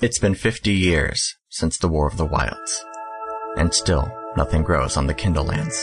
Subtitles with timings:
[0.00, 2.84] It's been 50 years since the War of the Wilds,
[3.56, 5.74] and still nothing grows on the Kindlelands.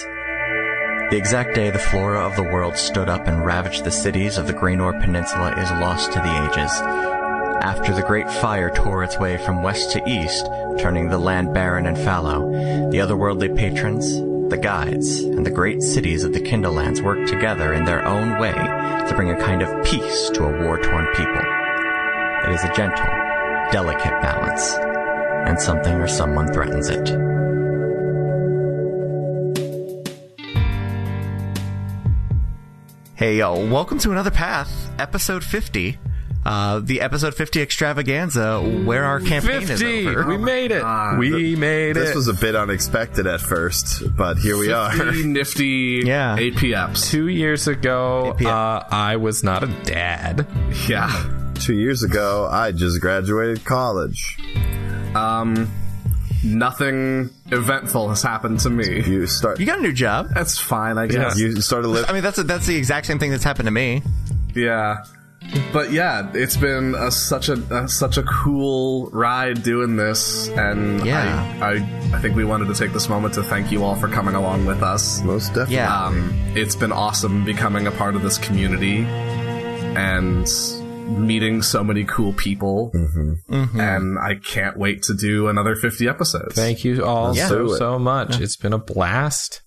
[1.11, 4.47] The exact day the flora of the world stood up and ravaged the cities of
[4.47, 6.71] the Graynor Peninsula is lost to the ages.
[7.61, 10.45] After the Great Fire tore its way from west to east,
[10.79, 12.49] turning the land barren and fallow,
[12.91, 14.13] the otherworldly patrons,
[14.49, 18.53] the guides, and the great cities of the Kindlelands worked together in their own way
[18.53, 21.43] to bring a kind of peace to a war-torn people.
[22.45, 23.24] It is a gentle,
[23.71, 24.73] delicate balance,
[25.47, 27.09] and something or someone threatens it.
[33.15, 35.97] Hey, yo, welcome to another path, episode 50.
[36.45, 40.07] Uh, the episode 50 extravaganza where our campaign is 50!
[40.07, 40.27] over.
[40.27, 40.83] We made it!
[41.17, 42.05] we made This it!
[42.07, 44.91] This was a bit unexpected at first, but here we are.
[44.91, 46.35] 50 nifty Yeah.
[46.37, 47.09] APFs.
[47.09, 48.45] Two years ago, APM.
[48.47, 50.45] uh, I was not a dad.
[50.87, 51.09] Yeah.
[51.59, 54.37] Two years ago, I just graduated college.
[55.15, 55.71] Um,
[56.43, 59.01] nothing eventful has happened to me.
[59.03, 59.59] You start.
[59.59, 60.27] You got a new job.
[60.33, 61.39] That's fine, I guess.
[61.39, 64.03] You started I mean, that's that's the exact same thing that's happened to me.
[64.53, 65.03] Yeah.
[65.71, 71.05] But yeah, it's been a, such a, a such a cool ride doing this, and
[71.05, 71.57] Yeah.
[71.61, 74.07] I, I I think we wanted to take this moment to thank you all for
[74.07, 75.21] coming along with us.
[75.21, 75.75] Most definitely.
[75.75, 76.05] Yeah.
[76.05, 79.05] Um, it's been awesome becoming a part of this community
[79.95, 80.47] and
[81.05, 83.79] meeting so many cool people, Mm-hmm.
[83.79, 86.55] and I can't wait to do another fifty episodes.
[86.55, 87.47] Thank you all Yeah.
[87.47, 88.39] so, so much.
[88.39, 89.61] It's been a blast.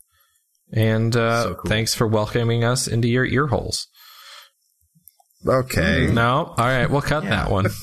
[0.72, 1.68] And uh, So cool.
[1.70, 3.86] thanks for welcoming us into your ear holes.
[5.46, 6.08] Okay.
[6.12, 6.52] No?
[6.58, 7.68] All right, we'll cut that one.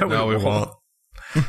[0.00, 0.70] no, No, we won't.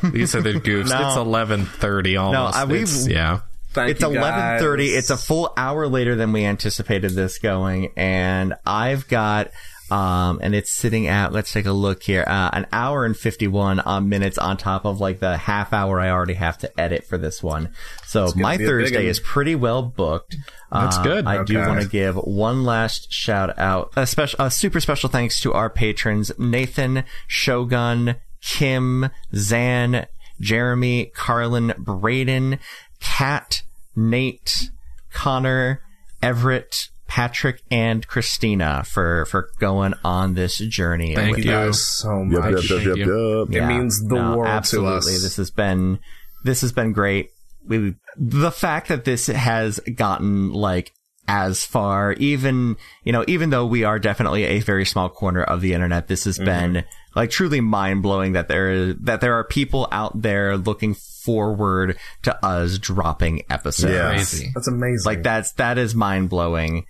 [0.04, 0.90] These are the goofs.
[0.90, 1.08] No.
[1.08, 2.58] It's 11.30 almost.
[2.58, 3.42] I- we've- yeah.
[3.72, 4.90] Thank it's you, eleven thirty.
[4.90, 9.50] It's a full hour later than we anticipated this going, and I've got
[9.92, 11.32] um, and it's sitting at.
[11.34, 12.24] Let's take a look here.
[12.26, 16.00] Uh, an hour and fifty one uh, minutes on top of like the half hour
[16.00, 17.74] I already have to edit for this one.
[18.06, 20.36] So my be a big Thursday is pretty well booked.
[20.72, 21.28] That's Uh, good.
[21.28, 25.40] I do want to give one last shout out, a special, a super special thanks
[25.42, 30.08] to our patrons Nathan, Shogun, Kim, Zan,
[30.40, 32.58] Jeremy, Carlin, Braden,
[33.00, 33.62] Kat,
[33.96, 34.70] Nate,
[35.12, 35.82] Connor,
[36.22, 41.16] Everett, Patrick, and Christina for for going on this journey.
[41.16, 41.52] Thank with you.
[41.52, 42.44] guys so much.
[42.44, 43.40] yup, yup, Thank yup, you.
[43.40, 43.52] yup.
[43.52, 45.16] It means the world to absolutely.
[45.16, 45.22] us.
[45.22, 46.00] This has been
[46.44, 47.32] this has been great.
[47.66, 50.94] We the fact that this has gotten like
[51.28, 55.62] as far, even you know, even though we are definitely a very small corner of
[55.62, 56.46] the internet, this has mm-hmm.
[56.46, 56.84] been
[57.16, 61.98] like truly mind blowing that there is that there are people out there looking forward
[62.24, 63.94] to us dropping episodes.
[63.94, 64.10] Yeah.
[64.10, 64.52] Crazy.
[64.54, 65.06] That's amazing.
[65.06, 66.86] Like that's that is mind blowing.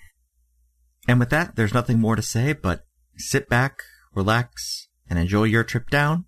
[1.08, 2.86] And with that, there's nothing more to say but
[3.18, 3.84] sit back,
[4.16, 6.26] relax, and enjoy your trip down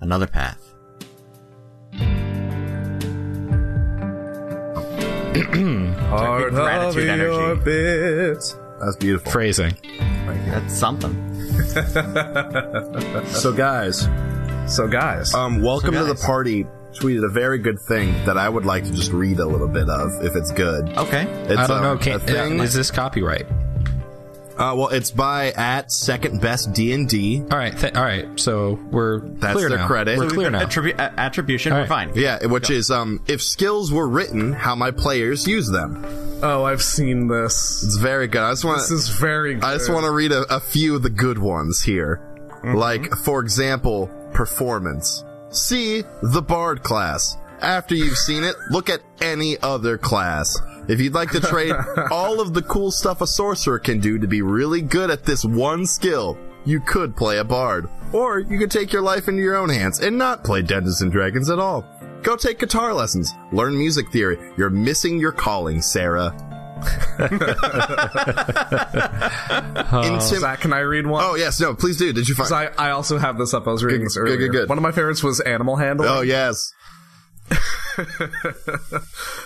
[0.00, 0.72] another path.
[5.36, 7.60] Heart of your energy.
[7.64, 8.38] bit.
[8.80, 9.30] That's beautiful.
[9.32, 9.74] Phrasing.
[10.46, 11.22] That's something.
[13.26, 14.08] So, guys,
[14.66, 16.24] So, guys, um, welcome So, to the guys.
[16.24, 16.66] party.
[16.98, 19.86] Tweeted a very good thing that I would like to just read a little bit
[19.88, 20.88] of, if it's good.
[20.96, 21.24] Okay.
[21.42, 21.92] It's, I don't um, know.
[21.92, 22.60] a Can, thing.
[22.60, 23.46] is this copyright?
[24.58, 27.40] Uh, well, it's by at second best D and D.
[27.40, 27.76] All right.
[27.76, 28.26] Th- all right.
[28.40, 29.86] So we're That's clear their now.
[29.86, 30.18] credit.
[30.18, 30.64] We're So clear now.
[30.64, 32.12] Attribu- a- attribution, All we're fine.
[32.14, 36.04] Yeah, which is um, if skills were written, how my players use them.
[36.42, 37.82] oh, I've seen this.
[37.84, 38.42] It's very good.
[38.42, 39.54] I just want This is very.
[39.54, 39.64] Good.
[39.64, 42.20] I just want to read a, a few of the good ones here.
[42.64, 45.22] Like, for example, performance.
[45.50, 47.36] See the Bard class.
[47.60, 50.58] After you've seen it, look at any other class.
[50.88, 51.74] If you'd like to trade
[52.10, 55.44] all of the cool stuff a sorcerer can do to be really good at this
[55.44, 57.88] one skill, you could play a Bard.
[58.12, 61.10] Or you could take your life into your own hands and not play Dungeons and
[61.10, 61.84] Dragons at all.
[62.22, 63.32] Go take guitar lessons.
[63.52, 64.38] Learn music theory.
[64.56, 66.34] You're missing your calling, Sarah.
[68.96, 71.22] Intim- Zach, can I read one?
[71.24, 72.12] oh, yes, no, please do.
[72.12, 72.52] Did you find.
[72.52, 73.66] I, I also have this up.
[73.66, 74.36] I was reading Good, this good, earlier.
[74.38, 74.68] good, good.
[74.68, 76.08] One of my favorites was animal handling.
[76.10, 76.72] Oh yes.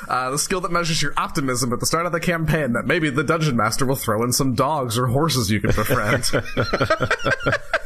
[0.09, 3.11] Uh, the skill that measures your optimism at the start of the campaign that maybe
[3.11, 6.25] the dungeon master will throw in some dogs or horses you can befriend.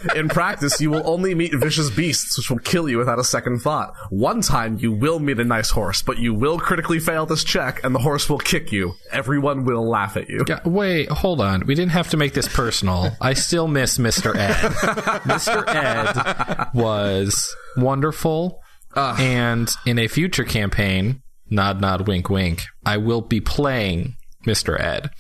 [0.17, 3.59] in practice, you will only meet vicious beasts which will kill you without a second
[3.61, 3.93] thought.
[4.09, 7.85] One time you will meet a nice horse, but you will critically fail this check
[7.85, 8.95] and the horse will kick you.
[9.13, 10.47] Everyone will laugh at you.
[10.49, 11.67] Yeah, Wait, hold on.
[11.67, 13.11] We didn't have to make this personal.
[13.21, 14.35] I still miss Mr.
[14.35, 14.55] Ed.
[15.25, 15.63] Mr.
[15.69, 18.63] Ed was wonderful.
[18.96, 24.14] And in a future campaign, nod, nod, wink, wink, I will be playing
[24.46, 24.79] Mr.
[24.79, 25.11] Ed.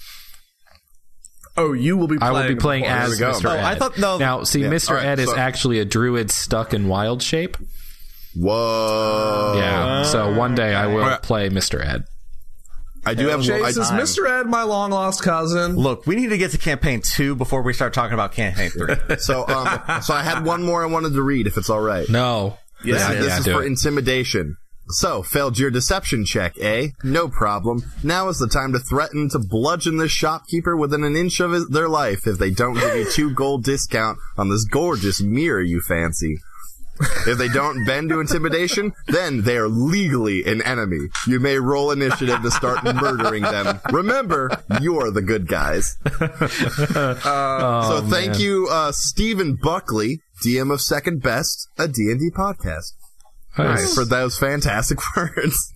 [1.56, 2.18] Oh, you will be.
[2.20, 3.32] I will be playing as we go.
[3.32, 3.50] Mr.
[3.50, 3.64] Oh, Ed.
[3.64, 4.18] I thought- no.
[4.18, 4.90] Now, see, Mr.
[4.90, 7.56] All right, Ed is actually a druid stuck in wild shape.
[8.34, 9.54] Whoa.
[9.56, 10.02] Yeah.
[10.04, 11.22] So one day I will Alright.
[11.22, 11.84] play Mr.
[11.84, 12.04] Ed.
[13.06, 13.46] I do have one.
[13.48, 14.28] Chase, is I, Mr.
[14.28, 15.76] Ed my long lost cousin?
[15.76, 18.96] Look, we need to get to campaign two before we start talking about campaign three.
[19.18, 22.08] so, um, so I had one more I wanted to read, if it's all right.
[22.08, 22.58] No.
[22.84, 23.66] This, Yeah, is, this yeah, is for it.
[23.66, 24.56] intimidation.
[24.88, 26.88] So, failed your deception check, eh?
[27.02, 27.82] No problem.
[28.02, 31.66] Now is the time to threaten to bludgeon this shopkeeper within an inch of his,
[31.68, 35.80] their life if they don't give you two gold discount on this gorgeous mirror you
[35.80, 36.36] fancy.
[37.26, 41.08] If they don't bend to intimidation, then they are legally an enemy.
[41.26, 43.80] You may roll initiative to start murdering them.
[43.90, 45.96] Remember, you're the good guys.
[46.92, 52.92] so thank you, uh, Stephen Buckley, DM of Second Best, a D&D podcast
[53.58, 53.94] Nice.
[53.94, 55.73] for those fantastic words.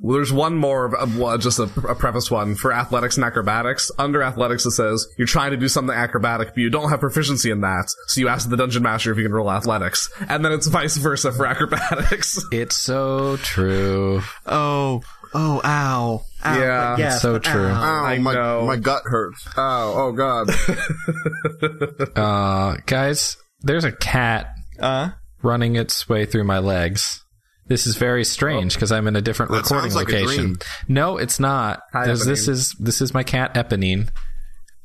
[0.00, 3.90] Well, there's one more, of- of just a, a preface one for athletics and acrobatics.
[3.98, 7.50] Under athletics, it says you're trying to do something acrobatic, but you don't have proficiency
[7.50, 7.86] in that.
[8.08, 10.96] So you ask the dungeon master if you can roll athletics, and then it's vice
[10.96, 12.38] versa for acrobatics.
[12.52, 14.22] It's so true.
[14.46, 15.02] oh,
[15.34, 16.22] oh, ow.
[16.44, 16.58] ow.
[16.58, 16.96] Yeah.
[16.98, 17.66] yes, So true.
[17.68, 18.02] ow.
[18.02, 18.66] Oh, I my, know.
[18.66, 19.46] my gut hurts.
[19.56, 20.50] Oh, oh god.
[22.16, 25.10] Uh, guys, there's a cat Uh,
[25.42, 27.23] running its way through my legs.
[27.66, 30.56] This is very strange because I'm in a different That recording like location.
[30.88, 31.80] No, it's not.
[31.92, 34.08] Hi, This- is this is my cat Eponine,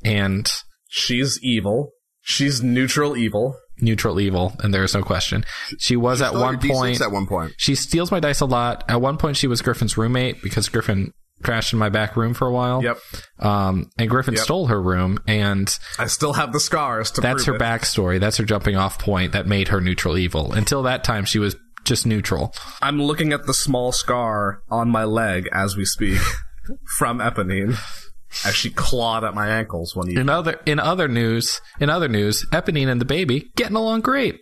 [0.04, 0.50] and
[0.88, 1.92] She's evil.
[2.22, 3.56] She's neutral evil.
[3.81, 5.46] neutral evil, and there is no question.
[5.78, 7.00] She was at one point.
[7.02, 7.54] At one point.
[7.58, 8.84] She steals my dice a lot.
[8.90, 12.46] At one point, she was Griffin's roommate because Griffin crashed in my back room for
[12.48, 12.84] a while.
[12.84, 12.98] Yep.
[13.40, 14.44] Um, and Griffin Yep.
[14.44, 17.62] stole her room, and I still have the scars to that's her it.
[17.62, 18.20] backstory.
[18.20, 20.52] That's her jumping off point that made her neutral evil.
[20.52, 21.56] Until that time, she was
[21.89, 22.53] just neutral.
[22.81, 26.19] I'm looking at the small scar on my leg as we speak
[26.97, 27.77] from Eponine
[28.45, 30.19] as she clawed at my ankles when you.
[30.19, 34.39] In other in other news, in other news, Eponine and the baby getting along great.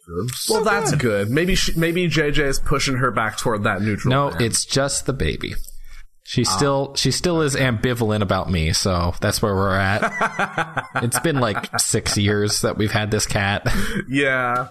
[0.49, 1.29] Well, that's good.
[1.29, 4.11] Maybe she, maybe JJ is pushing her back toward that neutral.
[4.11, 4.41] No, land.
[4.41, 5.55] it's just the baby.
[6.23, 6.57] She ah.
[6.57, 10.85] still she still is ambivalent about me, so that's where we're at.
[10.95, 13.65] it's been like six years that we've had this cat.
[14.09, 14.67] yeah.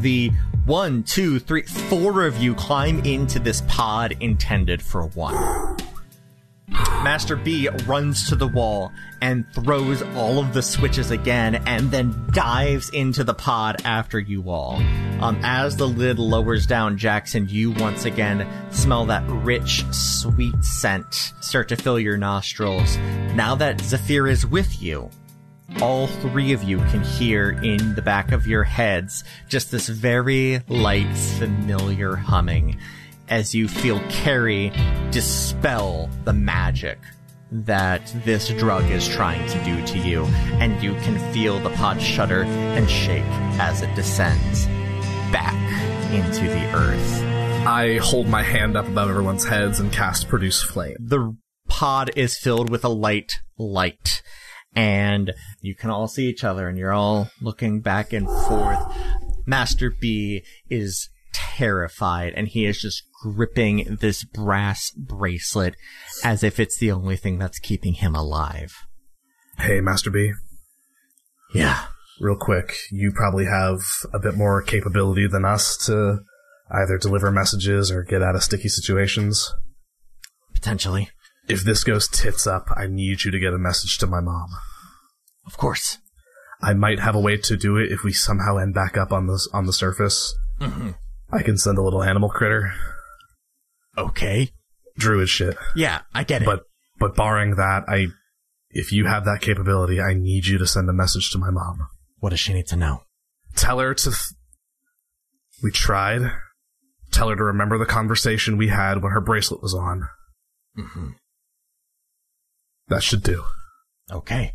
[0.00, 0.30] the
[0.66, 5.76] one, two, three, four of you climb into this pod intended for one.
[7.02, 12.26] Master B runs to the wall and throws all of the switches again and then
[12.32, 14.76] dives into the pod after you all.
[15.20, 21.32] Um, as the lid lowers down, Jackson, you once again smell that rich, sweet scent
[21.40, 22.96] start to fill your nostrils.
[23.34, 25.10] Now that Zephyr is with you,
[25.80, 30.60] all three of you can hear in the back of your heads just this very
[30.68, 32.78] light, familiar humming
[33.28, 34.72] as you feel Carrie
[35.10, 36.98] dispel the magic
[37.52, 40.24] that this drug is trying to do to you,
[40.60, 43.24] and you can feel the pod shudder and shake
[43.58, 44.66] as it descends
[45.32, 45.54] back
[46.12, 47.22] into the earth.
[47.66, 50.96] I hold my hand up above everyone's heads and cast produce flame.
[51.00, 51.36] the
[51.68, 54.22] pod is filled with a light light
[54.74, 58.78] and you can all see each other and you're all looking back and forth.
[59.46, 65.74] Master b is terrified and he is just gripping this brass bracelet
[66.24, 68.72] as if it's the only thing that's keeping him alive.
[69.58, 70.32] Hey, Master B,
[71.54, 71.86] yeah.
[72.20, 73.80] Real quick, you probably have
[74.12, 76.18] a bit more capability than us to
[76.70, 79.52] either deliver messages or get out of sticky situations.
[80.54, 81.08] potentially
[81.52, 84.48] If this goes tits up, I need you to get a message to my mom.
[85.46, 85.98] of course
[86.62, 89.26] I might have a way to do it if we somehow end back up on
[89.26, 90.34] the on the surface.
[91.32, 92.72] I can send a little animal critter,
[93.96, 94.50] okay
[94.98, 95.56] druid shit.
[95.74, 96.64] yeah i get it But
[96.98, 98.08] but barring that, I
[98.68, 101.88] if you have that capability, I need you to send a message to my mom.
[102.18, 103.02] what does she need to know
[103.56, 104.10] Tell her to.
[104.10, 104.16] Th-
[105.62, 106.22] we tried.
[107.10, 110.08] Tell her to remember the conversation we had when her bracelet was on.
[110.78, 111.08] mm-hmm.
[112.90, 113.44] That should do.
[114.12, 114.52] okay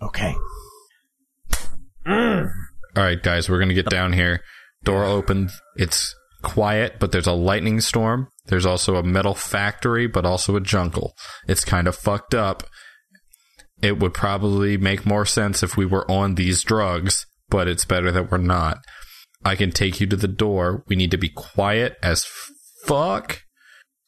[0.00, 0.34] okay
[2.06, 4.40] All right, guys, we're gonna get down here.
[4.84, 5.50] Door open.
[5.76, 8.28] It's quiet, but there's a lightning storm.
[8.46, 11.14] There's also a metal factory, but also a jungle.
[11.46, 12.64] It's kind of fucked up.
[13.82, 18.10] It would probably make more sense if we were on these drugs, but it's better
[18.10, 18.78] that we're not.
[19.44, 20.82] I can take you to the door.
[20.88, 22.26] We need to be quiet as
[22.86, 23.42] fuck.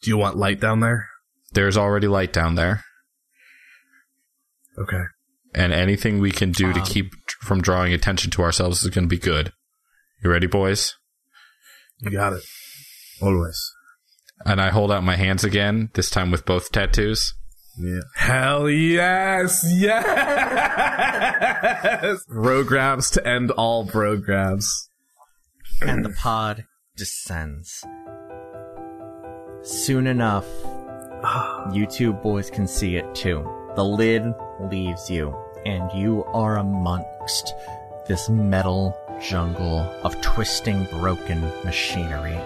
[0.02, 1.09] Do you want light down there?
[1.52, 2.84] There's already light down there.
[4.78, 5.02] Okay.
[5.54, 9.04] And anything we can do to Um, keep from drawing attention to ourselves is going
[9.04, 9.52] to be good.
[10.22, 10.94] You ready, boys?
[11.98, 12.42] You got it.
[13.20, 13.60] Always.
[14.46, 17.34] And I hold out my hands again, this time with both tattoos.
[17.78, 18.00] Yeah.
[18.16, 20.04] Hell yes, yes.
[22.28, 24.88] Programs to end all programs.
[25.80, 26.64] and the pod
[26.96, 27.84] descends.
[29.62, 30.46] Soon enough,
[31.72, 33.42] you two boys can see it too.
[33.76, 35.36] The lid leaves you,
[35.66, 37.54] and you are amongst
[38.06, 42.38] this metal jungle of twisting, broken machinery.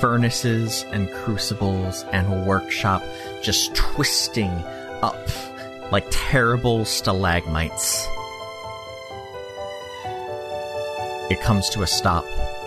[0.00, 3.02] Furnaces and crucibles and workshop
[3.42, 4.50] just twisting
[5.02, 5.16] up
[5.90, 8.06] like terrible stalagmites.
[11.30, 12.24] It comes to a stop,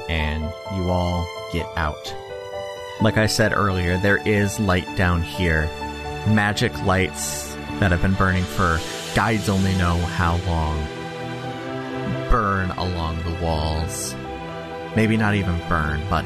[0.09, 0.43] and
[0.75, 2.15] you all get out.
[3.01, 5.63] Like I said earlier, there is light down here.
[6.27, 8.79] Magic lights that have been burning for
[9.15, 10.77] guides only know how long.
[12.29, 14.15] Burn along the walls.
[14.95, 16.23] Maybe not even burn, but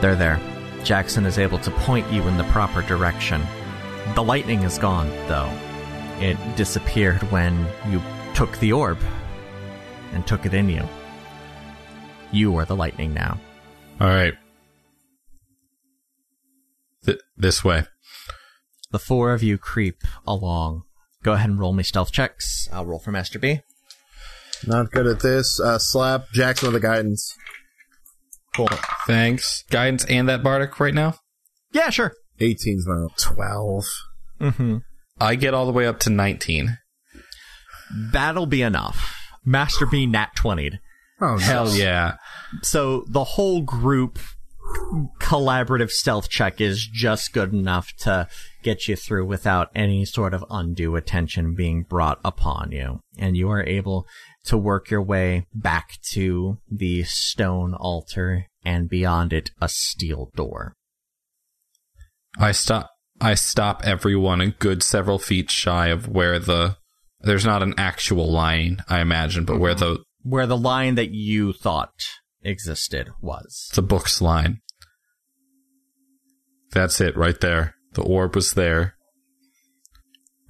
[0.00, 0.40] they're there.
[0.84, 3.44] Jackson is able to point you in the proper direction.
[4.14, 5.52] The lightning is gone, though.
[6.20, 8.00] It disappeared when you
[8.34, 8.98] took the orb
[10.12, 10.88] and took it in you.
[12.30, 13.38] You are the lightning now.
[14.00, 14.34] All right.
[17.04, 17.84] Th- this way.
[18.90, 20.82] The four of you creep along.
[21.22, 22.68] Go ahead and roll me stealth checks.
[22.72, 23.60] I'll roll for Master B.
[24.66, 25.60] Not good at this.
[25.60, 27.34] Uh, slap Jackson with the guidance.
[28.56, 28.68] Cool.
[29.06, 29.64] Thanks.
[29.70, 31.14] Guidance and that bardic right now.
[31.72, 32.12] Yeah, sure.
[32.40, 33.84] 18's my 12.
[34.40, 34.76] Mm-hmm.
[35.20, 36.78] I get all the way up to 19.
[38.12, 39.14] That'll be enough.
[39.44, 40.78] Master B nat 20'd.
[41.20, 42.16] Oh, Hell yeah.
[42.62, 44.18] So the whole group
[45.20, 48.28] collaborative stealth check is just good enough to
[48.62, 53.00] get you through without any sort of undue attention being brought upon you.
[53.18, 54.06] And you are able
[54.44, 60.74] to work your way back to the stone altar and beyond it a steel door.
[62.38, 66.76] I stop I stop everyone a good several feet shy of where the
[67.20, 69.94] there's not an actual line, I imagine, but where mm-hmm.
[69.94, 71.92] the Where the line that you thought
[72.48, 73.70] existed was.
[73.74, 74.60] the book's line.
[76.72, 77.74] That's it right there.
[77.94, 78.94] The orb was there.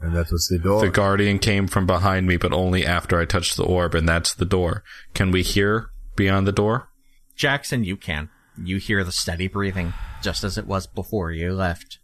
[0.01, 0.81] And that was the door.
[0.81, 4.35] The guardian came from behind me, but only after I touched the orb, and that's
[4.35, 4.85] the door.
[5.15, 6.89] Can we hear beyond the door?
[7.37, 8.31] Jackson, you can.
[8.63, 11.99] You hear the steady breathing, just as it was before you left.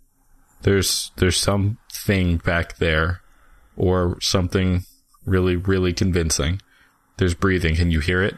[0.63, 3.21] There's there's something back there,
[3.77, 4.85] or something
[5.25, 6.61] really really convincing.
[7.17, 7.77] There's breathing.
[7.77, 8.37] Can you hear it?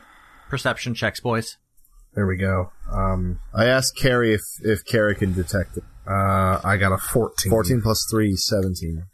[0.49, 1.57] Perception checks, boys.
[2.15, 2.73] There we go.
[2.91, 5.85] Um, I asked Carrie if, if Carrie can detect it.
[6.07, 7.51] uh, I got a 14.
[7.51, 9.05] 14 plus 3, 17.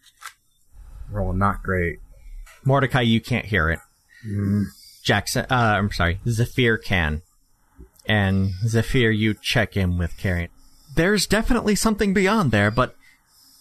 [1.11, 1.99] Rolling not great.
[2.65, 3.81] Mordecai, you can't hear it.
[5.03, 7.23] Jackson, uh, I'm sorry, Zephyr can.
[8.07, 10.51] And Zephyr, you check in with Carrie.
[10.95, 12.95] There's definitely something beyond there, but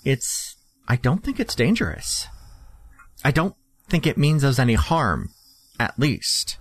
[0.03, 0.55] it's,
[0.87, 2.27] I don't think it's dangerous.
[3.23, 3.55] I don't
[3.89, 5.29] think it means us any harm,
[5.79, 6.57] at least.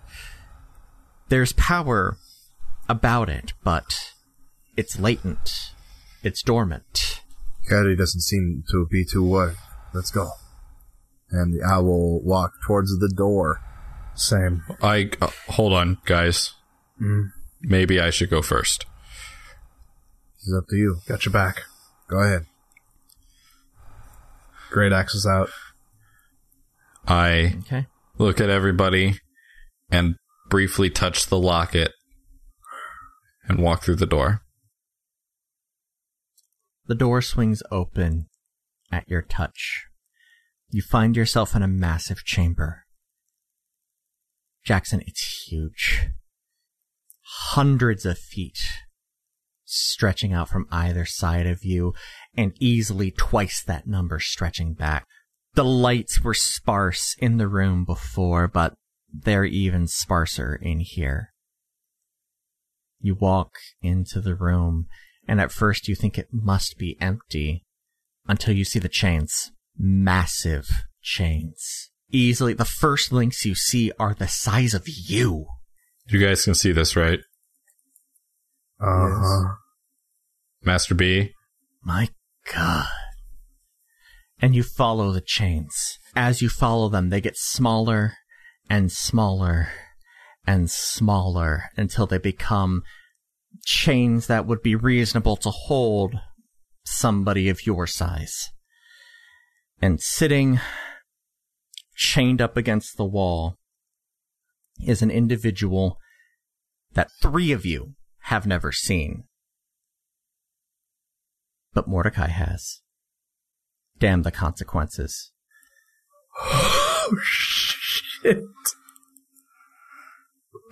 [1.30, 2.16] There's power
[2.88, 4.12] about it, but
[4.76, 5.70] it's latent.
[6.22, 7.22] It's dormant.
[7.68, 9.56] Carrie doesn't seem to be too worried.
[9.94, 10.28] Let's go.
[11.30, 13.60] And the owl walk towards the door.
[14.14, 14.64] Same.
[14.82, 16.52] I uh, hold on, guys.
[17.62, 18.84] Maybe I should go first.
[20.38, 20.96] It's up to you.
[21.06, 21.62] Got your back.
[22.08, 22.46] Go ahead.
[24.70, 25.50] Great axe is out.
[27.06, 27.87] I Okay.
[28.18, 29.20] look at everybody
[29.90, 30.16] and
[30.50, 31.92] briefly touch the locket
[33.49, 34.42] and walk through the door.
[36.87, 38.26] The door swings open
[38.92, 39.87] at your touch.
[40.69, 42.85] You find yourself in a massive chamber.
[44.64, 46.09] Jackson, it's huge.
[47.23, 48.59] Hundreds of feet
[49.64, 51.95] stretching out from either side of you
[52.37, 55.07] and easily twice that number stretching back.
[55.54, 58.75] The lights were sparse in the room before, but
[59.12, 61.33] they're even sparser in here.
[63.00, 63.52] You walk
[63.83, 64.87] into the room
[65.26, 67.64] and at first you think it must be empty
[68.26, 69.52] until you see the chains.
[69.79, 70.69] Massive
[71.02, 71.90] chains.
[72.11, 75.47] Easily, the first links you see are the size of you.
[76.09, 77.21] You guys can see this, right?
[78.81, 79.55] Uh-huh.
[80.62, 81.33] Master B.
[81.83, 82.09] My
[82.52, 82.87] god.
[84.40, 85.99] And you follow the chains.
[86.17, 88.14] As you follow them, they get smaller
[88.70, 89.68] and smaller
[90.46, 92.82] and smaller until they become
[93.66, 96.14] chains that would be reasonable to hold
[96.84, 98.50] somebody of your size.
[99.82, 100.60] And sitting
[101.96, 103.58] chained up against the wall
[104.86, 105.98] is an individual
[106.92, 109.24] that three of you have never seen.
[111.74, 112.80] But Mordecai has.
[113.98, 115.32] Damn the consequences.
[116.40, 117.16] Oh,
[118.22, 118.44] Shit.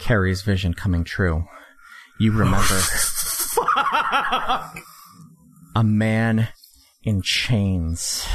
[0.00, 1.44] Carrie's vision coming true.
[2.20, 2.80] You remember
[5.74, 6.48] a man
[7.02, 8.26] in chains.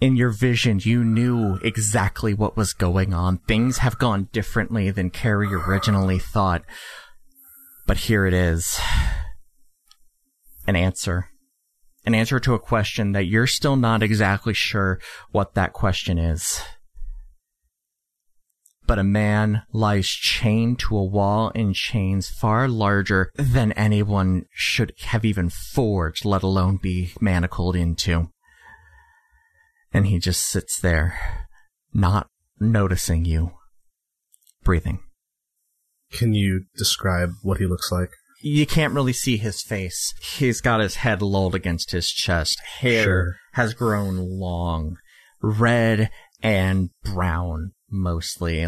[0.00, 3.38] In your vision, you knew exactly what was going on.
[3.38, 6.62] Things have gone differently than Carrie originally thought.
[7.86, 8.80] But here it is.
[10.66, 11.28] An answer.
[12.04, 16.62] An answer to a question that you're still not exactly sure what that question is
[18.90, 24.92] but a man lies chained to a wall in chains far larger than anyone should
[25.02, 28.32] have even forged, let alone be manacled into.
[29.92, 31.46] And he just sits there,
[31.94, 32.26] not
[32.58, 33.52] noticing you,
[34.64, 34.98] breathing.
[36.10, 38.10] Can you describe what he looks like?
[38.42, 40.14] You can't really see his face.
[40.22, 42.58] He's got his head lulled against his chest.
[42.80, 43.36] Hair Sure.
[43.52, 44.96] has grown long,
[45.42, 46.10] red
[46.42, 48.64] and brown mostly.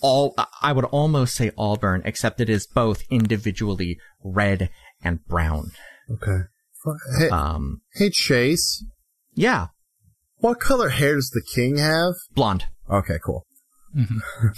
[0.00, 4.70] All I would almost say auburn, except it is both individually red
[5.02, 5.72] and brown.
[6.10, 6.44] Okay.
[7.18, 8.84] Hey, Um, hey, Chase.
[9.34, 9.68] yeah,
[10.36, 12.14] What color hair does the king have?
[12.34, 12.66] blonde.
[12.90, 13.46] Okay, cool.
[13.94, 14.08] Good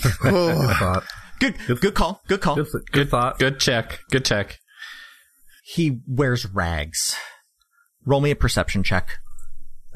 [0.25, 1.03] Oh,
[1.41, 1.67] thought.
[1.67, 2.23] Good, good call.
[2.29, 2.57] Good call.
[2.57, 3.39] Good, good thought.
[3.39, 4.01] Good check.
[4.11, 4.59] Good check.
[5.65, 7.17] He wears rags.
[8.05, 9.19] Roll me a perception check.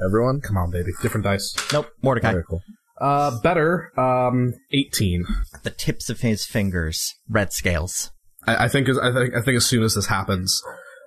[0.04, 0.40] everyone?
[0.40, 0.90] Come on, baby.
[1.00, 1.54] Different dice.
[1.72, 2.32] Nope, Mordecai.
[2.32, 2.62] Very cool.
[3.00, 3.92] Uh, better.
[3.98, 5.24] Um, 18.
[5.62, 8.10] The tips of his fingers, red scales.
[8.46, 10.62] I, I think as I think I think as soon as this happens,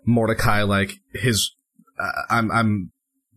[0.06, 1.52] Mordecai like his
[2.00, 2.92] uh, I'm I'm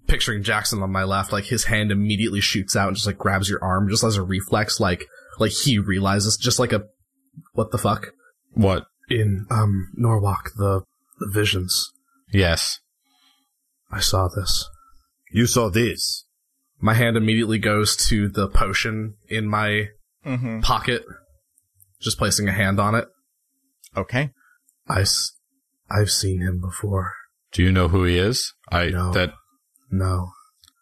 [0.06, 3.48] picturing Jackson on my left, like his hand immediately shoots out and just like grabs
[3.48, 5.04] your arm just as a reflex, like
[5.38, 6.84] like he realizes just like a
[7.52, 8.08] what the fuck
[8.52, 8.86] What?
[9.08, 10.82] in um Norwalk the,
[11.18, 11.90] the visions.
[12.32, 12.80] Yes.
[13.90, 14.68] I saw this.
[15.30, 16.24] You saw this.
[16.80, 19.88] My hand immediately goes to the potion in my
[20.26, 20.58] Mm-hmm.
[20.60, 21.04] pocket,
[22.00, 23.06] just placing a hand on it.
[23.96, 24.30] Okay.
[24.88, 25.30] I s-
[25.88, 27.12] I've seen him before.
[27.52, 28.52] Do you know who he is?
[28.68, 29.12] I No.
[29.12, 29.30] that
[29.88, 30.32] No.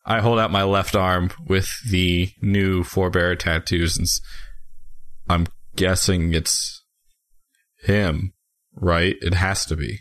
[0.06, 4.22] I hold out my left arm with the new forebear tattoos, and s-
[5.28, 6.82] I'm guessing it's
[7.82, 8.32] him,
[8.74, 9.16] right?
[9.20, 10.00] It has to be.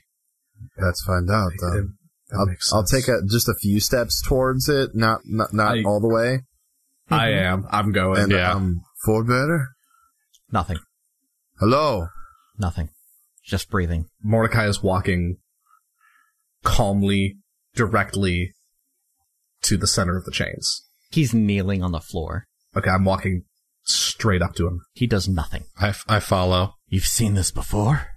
[0.81, 1.51] Let's find out.
[1.53, 1.89] It- that
[2.35, 5.99] I'll, I'll take a, just a few steps towards it, not not, not I- all
[6.01, 6.39] the way.
[7.09, 7.67] I am.
[7.69, 8.19] I'm going.
[8.21, 8.53] And Yeah.
[8.53, 9.65] um, forebearer.
[10.51, 10.79] Nothing.
[11.59, 12.07] Hello.
[12.57, 12.89] Nothing.
[13.45, 14.05] Just breathing.
[14.23, 15.37] Mordecai is walking
[16.63, 17.37] calmly,
[17.75, 18.53] directly
[19.63, 20.83] to the center of the chains.
[21.11, 22.47] He's kneeling on the floor.
[22.75, 23.43] Okay, I'm walking
[23.83, 25.65] straight up to him He does nothing.
[25.79, 26.75] I, f- I follow.
[26.87, 28.07] You've seen this before?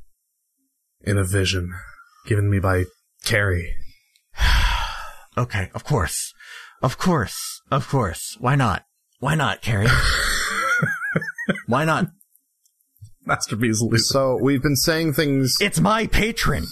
[1.02, 1.72] in a vision
[2.26, 2.84] given me by
[3.24, 3.74] Carrie.
[5.38, 6.32] Okay, of course.
[6.82, 7.60] Of course.
[7.70, 8.38] Of course.
[8.40, 8.84] Why not?
[9.20, 9.86] Why not, Carrie?
[11.66, 12.06] Why not?
[13.26, 13.98] Master B is losing.
[13.98, 15.56] So we've been saying things.
[15.60, 16.64] It's my patron.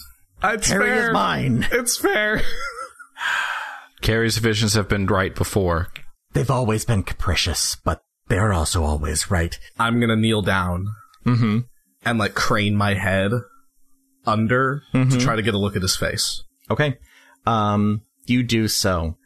[0.42, 1.08] It's Carrie fair.
[1.08, 1.66] is mine.
[1.72, 2.40] It's fair.
[4.00, 5.88] Carrie's visions have been right before.
[6.32, 9.58] They've always been capricious, but they're also always right.
[9.78, 10.86] I'm gonna kneel down
[11.26, 11.60] Mm-hmm.
[12.04, 13.32] and like crane my head
[14.26, 16.42] under to try to get a look at his face.
[16.70, 16.98] Okay.
[17.46, 19.16] Um, you do so.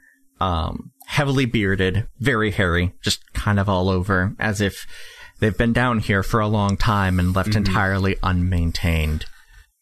[0.41, 4.87] Um, heavily bearded, very hairy, just kind of all over, as if
[5.41, 9.25] they've been down here for a long time and left entirely unmaintained.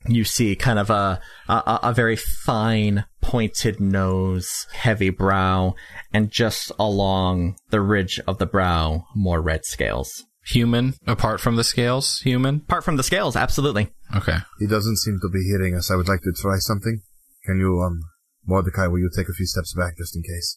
[0.09, 5.75] You see kind of a, a, a very fine, pointed nose, heavy brow,
[6.13, 10.25] and just along the ridge of the brow, more red scales.
[10.47, 12.57] Human, apart from the scales, human?
[12.57, 13.89] Apart from the scales, absolutely.
[14.15, 14.39] Okay.
[14.61, 15.91] He doesn't seem to be hearing us.
[15.91, 17.01] I would like to try something.
[17.45, 18.03] Can you, um,
[18.47, 20.57] Mordecai, will you take a few steps back just in case?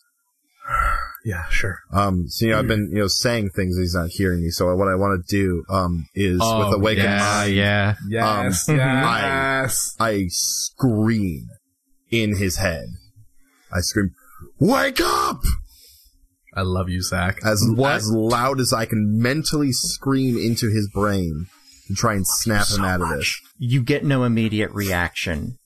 [1.26, 1.80] Yeah, sure.
[1.92, 4.50] Um, so, you know, I've been, you know, saying things he's not hearing me.
[4.52, 7.96] So what I want to do, um, is with awakened yeah, mind, yeah.
[8.08, 9.96] Yes, Um, yes.
[10.00, 11.50] I scream
[12.10, 12.86] in his head.
[13.72, 14.12] I scream,
[14.60, 15.42] wake up!
[16.56, 17.40] I love you, Zach.
[17.46, 17.96] As, What?
[17.96, 21.48] as loud as I can mentally scream into his brain
[21.88, 23.40] and try and snap him out of this.
[23.58, 25.58] You get no immediate reaction.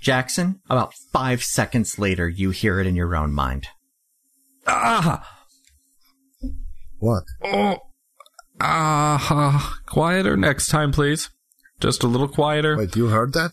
[0.00, 3.68] Jackson, about five seconds later, you hear it in your own mind.
[4.66, 5.44] Ah!
[6.98, 7.24] What?
[7.44, 7.78] Oh!
[8.60, 9.78] Ah!
[9.86, 11.30] quieter next time, please.
[11.80, 12.76] Just a little quieter.
[12.76, 13.50] Wait, you heard that?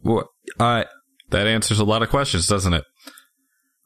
[0.00, 0.26] What?
[0.58, 0.86] I.
[1.30, 2.84] That answers a lot of questions, doesn't it?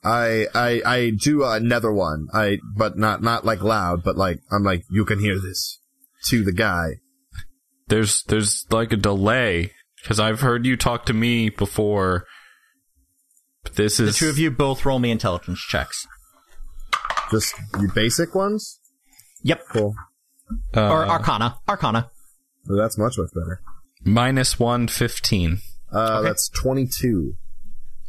[0.05, 2.29] I I I do another one.
[2.33, 5.81] I but not not like loud, but like I'm like you can hear this
[6.27, 6.97] to the guy.
[7.89, 12.25] There's there's like a delay because I've heard you talk to me before,
[13.75, 16.07] This is The is two of you both roll me intelligence checks.
[17.31, 18.79] Just the basic ones?
[19.43, 19.63] Yep.
[19.71, 19.95] Cool.
[20.77, 21.59] uh, or Arcana.
[21.69, 22.11] Arcana.
[22.69, 23.61] Well, that's much, much better.
[24.05, 25.59] minus one fifteen.
[25.93, 27.35] Uh, That's 22.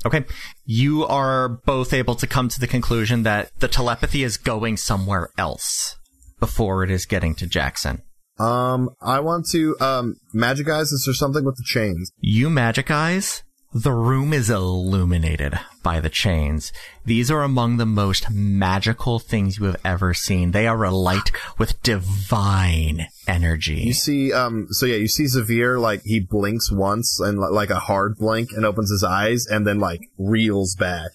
[0.06, 0.26] Okay.
[0.66, 5.30] You are both able to come to the conclusion that the telepathy is going somewhere
[5.38, 5.96] else
[6.40, 8.02] before it is getting to Jackson.
[8.40, 12.12] Um, I want to, um, magic eyes, is there something with the chains?
[12.20, 13.44] You magic eyes,
[13.84, 16.72] the room is illuminated by the chains.
[17.06, 20.52] These are among the most magical things you have ever seen.
[20.52, 23.82] They are alight with divine energy.
[23.82, 27.80] You see, um, so yeah, you see Zavir, like, he blinks once, and like a
[27.80, 31.12] hard blink, and opens his eyes, and then, like, reels back.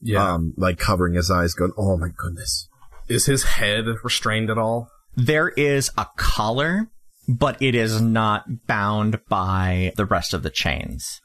[0.00, 0.34] Yeah.
[0.34, 2.68] Um, like, covering his eyes, going, oh my goodness.
[3.08, 4.88] is his head restrained at all?
[5.16, 6.90] There is a collar,
[7.26, 11.20] but it is not bound by the rest of the chains.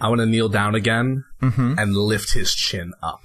[0.00, 1.78] I want to kneel down again Mm-hmm.
[1.78, 3.20] and lift his chin up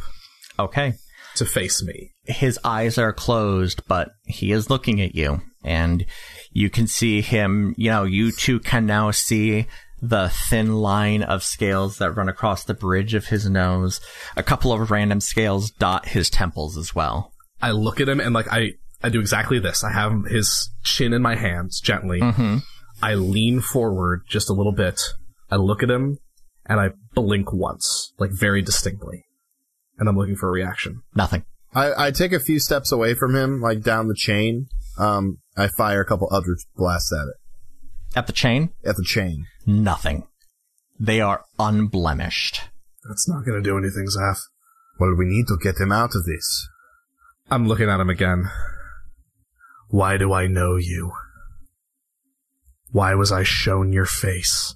[0.60, 0.94] Okay.
[1.36, 2.12] to face me.
[2.26, 5.42] His eyes are closed, but he is looking at you.
[5.64, 6.06] And
[6.52, 9.66] you can see him, you know, you two can now see
[10.02, 14.00] the thin line of scales that run across the bridge of his nose.
[14.36, 17.32] A couple of random scales dot his temples as well.
[17.62, 19.84] I look at him and like I I do exactly this.
[19.84, 22.20] I have his chin in my hands gently.
[22.20, 22.58] Mm-hmm.
[23.02, 25.00] I lean forward just a little bit.
[25.50, 26.20] I look at him
[26.65, 29.26] and I blink once, like very distinctly.
[29.97, 31.04] And I'm looking for a reaction.
[31.15, 31.43] Nothing.
[31.76, 34.67] I, I take a few steps away from him, like down the chain.
[34.97, 37.36] Um, I fire a couple other blasts at it.
[38.15, 39.45] At the chain, At the chain.
[39.65, 40.28] nothing.
[40.99, 42.62] They are unblemished.
[43.08, 44.38] That's not going to do anything, Zaf.
[44.99, 46.67] Well, we need to get him out of this.
[47.49, 48.49] I'm looking at him again.
[49.89, 51.12] Why do I know you?
[52.91, 54.76] Why was I shown your face?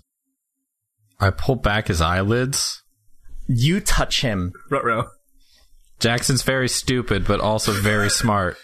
[1.20, 2.84] I pull back his eyelids.
[3.48, 4.54] You touch him.
[4.70, 5.10] Ruh-roh.
[6.00, 8.58] Jackson's very stupid, but also very smart.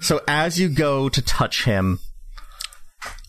[0.00, 1.98] So as you go to touch him,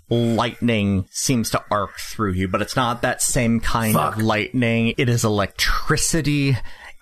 [0.09, 4.93] lightning seems to arc through you, but it's not that same kind of lightning.
[4.97, 6.57] It is electricity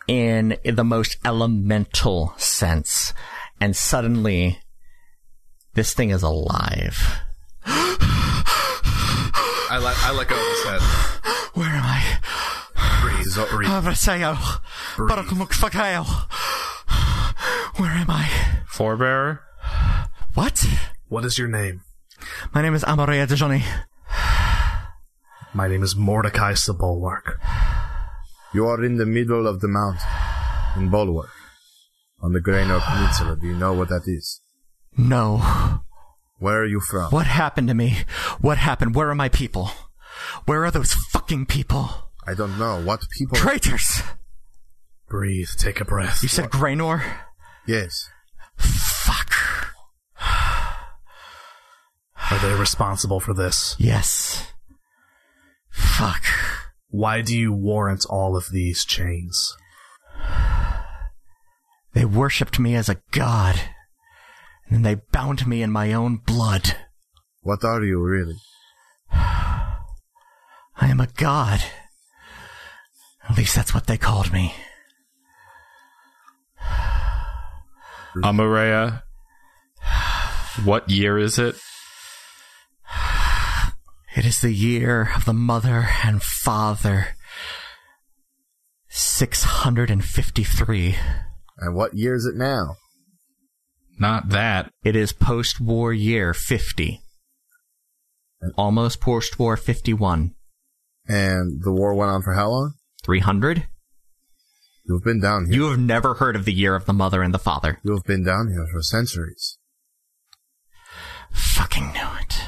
[0.08, 3.14] in the most elemental sense.
[3.60, 4.60] And suddenly,
[5.74, 7.20] this thing is alive.
[9.68, 10.82] I let I let go of his head.
[11.56, 12.20] Where am I?
[13.02, 13.70] Breathe, breathe.
[13.70, 14.36] Abraseo.
[14.38, 14.62] Oh.
[14.98, 16.06] Barakumukfakeo.
[16.08, 17.34] Oh.
[17.78, 18.30] Where am I?
[18.72, 19.40] Forebearer?
[20.36, 20.66] What?
[21.08, 21.82] What is your name?
[22.54, 23.64] My name is Amareya Dejani.
[25.54, 27.38] My name is Mordecai Sabulwark.
[28.54, 30.08] You are in the middle of the mountain,
[30.78, 31.32] in Bulwark,
[32.22, 33.36] on the Graynor Peninsula.
[33.36, 34.42] Do you know what that is?
[34.98, 35.82] No.
[36.46, 37.10] Where are you from?
[37.10, 37.98] What happened to me?
[38.40, 38.94] What happened?
[38.94, 39.72] Where are my people?
[40.46, 41.90] Where are those fucking people?
[42.28, 42.80] I don't know.
[42.84, 43.36] What people?
[43.36, 44.04] Traitors!
[45.10, 45.50] Breathe.
[45.58, 46.22] Take a breath.
[46.22, 47.02] You said Graynor?
[47.66, 48.12] yes.
[48.58, 49.34] Fuck.
[52.30, 53.76] Are they responsible for this?
[53.80, 54.54] Yes.
[55.72, 56.26] Fuck.
[56.90, 59.58] Why do you warrant all of these chains?
[61.94, 63.60] They worshipped me as a god.
[64.68, 66.76] And then they bound me in my own blood.
[67.42, 68.36] What are you really?
[69.12, 69.78] I
[70.82, 71.64] am a god.
[73.30, 74.54] At least that's what they called me.
[78.18, 79.04] Amareya.
[80.64, 81.56] What year is it?
[84.18, 87.18] It is the year of the mother and father.
[88.88, 90.96] 653.
[91.58, 92.78] And what year is it now?
[93.98, 94.72] Not that.
[94.84, 97.02] It is post war year 50.
[98.58, 100.36] Almost post war 51.
[101.08, 102.74] And the war went on for how long?
[103.04, 103.68] 300?
[104.88, 105.56] You've been down here.
[105.56, 107.80] You have never heard of the year of the mother and the father.
[107.84, 109.58] You have been down here for centuries.
[111.32, 112.42] Fucking knew it.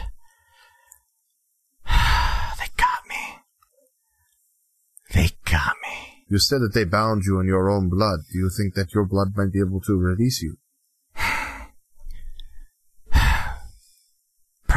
[2.60, 3.40] they got me.
[5.14, 6.26] They got me.
[6.30, 8.20] You said that they bound you in your own blood.
[8.32, 10.58] Do you think that your blood might be able to release you?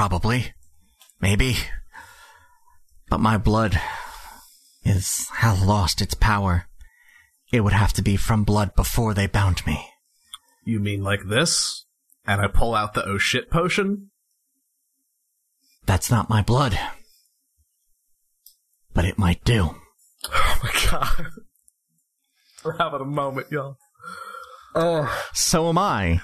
[0.00, 0.54] Probably.
[1.20, 1.56] Maybe.
[3.10, 3.78] But my blood
[4.82, 6.64] is has lost its power.
[7.52, 9.90] It would have to be from blood before they bound me.
[10.64, 11.84] You mean like this?
[12.26, 14.10] And I pull out the oh shit potion?
[15.84, 16.80] That's not my blood.
[18.94, 19.76] But it might do.
[20.32, 21.26] Oh my god.
[22.64, 23.76] We're having a moment, y'all.
[24.74, 25.14] Oh.
[25.34, 26.22] So am I.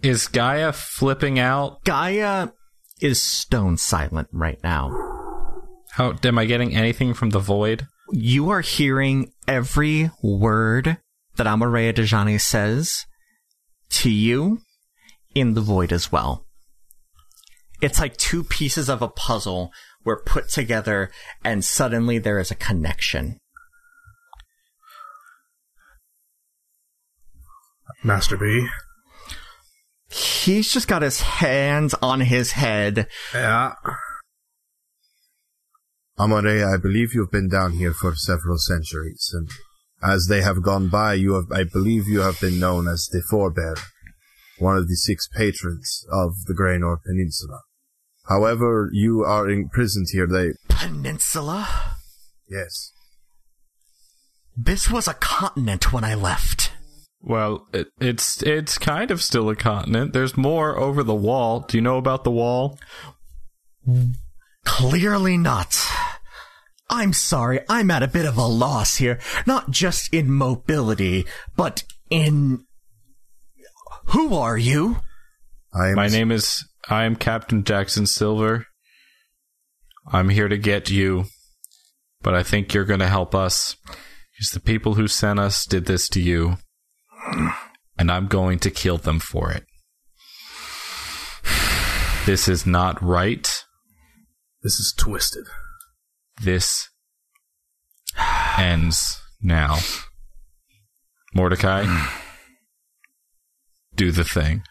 [0.00, 1.82] Is Gaia flipping out?
[1.82, 2.50] Gaia
[3.00, 4.90] is stone silent right now.
[5.92, 7.86] How am I getting anything from the void?
[8.12, 10.98] You are hearing every word
[11.36, 13.06] that Amareya Dejani says
[13.90, 14.60] to you
[15.34, 16.46] in the void as well.
[17.80, 19.72] It's like two pieces of a puzzle
[20.04, 21.10] were put together
[21.44, 23.38] and suddenly there is a connection.
[28.02, 28.66] Master B.
[30.14, 33.08] He's just got his hands on his head.
[33.34, 33.74] Yeah.
[36.16, 39.48] Amare, I believe you've been down here for several centuries, and
[40.00, 43.22] as they have gone by, you have, I believe you have been known as the
[43.28, 43.74] forebear,
[44.58, 47.62] one of the six patrons of the Graynor Peninsula.
[48.28, 51.96] However, you are imprisoned here, they, Peninsula?
[52.48, 52.92] yes.
[54.56, 56.63] This was a continent when I left.
[57.26, 60.12] Well, it, it's it's kind of still a continent.
[60.12, 61.60] There's more over the wall.
[61.60, 62.78] Do you know about the wall?
[64.66, 65.74] Clearly not.
[66.90, 69.18] I'm sorry, I'm at a bit of a loss here.
[69.46, 71.24] Not just in mobility,
[71.56, 72.66] but in.
[74.08, 74.98] Who are you?
[75.72, 78.66] I am My name is I am Captain Jackson Silver.
[80.12, 81.24] I'm here to get you,
[82.20, 85.86] but I think you're going to help us because the people who sent us did
[85.86, 86.58] this to you,
[87.98, 89.64] and I'm going to kill them for it.
[92.26, 93.64] This is not right.
[94.62, 95.44] This is twisted.
[96.42, 96.88] This
[98.58, 99.78] ends now.
[101.34, 101.84] Mordecai,
[103.94, 104.62] do the thing.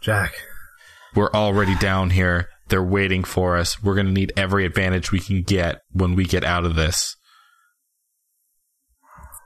[0.00, 0.32] Jack.
[1.14, 2.48] We're already down here.
[2.68, 3.82] They're waiting for us.
[3.82, 7.16] We're going to need every advantage we can get when we get out of this.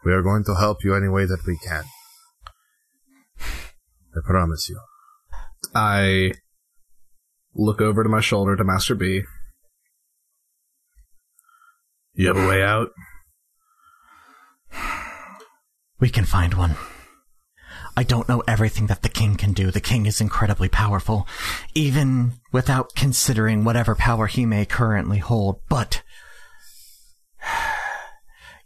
[0.04, 1.84] We are going to help you any way that we can.
[4.14, 4.78] I promise you.
[5.74, 6.32] I
[7.54, 9.22] look over to my shoulder to Master B.
[12.14, 12.90] You have a way out?
[15.98, 16.76] We can find one.
[17.96, 19.70] I don't know everything that the king can do.
[19.70, 21.26] The king is incredibly powerful,
[21.74, 25.60] even without considering whatever power he may currently hold.
[25.68, 26.02] But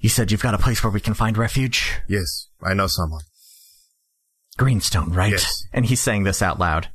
[0.00, 2.00] you said you've got a place where we can find refuge?
[2.08, 3.22] Yes, I know someone.
[4.56, 5.32] Greenstone, right?
[5.32, 5.64] Yes.
[5.72, 6.88] And he's saying this out loud.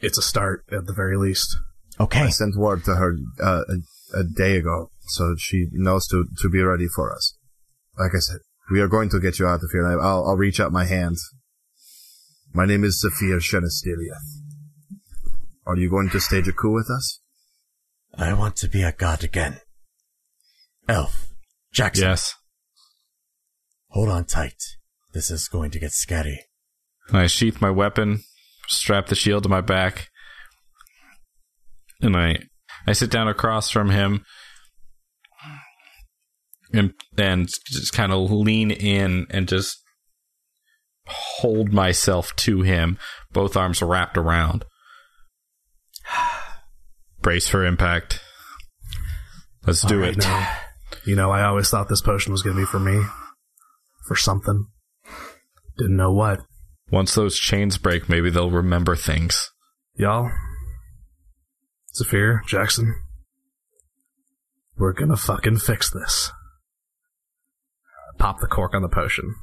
[0.00, 1.56] It's a start, at the very least.
[1.98, 2.20] Okay.
[2.20, 6.48] I sent word to her uh, a, a day ago, so she knows to, to
[6.50, 7.36] be ready for us.
[7.98, 8.38] Like I said,
[8.70, 9.86] we are going to get you out of here.
[9.86, 11.16] I- I'll, I'll reach out my hand.
[12.52, 14.42] My name is Zafir Shenestiliath.
[15.66, 17.20] Are you going to stage a coup with us?
[18.16, 19.58] I want to be a god again.
[20.88, 21.28] Elf.
[21.72, 22.04] Jackson.
[22.08, 22.34] Yes.
[23.88, 24.62] Hold on tight.
[25.12, 26.40] This is going to get scary.
[27.12, 28.20] I sheath my weapon,
[28.66, 30.08] strap the shield to my back,
[32.00, 32.38] and I
[32.86, 34.24] I sit down across from him
[36.72, 39.82] and and just kind of lean in and just
[41.06, 42.98] hold myself to him,
[43.32, 44.64] both arms wrapped around.
[47.20, 48.20] Brace for impact.
[49.66, 50.18] Let's do right, it.
[50.18, 50.56] now,
[51.06, 53.02] you know, I always thought this potion was going to be for me.
[54.06, 54.66] For something.
[55.78, 56.40] Didn't know what.
[56.90, 59.50] Once those chains break, maybe they'll remember things.
[59.96, 60.30] Y'all,
[61.94, 62.94] Zafir, Jackson,
[64.76, 66.30] we're gonna fucking fix this.
[68.18, 69.34] Pop the cork on the potion.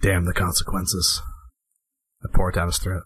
[0.00, 1.22] Damn the consequences.
[2.24, 3.04] I pour it down his throat.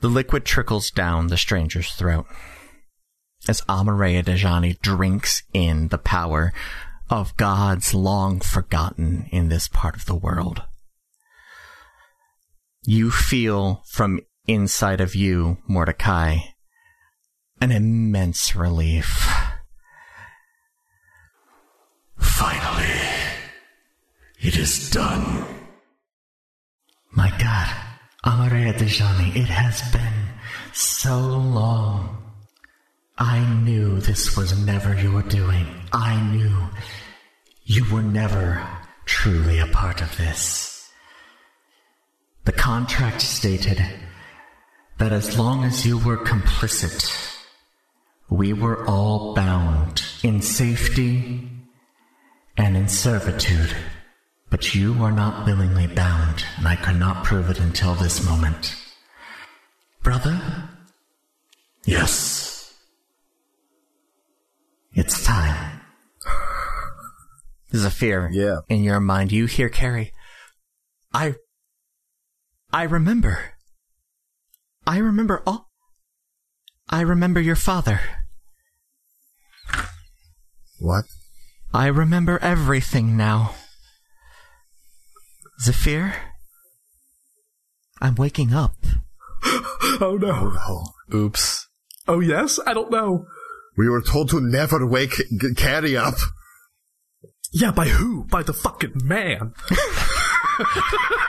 [0.00, 2.26] The liquid trickles down the stranger's throat
[3.48, 6.52] as Amareya Dejani drinks in the power
[7.08, 10.62] of gods long forgotten in this part of the world.
[12.88, 16.36] You feel from inside of you, Mordecai,
[17.60, 19.28] an immense relief.
[22.16, 23.00] Finally,
[24.38, 25.44] it is done.
[27.10, 27.74] My God,
[28.24, 30.28] Amareya Dejani, it has been
[30.72, 32.22] so long.
[33.18, 35.66] I knew this was never your doing.
[35.92, 36.56] I knew
[37.64, 38.64] you were never
[39.06, 40.75] truly a part of this.
[42.46, 43.84] The contract stated
[44.98, 47.12] that as long as you were complicit,
[48.30, 51.50] we were all bound in safety
[52.56, 53.74] and in servitude.
[54.48, 58.76] But you are not willingly bound, and I could not prove it until this moment.
[60.04, 60.40] Brother?
[61.84, 62.72] Yes.
[64.92, 65.80] It's time.
[67.74, 68.60] Zafir, Yeah.
[68.68, 70.12] in your mind, you hear Carrie.
[71.12, 71.34] I.
[72.72, 73.52] I remember.
[74.86, 75.68] I remember all.
[76.88, 78.00] I remember your father.
[80.78, 81.04] What?
[81.72, 83.54] I remember everything now.
[85.62, 86.14] Zephyr?
[88.00, 88.74] I'm waking up.
[89.98, 90.52] Oh no.
[90.68, 91.68] Oh, Oops.
[92.06, 92.60] Oh yes?
[92.66, 93.24] I don't know.
[93.78, 96.14] we were told to never wake G- Caddy up.
[97.50, 98.24] Yeah, by who?
[98.24, 99.54] By the fucking man.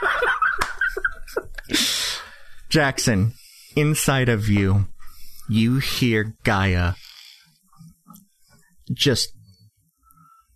[2.68, 3.34] Jackson,
[3.76, 4.86] inside of you,
[5.48, 6.94] you hear Gaia
[8.92, 9.32] just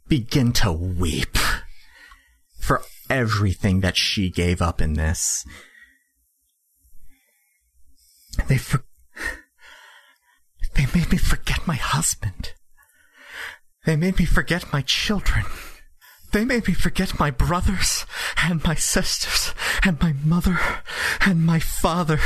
[0.09, 1.37] begin to weep
[2.61, 5.45] for everything that she gave up in this.
[8.49, 8.85] They for-
[10.75, 12.53] they made me forget my husband.
[13.85, 15.45] They made me forget my children.
[16.33, 18.07] They made me forget my brothers
[18.43, 20.59] and my sisters and my mother
[21.21, 22.21] and my father.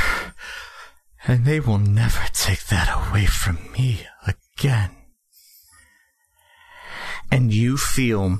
[1.27, 4.91] And they will never take that away from me again.
[7.29, 8.39] And you feel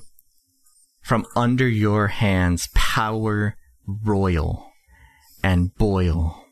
[1.01, 4.71] from under your hands power royal
[5.43, 6.45] and boil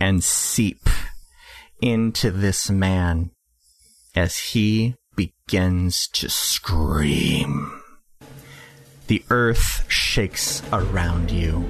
[0.00, 0.88] and seep
[1.80, 3.30] into this man
[4.16, 7.81] as he begins to scream.
[9.12, 11.66] The earth shakes around you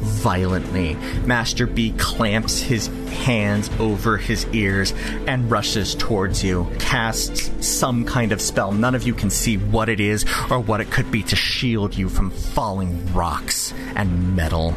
[0.00, 0.94] violently.
[1.26, 2.86] Master B clamps his
[3.26, 4.94] hands over his ears
[5.26, 8.72] and rushes towards you, casts some kind of spell.
[8.72, 11.94] None of you can see what it is or what it could be to shield
[11.94, 14.74] you from falling rocks and metal.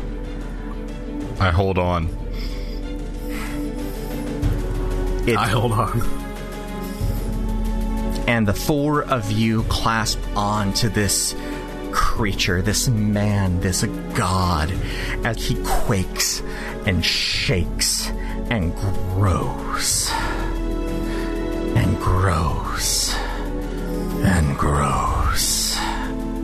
[1.39, 2.07] I hold on.
[5.25, 6.01] It I hold on.
[8.27, 11.33] and the four of you clasp on to this
[11.91, 14.71] creature, this man, this god,
[15.23, 16.41] as he quakes
[16.85, 18.09] and shakes
[18.49, 20.09] and grows
[21.75, 23.13] and grows
[24.23, 25.75] and grows.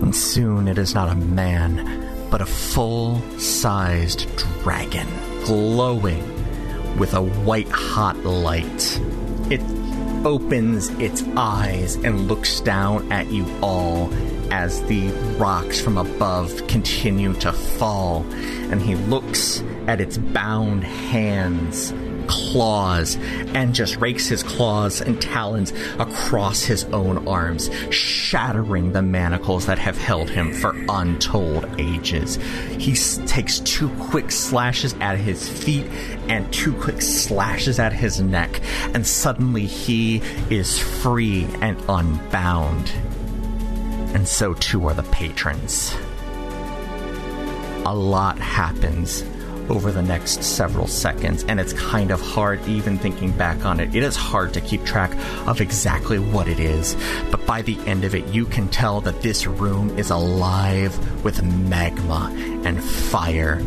[0.02, 4.28] And soon it is not a man, but a full sized
[4.64, 5.08] dragon,
[5.44, 6.24] glowing
[6.98, 9.00] with a white hot light.
[9.50, 9.62] It
[10.26, 14.12] opens its eyes and looks down at you all
[14.52, 18.26] as the rocks from above continue to fall.
[18.72, 21.94] And he looks at its bound hands,
[22.28, 23.16] claws,
[23.54, 29.80] and just rakes his claws and talons across his own arms, shattering the manacles that
[29.80, 32.36] have held him for untold ages.
[32.78, 35.86] He s- takes two quick slashes at his feet
[36.28, 38.60] and two quick slashes at his neck,
[38.94, 42.92] and suddenly he is free and unbound.
[44.14, 45.96] And so too are the patrons.
[47.86, 49.24] A lot happens
[49.70, 53.96] over the next several seconds, and it's kind of hard, even thinking back on it.
[53.96, 55.12] It is hard to keep track
[55.48, 56.96] of exactly what it is,
[57.32, 61.44] but by the end of it, you can tell that this room is alive with
[61.44, 62.32] magma
[62.64, 63.60] and fire.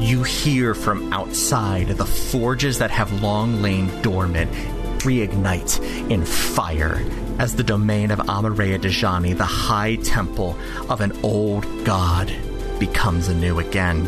[0.00, 4.50] You hear from outside the forges that have long lain dormant
[4.98, 7.02] reignite in fire
[7.38, 10.56] as the domain of Amareya Dejani, the high temple
[10.88, 12.32] of an old god,
[12.78, 14.06] becomes anew again.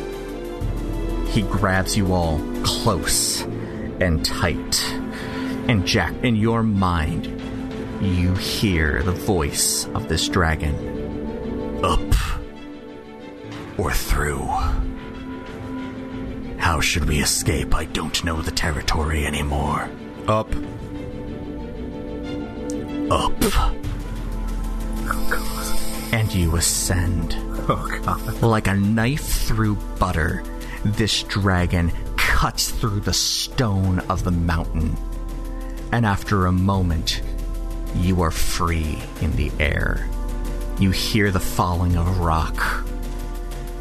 [1.29, 3.43] He grabs you all close
[4.01, 4.93] and tight.
[5.69, 7.27] And Jack, in your mind,
[8.01, 10.75] you hear the voice of this dragon.
[11.85, 12.01] Up
[13.79, 14.47] or through.
[16.59, 17.75] How should we escape?
[17.75, 19.89] I don't know the territory anymore.
[20.27, 20.53] Up.
[23.11, 23.33] Up.
[26.13, 27.35] And you ascend.
[27.69, 28.43] Oh god.
[28.43, 30.45] Like a knife through butter,
[30.85, 34.97] this dragon cuts through the stone of the mountain.
[35.93, 37.21] And after a moment,
[37.97, 40.09] you are free in the air.
[40.79, 42.85] You hear the falling of rock.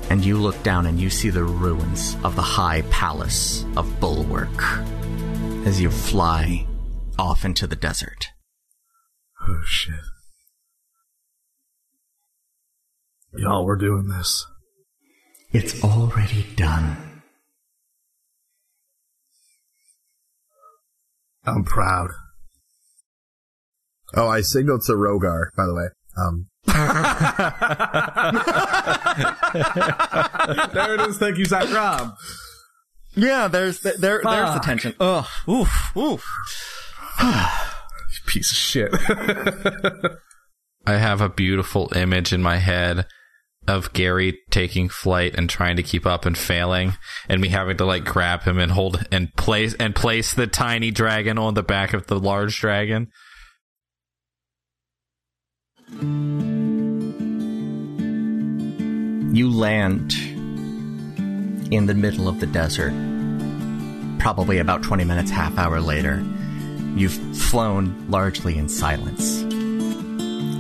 [0.10, 4.64] And you look down and you see the ruins of the high palace of Bulwark
[5.68, 6.66] as you fly
[7.20, 8.32] off into the desert.
[9.50, 9.96] Oh shit.
[13.34, 14.46] Y'all, we're doing this.
[15.52, 17.24] It's already done.
[21.46, 22.12] I'm proud.
[24.16, 25.88] Oh, I signaled to Rogar, by the way.
[26.16, 26.46] Um,
[30.74, 31.18] there it is.
[31.18, 32.14] Thank you, Zach Rob.
[33.16, 34.64] Yeah, there's there there's the Fuck.
[34.64, 34.94] tension.
[35.00, 36.24] Ugh, oof, oof.
[38.30, 38.94] Piece of shit.
[40.86, 43.08] I have a beautiful image in my head
[43.68, 46.94] of Gary taking flight and trying to keep up and failing,
[47.28, 50.92] and me having to like grab him and hold and place and place the tiny
[50.92, 53.08] dragon on the back of the large dragon.
[59.34, 60.14] You land
[61.74, 62.94] in the middle of the desert.
[64.20, 66.24] Probably about 20 minutes, half hour later.
[66.96, 69.44] You've flown largely in silence.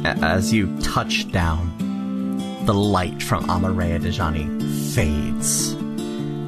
[0.05, 5.71] As you touch down, the light from Amareya Dejani fades,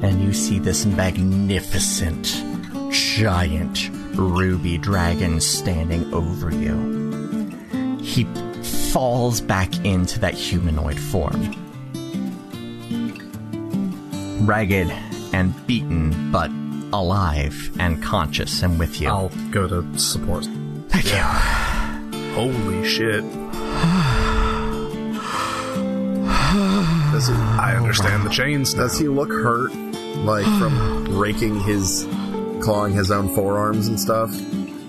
[0.04, 2.42] and you see this magnificent,
[2.90, 7.98] giant ruby dragon standing over you.
[8.00, 8.24] He
[8.92, 11.50] falls back into that humanoid form.
[14.46, 14.90] Ragged
[15.32, 16.50] and beaten, but
[16.92, 19.08] alive and conscious and with you.
[19.08, 20.44] I'll go to support.
[20.88, 21.22] Thank you.
[22.34, 23.24] Holy shit.
[27.12, 28.82] Does he, I understand the chains now.
[28.84, 29.72] does he look hurt?
[30.24, 32.06] Like from raking his,
[32.62, 34.30] clawing his own forearms and stuff?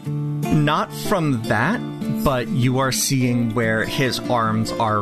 [0.05, 1.79] Not from that,
[2.23, 5.01] but you are seeing where his arms are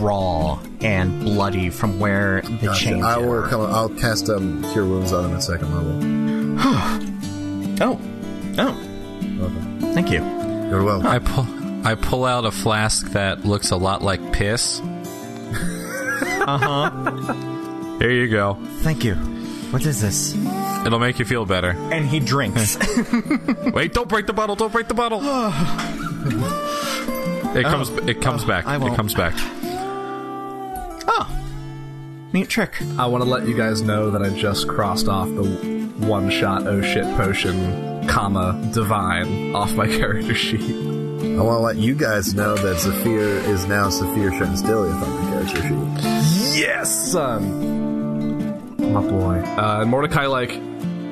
[0.00, 2.84] raw and bloody from where the Gotcha.
[2.84, 3.48] chains I will are.
[3.48, 3.60] come.
[3.62, 6.11] I'll cast um, cure wounds on him at second level.
[6.64, 7.98] Oh.
[8.58, 8.74] Oh.
[9.94, 10.20] Thank you.
[10.70, 11.06] You're welcome.
[11.06, 11.46] I pull
[11.86, 14.80] I pull out a flask that looks a lot like piss.
[16.42, 16.90] Uh huh.
[18.00, 18.54] Here you go.
[18.80, 19.14] Thank you.
[19.70, 20.34] What is this?
[20.84, 21.70] It'll make you feel better.
[21.70, 22.76] And he drinks.
[23.72, 24.56] Wait, don't break the bottle.
[24.56, 25.20] Don't break the bottle.
[27.56, 28.64] it comes it comes back.
[28.66, 29.34] It comes back.
[32.32, 32.80] Neat trick.
[32.98, 35.44] I want to let you guys know that I just crossed off the
[36.06, 40.62] one shot oh shit potion, comma, divine off my character sheet.
[40.62, 45.30] I want to let you guys know that Zephyr is now Zephyr Shenstiliath on the
[45.30, 46.58] character sheet.
[46.58, 48.92] Yes, son.
[48.92, 49.38] My boy.
[49.40, 50.50] Uh, and Mordecai, like,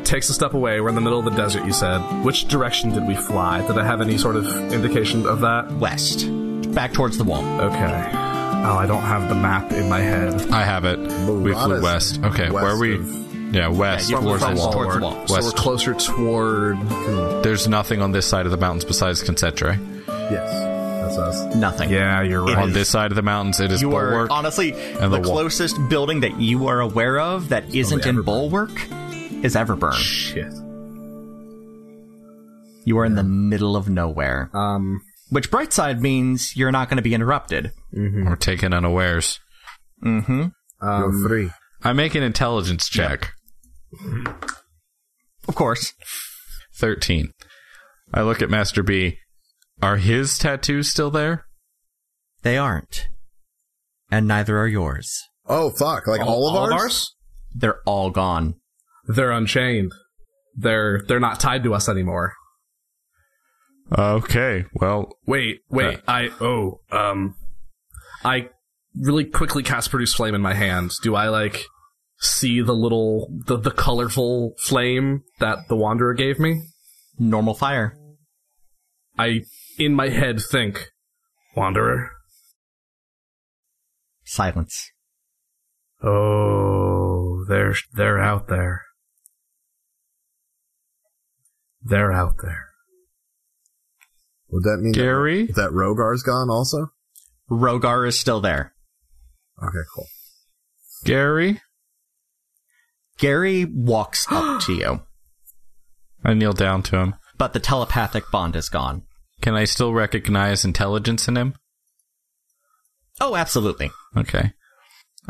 [0.05, 0.81] takes a step away.
[0.81, 1.99] We're in the middle of the desert, you said.
[2.25, 3.67] Which direction did we fly?
[3.67, 5.71] Did I have any sort of indication of that?
[5.73, 6.27] West.
[6.75, 7.45] Back towards the wall.
[7.61, 8.30] Okay.
[8.63, 10.51] Oh, I don't have the map in my head.
[10.51, 10.99] I have it.
[10.99, 12.21] We flew west.
[12.23, 12.97] Okay, where are we?
[12.97, 14.73] of- Yeah, west Yeah, towards the west wall.
[14.73, 15.27] towards the wall.
[15.27, 16.79] So we're closer toward.
[17.43, 19.77] There's nothing on this side of the mountains besides Concentra.
[20.31, 20.53] Yes,
[21.03, 21.55] that's us.
[21.57, 21.91] Nothing.
[21.91, 22.63] Yeah, you're It right.
[22.63, 24.31] On is- this side of the mountains, it is You are bulwark.
[24.31, 25.23] honestly the the, wall.
[25.23, 28.25] closest building that you are aware of that isn't in Everburn.
[28.25, 28.71] Bulwark
[29.43, 29.95] is Everburn.
[29.95, 30.53] Shit.
[32.85, 34.51] You are in the middle of nowhere.
[34.55, 37.73] Um, Which bright side means you're not going to be interrupted.
[37.93, 39.41] We're taken unawares.
[40.05, 40.47] Mm-hmm.
[40.83, 41.51] You're um, free.
[41.83, 43.33] I make an intelligence check.
[45.49, 45.95] Of course.
[46.77, 47.33] 13.
[48.13, 49.19] I look at Master B.
[49.83, 51.47] Are his tattoos still there?
[52.43, 53.09] They aren't.
[54.11, 55.23] And neither are yours.
[55.47, 56.07] Oh fuck!
[56.07, 57.15] Like all, of ours?
[57.55, 58.57] They're all gone.
[59.07, 59.93] They're unchained.
[60.55, 62.35] They're they're not tied to us anymore.
[63.97, 65.97] Okay, well, Wait, wait.
[65.97, 66.01] Uh.
[66.07, 67.35] I oh um,
[68.25, 68.51] I
[68.95, 70.93] really quickly cast produce flame in my hand.
[71.03, 71.65] Do I like
[72.19, 76.63] see the little the the colorful flame that the wanderer gave me?
[77.19, 77.97] Normal fire.
[79.19, 79.43] I
[79.79, 80.91] in my head think,
[81.57, 82.13] wanderer.
[84.25, 84.91] Silence.
[86.03, 88.83] Oh, they're they're out there.
[91.83, 92.70] They're out there.
[94.53, 95.47] Would that mean Gary?
[95.47, 96.89] that, that Rogar's gone also?
[97.51, 98.75] Rogar is still there.
[99.63, 100.07] Okay, cool.
[101.05, 101.61] Gary?
[103.19, 105.03] Gary walks up to you,
[106.25, 107.15] I kneel down to him.
[107.37, 109.03] but the telepathic bond is gone.
[109.41, 111.55] Can I still recognize intelligence in him?
[113.21, 113.91] Oh, absolutely.
[114.17, 114.53] Okay.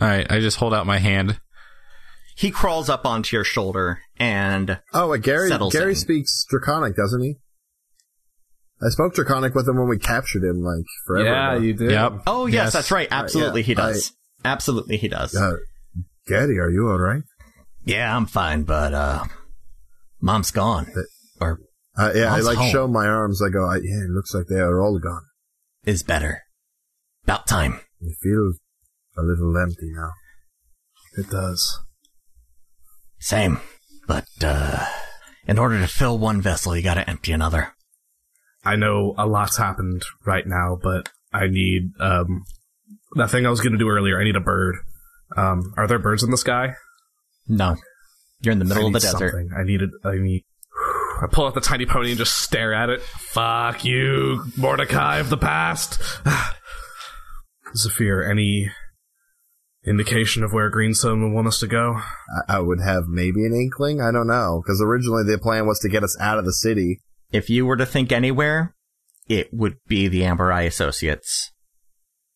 [0.00, 1.40] Alright, I just hold out my hand.
[2.36, 5.48] He crawls up onto your shoulder and Oh, wait, Gary.
[5.48, 5.96] Settles Gary in.
[5.96, 7.36] speaks Draconic, doesn't he?
[8.82, 11.28] I spoke Draconic with him when we captured him, like forever.
[11.28, 11.62] yeah, ago.
[11.62, 11.90] you did.
[11.90, 12.12] Yep.
[12.26, 12.72] Oh yes, Yes.
[12.72, 13.08] that's right.
[13.10, 14.12] Absolutely yeah, he does.
[14.44, 15.34] Absolutely he does.
[15.36, 15.56] Uh,
[16.26, 17.22] Gary, are you all right?
[17.84, 19.24] yeah, I'm fine, but uh
[20.20, 20.86] Mom's gone.
[21.40, 21.60] Or
[21.96, 22.70] Uh, yeah, I like home.
[22.70, 23.42] show my arms.
[23.42, 25.22] I go, I, yeah, it looks like they are all gone.
[25.84, 26.42] is better.
[27.24, 27.80] About time.
[28.00, 28.58] It feels
[29.18, 30.10] a little empty now.
[31.18, 31.80] It does.
[33.18, 33.60] Same.
[34.06, 34.86] But uh
[35.46, 37.74] in order to fill one vessel you gotta empty another.
[38.64, 42.44] I know a lot's happened right now, but I need um
[43.16, 44.20] that thing I was going to do earlier.
[44.20, 44.76] I need a bird.
[45.36, 46.74] Um, are there birds in the sky?
[47.48, 47.76] No.
[48.42, 49.30] You're in the middle I of the desert.
[49.30, 49.50] something.
[49.56, 49.90] I need it.
[50.04, 50.44] I need.
[51.22, 53.02] I pull out the tiny pony and just stare at it.
[53.02, 56.00] Fuck you, Mordecai of the past.
[57.76, 58.70] Zephyr, any
[59.86, 62.00] indication of where Greenstone would want us to go?
[62.48, 64.00] I, I would have maybe an inkling.
[64.00, 67.00] I don't know because originally the plan was to get us out of the city.
[67.32, 68.74] If you were to think anywhere,
[69.28, 71.52] it would be the Amber Eye Associates.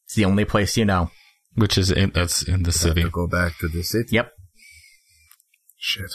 [0.05, 1.11] It's the only place you know.
[1.57, 3.03] Which is in, that's in the city.
[3.03, 4.09] To go back to the city.
[4.13, 4.31] Yep.
[5.77, 6.11] Shit.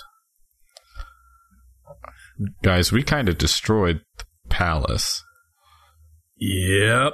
[2.64, 5.24] Guys, we kind of destroyed the palace.
[6.38, 7.14] Yep.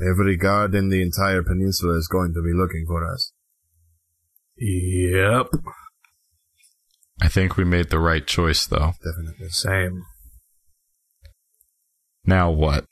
[0.00, 3.32] Every guard in the entire peninsula is going to be looking for us.
[4.58, 5.46] Yep.
[7.24, 8.92] I think we made the right choice, though.
[9.02, 9.48] Definitely.
[9.48, 10.04] Same.
[12.26, 12.84] Now what?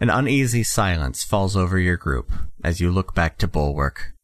[0.00, 2.32] An uneasy silence falls over your group
[2.64, 4.14] as you look back to Bulwark.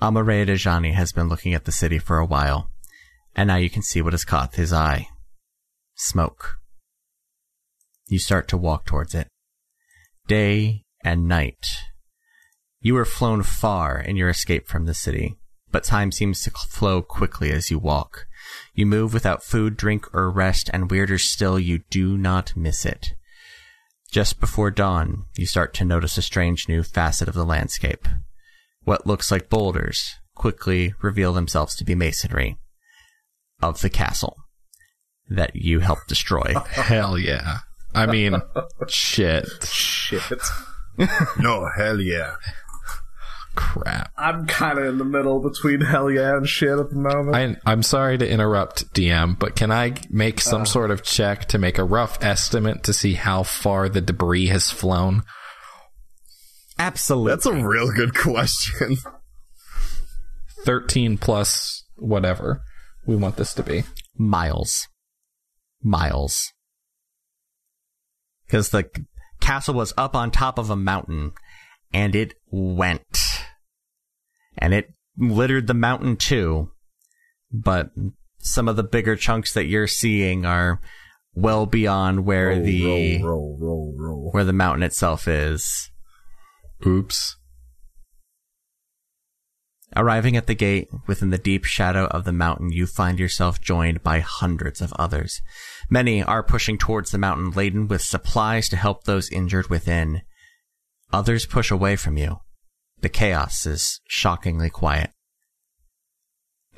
[0.00, 2.70] Amareya Dejani has been looking at the city for a while,
[3.36, 5.08] and now you can see what has caught his eye.
[5.94, 6.56] Smoke.
[8.08, 9.28] You start to walk towards it.
[10.26, 11.66] Day and night.
[12.80, 15.36] You were flown far in your escape from the city,
[15.74, 18.28] but time seems to flow quickly as you walk.
[18.74, 23.14] You move without food, drink, or rest, and weirder still, you do not miss it.
[24.08, 28.06] Just before dawn, you start to notice a strange new facet of the landscape.
[28.84, 32.56] What looks like boulders quickly reveal themselves to be masonry
[33.60, 34.36] of the castle
[35.28, 36.54] that you helped destroy.
[36.70, 37.58] Hell yeah.
[37.92, 38.40] I mean,
[38.88, 39.48] shit.
[39.64, 40.40] Shit.
[41.40, 42.36] No, hell yeah.
[43.54, 44.12] Crap.
[44.16, 47.36] I'm kind of in the middle between hell yeah and shit at the moment.
[47.36, 50.66] I, I'm sorry to interrupt, DM, but can I make some uh.
[50.66, 54.70] sort of check to make a rough estimate to see how far the debris has
[54.70, 55.22] flown?
[56.78, 57.30] Absolutely.
[57.30, 58.96] That's a real good question.
[60.64, 62.62] 13 plus whatever
[63.06, 63.84] we want this to be.
[64.16, 64.88] miles.
[65.82, 66.52] Miles.
[68.46, 68.88] Because the
[69.40, 71.32] castle was up on top of a mountain,
[71.92, 73.33] and it went.
[74.58, 76.70] And it littered the mountain too.
[77.52, 77.90] But
[78.38, 80.80] some of the bigger chunks that you're seeing are
[81.34, 85.90] well beyond where Roll, the roll, roll, where the mountain itself is.
[86.86, 87.36] Oops.
[89.96, 94.02] Arriving at the gate within the deep shadow of the mountain, you find yourself joined
[94.02, 95.40] by hundreds of others.
[95.88, 100.22] Many are pushing towards the mountain laden with supplies to help those injured within.
[101.12, 102.40] Others push away from you.
[103.04, 105.10] The chaos is shockingly quiet.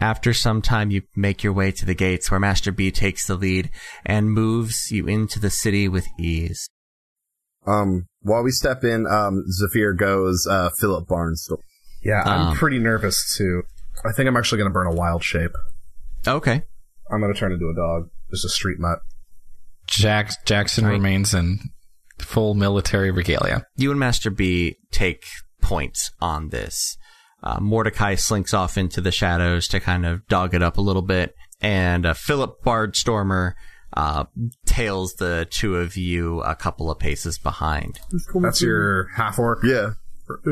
[0.01, 3.37] After some time, you make your way to the gates where Master B takes the
[3.37, 3.70] lead
[4.05, 6.68] and moves you into the city with ease.
[7.64, 11.59] Um, while we step in, um, Zephyr goes, uh, Philip Barnstorm.
[12.03, 13.62] yeah, I'm Um, pretty nervous too.
[14.05, 15.53] I think I'm actually going to burn a wild shape.
[16.27, 16.64] Okay.
[17.09, 18.11] I'm going to turn into a dog.
[18.33, 18.99] Just a street mutt.
[19.87, 20.91] Jack, Jackson Right.
[20.95, 21.61] remains in
[22.18, 23.64] full military regalia.
[23.77, 25.22] you and Master B take
[25.67, 26.97] points on this.
[27.43, 31.03] Uh, Mordecai slinks off into the shadows to kind of dog it up a little
[31.03, 33.55] bit, and uh, Philip Bardstormer
[33.93, 34.25] uh,
[34.64, 37.99] tails the two of you a couple of paces behind.
[38.41, 39.59] That's your half orc.
[39.64, 39.91] Yeah.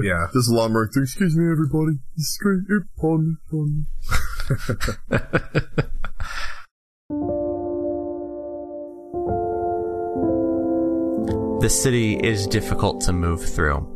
[0.03, 0.27] Yeah.
[0.35, 1.05] This Lomric thing.
[1.05, 1.99] Excuse me, everybody.
[2.17, 2.61] This is great.
[2.69, 3.85] Here, Pardon me.
[11.61, 13.94] The city is difficult to move through.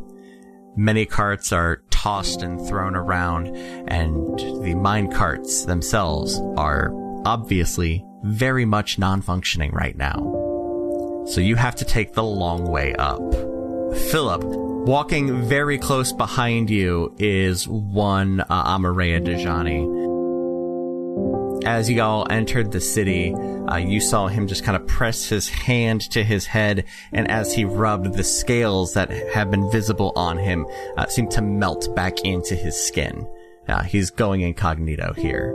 [0.79, 3.47] Many carts are tossed and thrown around,
[3.89, 6.93] and the mine carts themselves are
[7.25, 11.25] obviously very much non functioning right now.
[11.27, 13.19] So you have to take the long way up.
[14.09, 19.98] Philip, walking very close behind you is one uh, Amareya Dejani.
[21.65, 25.49] As you all entered the city, uh, you saw him just kind of press his
[25.49, 30.37] hand to his head, and as he rubbed, the scales that have been visible on
[30.37, 30.65] him
[30.97, 33.27] uh, seemed to melt back into his skin.
[33.67, 35.53] Uh, he's going incognito here.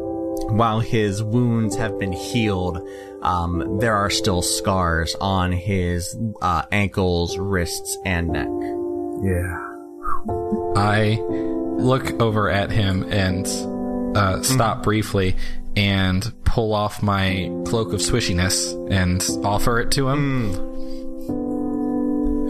[0.51, 2.87] While his wounds have been healed,
[3.23, 8.49] um, there are still scars on his uh, ankles, wrists, and neck.
[9.23, 9.75] Yeah.
[10.77, 11.19] I
[11.79, 13.47] look over at him and
[14.17, 15.35] uh, stop briefly
[15.77, 20.51] and pull off my cloak of swishiness and offer it to him.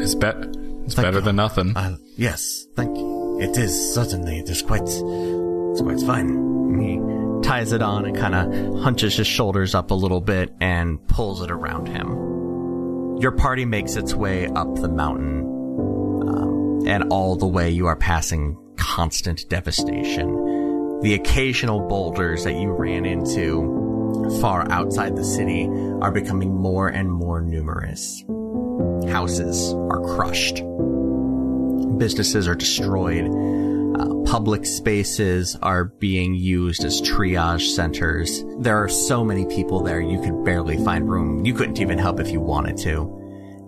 [0.00, 0.36] It's, bet
[0.84, 1.24] it's Thank better you.
[1.24, 1.76] than nothing.
[1.76, 3.38] Uh, yes, thank you.
[3.40, 4.38] It is certainly.
[4.38, 4.82] It is quite.
[4.82, 6.78] It's quite fine.
[6.80, 11.04] He ties it on and kind of hunches his shoulders up a little bit and
[11.08, 13.18] pulls it around him.
[13.20, 17.96] Your party makes its way up the mountain, um, and all the way you are
[17.96, 20.53] passing constant devastation.
[21.04, 25.68] The occasional boulders that you ran into far outside the city
[26.00, 28.24] are becoming more and more numerous.
[29.10, 30.62] Houses are crushed
[31.98, 33.26] businesses are destroyed.
[33.26, 38.44] Uh, public spaces are being used as triage centers.
[38.58, 41.44] There are so many people there, you could barely find room.
[41.44, 43.20] You couldn't even help if you wanted to.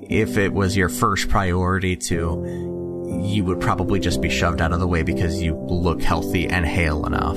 [0.08, 2.85] if it was your first priority to,
[3.26, 6.64] you would probably just be shoved out of the way because you look healthy and
[6.64, 7.36] hale enough.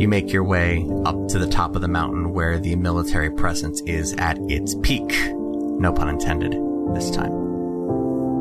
[0.00, 3.80] You make your way up to the top of the mountain where the military presence
[3.82, 5.08] is at its peak.
[5.08, 6.52] No pun intended
[6.94, 7.32] this time.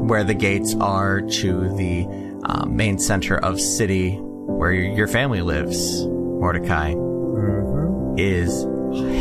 [0.07, 2.07] Where the gates are to the
[2.43, 6.93] uh, main center of city where your family lives, Mordecai,
[8.17, 8.63] is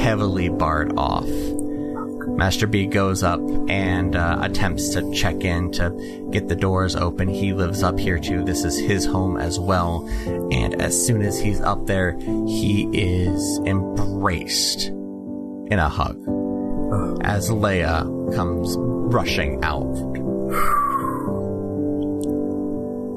[0.02, 1.28] heavily barred off.
[2.36, 7.28] Master B goes up and uh, attempts to check in to get the doors open.
[7.28, 8.44] He lives up here too.
[8.44, 10.08] This is his home as well.
[10.50, 16.16] And as soon as he's up there, he is embraced in a hug
[17.22, 19.86] as Leia comes rushing out.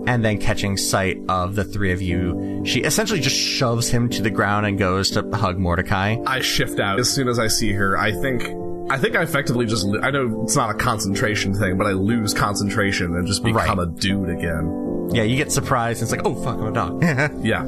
[0.07, 4.22] And then catching sight of the three of you, she essentially just shoves him to
[4.22, 6.18] the ground and goes to hug Mordecai.
[6.28, 7.97] I shift out as soon as I see her.
[7.97, 8.43] I think
[8.90, 11.92] I think I effectively just lo- I know it's not a concentration thing, but I
[11.92, 13.88] lose concentration and just become Right.
[13.88, 15.10] a dude again.
[15.12, 16.02] Yeah, you get surprised.
[16.02, 17.04] And it's like, oh fuck, I'm a dog.
[17.44, 17.64] Yeah.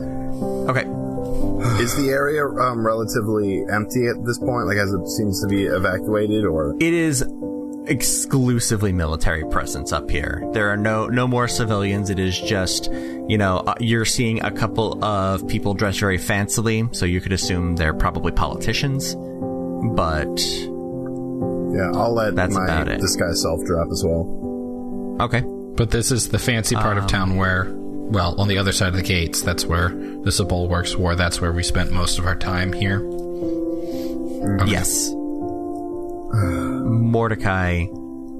[0.70, 0.84] okay,
[1.82, 4.68] Is the area um, relatively empty at this point?
[4.68, 7.24] Like, as it seems to be evacuated, or it is
[7.88, 10.43] exclusively military presence up here.
[10.53, 12.09] There are no no more civilians.
[12.09, 12.91] It is just,
[13.28, 17.32] you know, uh, you're seeing a couple of people dressed very fancily, so you could
[17.34, 19.15] assume they're probably politicians.
[19.15, 20.38] But
[21.78, 22.99] yeah, I'll let That's my about it.
[22.99, 25.17] disguise self drop as well.
[25.21, 28.89] okay, But this is the fancy part of town where, well, on the other side
[28.89, 31.15] of the gates, that's where the Sepulworks war.
[31.15, 32.99] That's where we spent most of our time here.
[34.65, 35.11] yes,
[36.34, 37.86] Mordecai,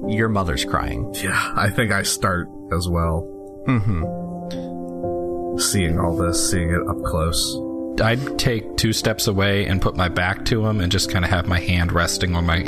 [0.06, 1.12] your mother's crying.
[1.22, 1.52] Yeah.
[1.56, 3.26] I think I start as well.
[3.66, 5.58] Mm-hmm.
[5.58, 7.58] Seeing all this, seeing it up close.
[8.00, 11.30] I'd take two steps away and put my back to him and just kind of
[11.32, 12.62] have my hand resting on my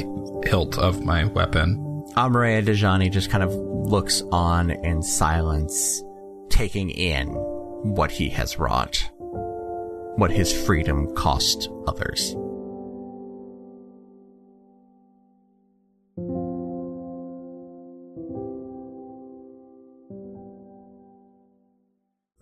[0.45, 1.77] hilt of my weapon.
[2.17, 6.03] Amareya Dejani just kind of looks on in silence,
[6.49, 9.11] taking in what he has wrought,
[10.17, 12.35] what his freedom cost others.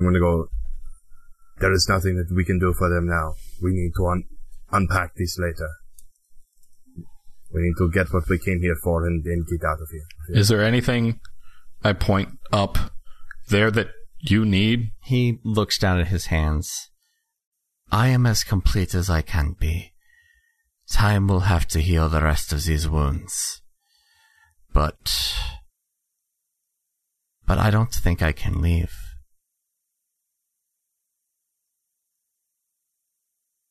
[0.01, 0.49] I'm gonna go.
[1.59, 3.35] There is nothing that we can do for them now.
[3.61, 4.25] We need to un-
[4.71, 5.69] unpack this later.
[7.53, 10.39] We need to get what we came here for and then get out of here.
[10.39, 11.21] Is there anything
[11.83, 12.77] I point up
[13.49, 13.89] there that
[14.21, 14.91] you need?
[15.03, 16.91] He looks down at his hands.
[17.91, 19.93] I am as complete as I can be.
[20.91, 23.63] Time will have to heal the rest of these wounds.
[24.73, 25.35] But.
[27.47, 28.93] But I don't think I can leave.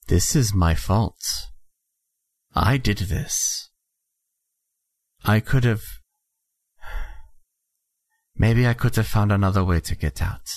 [0.08, 1.22] This is my fault.
[2.56, 3.67] I did this.
[5.28, 5.84] I could have.
[8.38, 10.50] Maybe I could have found another way to get out.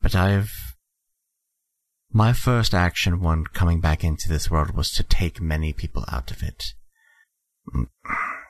[0.00, 0.50] But I've.
[2.10, 6.30] My first action when coming back into this world was to take many people out
[6.30, 6.72] of it.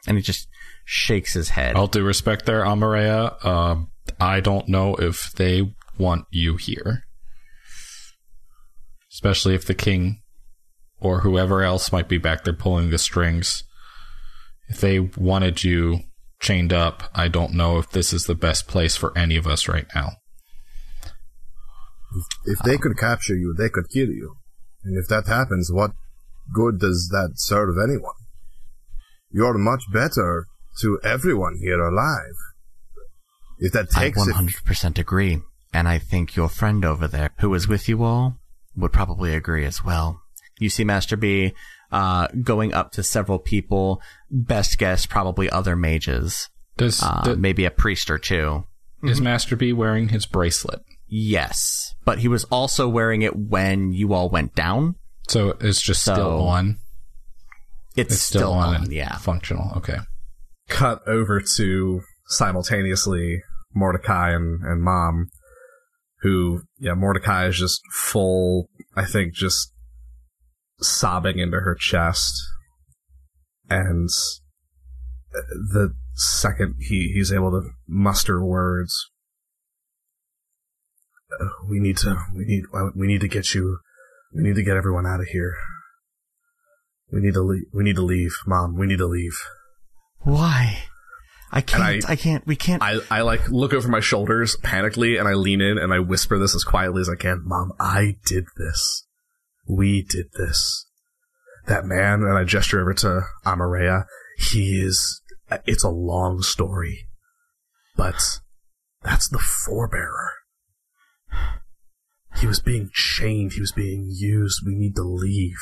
[0.06, 0.46] And he just
[0.84, 1.74] shakes his head.
[1.74, 3.44] All due respect there, Amareya.
[3.44, 3.90] Um,
[4.20, 7.04] I don't know if they want you here.
[9.10, 10.22] Especially if the king
[11.00, 13.64] or whoever else might be back there pulling the strings.
[14.68, 16.00] If they wanted you
[16.40, 19.68] chained up, I don't know if this is the best place for any of us
[19.68, 20.12] right now.
[22.44, 24.36] If they could capture you, they could kill you.
[24.84, 25.92] And if that happens, what
[26.54, 28.14] good does that serve anyone?
[29.30, 30.46] You're much better
[30.80, 32.36] to everyone here alive.
[33.58, 35.42] If that takes it, 100% agree.
[35.72, 38.38] And I think your friend over there, who was with you all,
[38.76, 40.20] would probably agree as well.
[40.58, 41.52] You see Master B
[41.96, 44.00] uh, going up to several people.
[44.30, 46.48] Best guess, probably other mages.
[46.76, 48.64] Does Uh, the- maybe a priest or two.
[49.02, 50.80] is Master B wearing his bracelet?
[51.08, 51.94] Yes.
[52.04, 54.96] But he was also wearing it when you all went down.
[55.28, 56.78] So it's just So- still on.
[57.96, 59.16] It's, It's still, on, and yeah.
[59.16, 59.72] functional.
[59.78, 59.98] Okay.
[60.68, 63.42] Cut over to simultaneously
[63.74, 65.28] Mordecai and, and Mom,
[66.20, 69.72] who, yeah, Mordecai is just full, I think, just
[70.80, 72.40] sobbing into her chest.
[73.68, 74.08] And
[75.32, 79.10] the second he, he's able to muster words,
[81.40, 83.78] "Uh, we need to, we need, uh, we need to get you,
[84.32, 85.56] we need to get everyone out of here.
[87.12, 89.36] We need to leave, we need to leave, Mom, we need to leave.
[90.20, 90.78] Why?
[91.52, 92.82] I can't, I- I, can't, we can't.
[92.82, 96.38] I, I like look over my shoulders panically and I lean in and I whisper
[96.38, 97.42] this as quietly as I can.
[97.44, 99.05] Mom, I did this.
[99.66, 100.86] We did this.
[101.66, 104.04] That man, and I gesture over to Amareya,
[104.38, 105.20] He is.
[105.64, 107.06] It's a long story,
[107.96, 108.40] but
[109.02, 110.30] that's the forebearer.
[112.38, 113.54] He was being chained.
[113.54, 114.60] He was being used.
[114.66, 115.58] We need to leave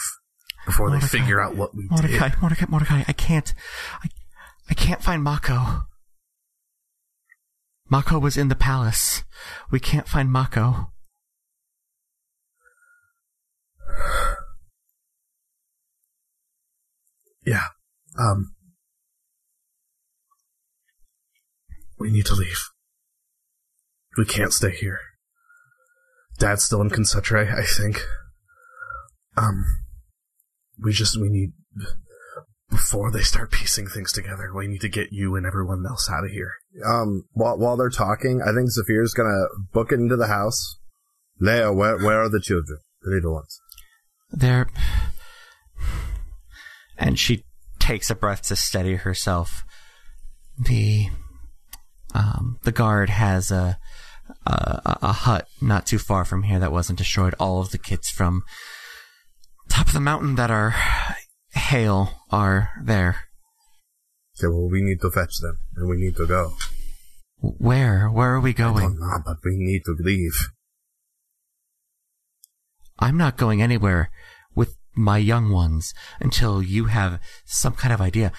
[0.66, 1.88] before they figure out what we do.
[1.90, 2.40] Mordecai, did.
[2.40, 3.54] Mordecai, Mordecai, I can't.
[4.02, 4.08] I,
[4.70, 5.84] I can't find Mako.
[7.90, 9.24] Mako was in the palace.
[9.70, 10.90] We can't find Mako.
[17.46, 17.64] Yeah.
[18.18, 18.54] Um.
[21.98, 22.70] We need to leave.
[24.16, 24.98] We can't stay here.
[26.38, 28.02] Dad's still in Concentre, I think.
[29.36, 29.64] Um.
[30.82, 31.52] We just, we need,
[32.70, 36.24] before they start piecing things together, we need to get you and everyone else out
[36.24, 36.52] of here.
[36.84, 40.78] Um, while, while they're talking, I think Saphir's gonna book it into the house.
[41.40, 42.78] Leia, where, where are the children?
[43.02, 43.60] The little ones.
[44.36, 44.68] There.
[46.98, 47.44] And she
[47.78, 49.64] takes a breath to steady herself.
[50.58, 51.08] The
[52.14, 53.78] um, the guard has a,
[54.46, 57.34] a a hut not too far from here that wasn't destroyed.
[57.40, 58.42] All of the kids from
[59.68, 60.74] top of the mountain that are
[61.52, 63.24] hail are there.
[64.38, 66.54] Okay, well, we need to fetch them, and we need to go.
[67.38, 68.08] Where?
[68.08, 68.96] Where are we Oh, going?
[68.98, 70.48] no, but we need to leave.
[72.98, 74.10] I'm not going anywhere with
[74.94, 78.32] my young ones until you have some kind of idea.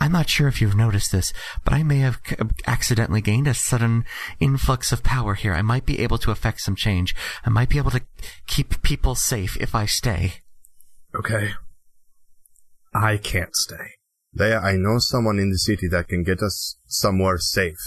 [0.00, 1.32] I'm not sure if you've noticed this,
[1.64, 4.04] but I may have um, accidentally gained a sudden
[4.38, 5.54] influx of power here.
[5.54, 7.16] I might be able to affect some change.
[7.44, 8.02] I might be able to
[8.46, 10.34] keep people safe if I stay.
[11.14, 11.52] Okay?
[12.94, 13.94] I can't stay.
[14.36, 17.78] Leia, I know someone in the city that can get us somewhere safe.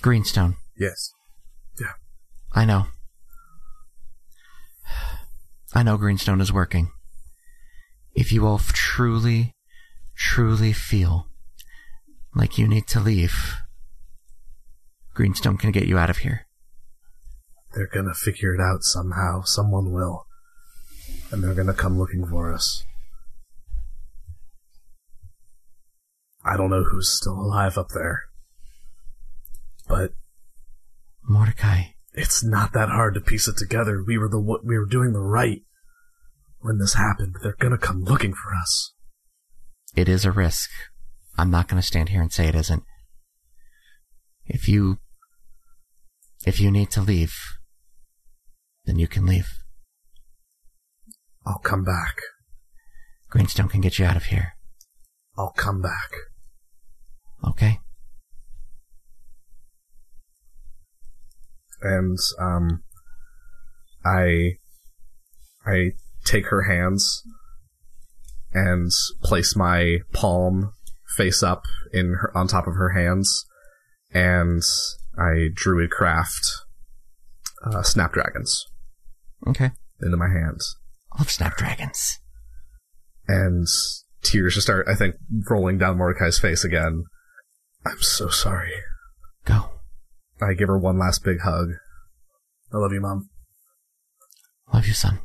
[0.00, 1.12] Greenstone, Yes.
[1.80, 1.94] Yeah.
[2.52, 2.86] I know.
[5.74, 6.90] I know Greenstone is working.
[8.14, 9.54] If you all truly,
[10.16, 11.28] truly feel
[12.34, 13.56] like you need to leave,
[15.14, 16.46] Greenstone can get you out of here.
[17.74, 19.42] They're gonna figure it out somehow.
[19.42, 20.26] Someone will.
[21.30, 22.84] And they're gonna come looking for us.
[26.44, 28.22] I don't know who's still alive up there.
[29.86, 30.12] But
[31.22, 34.02] Mordecai, it's not that hard to piece it together.
[34.06, 35.62] We were the we were doing the right
[36.60, 37.36] when this happened.
[37.42, 38.92] They're gonna come looking for us.
[39.94, 40.70] it is a risk.
[41.38, 42.82] I'm not going to stand here and say it isn't.
[44.44, 44.98] If you,
[46.44, 47.36] if you need to leave,
[48.86, 49.48] then you can leave.
[51.46, 52.16] I'll come back.
[53.30, 54.54] Greenstone can get you out of here.
[55.38, 56.10] I'll come back.
[57.46, 57.78] Okay?
[61.82, 62.82] And um,
[64.04, 64.52] I
[65.66, 65.92] I
[66.24, 67.22] take her hands
[68.52, 68.90] and
[69.22, 70.72] place my palm
[71.16, 73.44] face up in her, on top of her hands,
[74.12, 74.62] and
[75.18, 76.46] I druid craft
[77.64, 78.64] uh, snapdragons
[79.46, 79.70] Okay.
[80.02, 80.76] into my hands,
[81.12, 82.18] I love snapdragons.
[83.26, 83.66] and
[84.22, 85.14] tears just start I think
[85.48, 87.04] rolling down Mordecai's face again.
[87.86, 88.72] I'm so sorry.
[89.44, 89.77] Go.
[90.40, 91.70] I give her one last big hug.
[92.72, 93.30] I love you, mom.
[94.72, 95.20] Love you, son.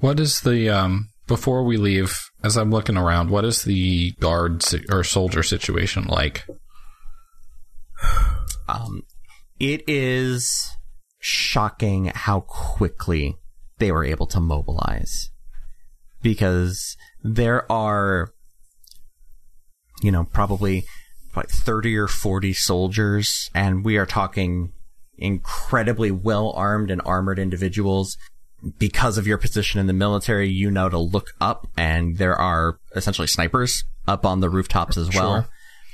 [0.00, 2.18] What is the um before we leave?
[2.42, 6.44] As I'm looking around, what is the guard si- or soldier situation like?
[8.68, 9.02] Um,
[9.58, 10.76] it is
[11.18, 13.36] shocking how quickly
[13.78, 15.30] they were able to mobilize.
[16.22, 18.30] Because there are,
[20.02, 20.84] you know, probably
[21.36, 24.72] like 30 or 40 soldiers, and we are talking
[25.18, 28.16] incredibly well armed and armored individuals.
[28.78, 32.78] Because of your position in the military, you know to look up, and there are
[32.96, 35.48] essentially snipers up on the rooftops as well, Sure.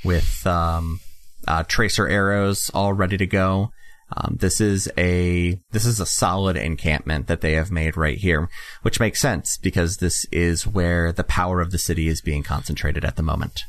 [0.05, 1.01] with um,
[1.49, 3.72] uh, tracer arrows all ready to go.
[4.16, 8.49] Um, this is a this is a solid encampment that they have made right here,
[8.82, 13.05] which makes sense because this is where the power of the city is being concentrated
[13.05, 13.64] at the moment.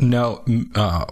[0.00, 0.44] No.
[0.74, 1.06] Uh,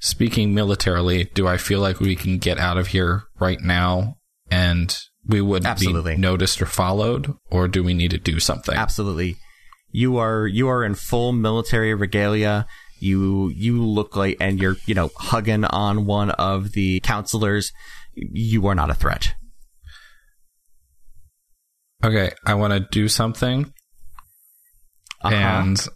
[0.00, 4.16] speaking militarily, do I feel like we can get out of here right now
[4.50, 6.16] and we wouldn't Absolutely.
[6.16, 8.74] be noticed or followed, or do we need to do something?
[8.74, 9.36] Absolutely,
[9.90, 12.66] you are you are in full military regalia.
[12.98, 17.72] You you look like and you're you know hugging on one of the counselors.
[18.14, 19.34] You are not a threat.
[22.04, 23.72] Okay, I want to do something,
[25.22, 25.34] Uh-huh.
[25.34, 25.86] and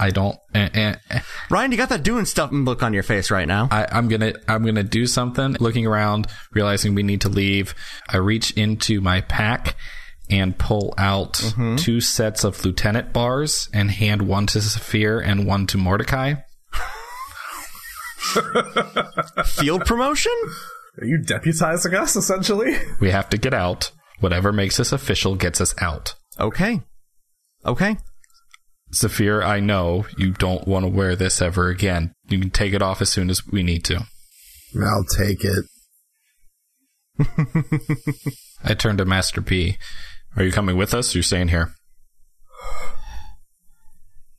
[0.00, 0.36] I don't.
[0.54, 3.68] And, and, Ryan, you got that doing stuff look on your face right now.
[3.70, 5.56] I, I'm gonna I'm gonna do something.
[5.60, 7.74] Looking around, realizing we need to leave,
[8.08, 9.76] I reach into my pack
[10.30, 11.76] and pull out mm-hmm.
[11.76, 16.34] two sets of lieutenant bars and hand one to Saphir and one to Mordecai.
[19.44, 20.32] Field promotion?
[21.00, 22.76] Are you deputizing us, essentially?
[23.00, 23.90] We have to get out.
[24.20, 26.14] Whatever makes us official gets us out.
[26.40, 26.82] Okay.
[27.64, 27.96] Okay.
[28.90, 32.14] Saphir, I know you don't want to wear this ever again.
[32.28, 34.06] You can take it off as soon as we need to.
[34.80, 35.64] I'll take it.
[38.64, 39.76] I turn to Master B.
[40.36, 41.72] Are you coming with us or you staying here?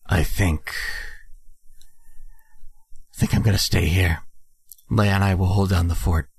[0.06, 0.74] I think.
[3.14, 4.24] I think I'm gonna stay here.
[4.90, 6.30] Leia and I will hold down the fort.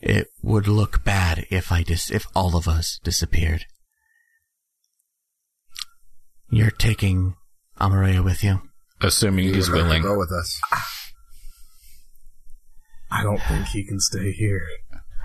[0.00, 3.66] It would look bad if I dis- if all of us disappeared.
[6.54, 7.34] You're taking
[7.80, 8.60] Amareya with you?
[9.00, 10.02] Assuming he's willing.
[10.02, 10.60] Go with us.
[13.10, 14.60] I don't think he can stay here.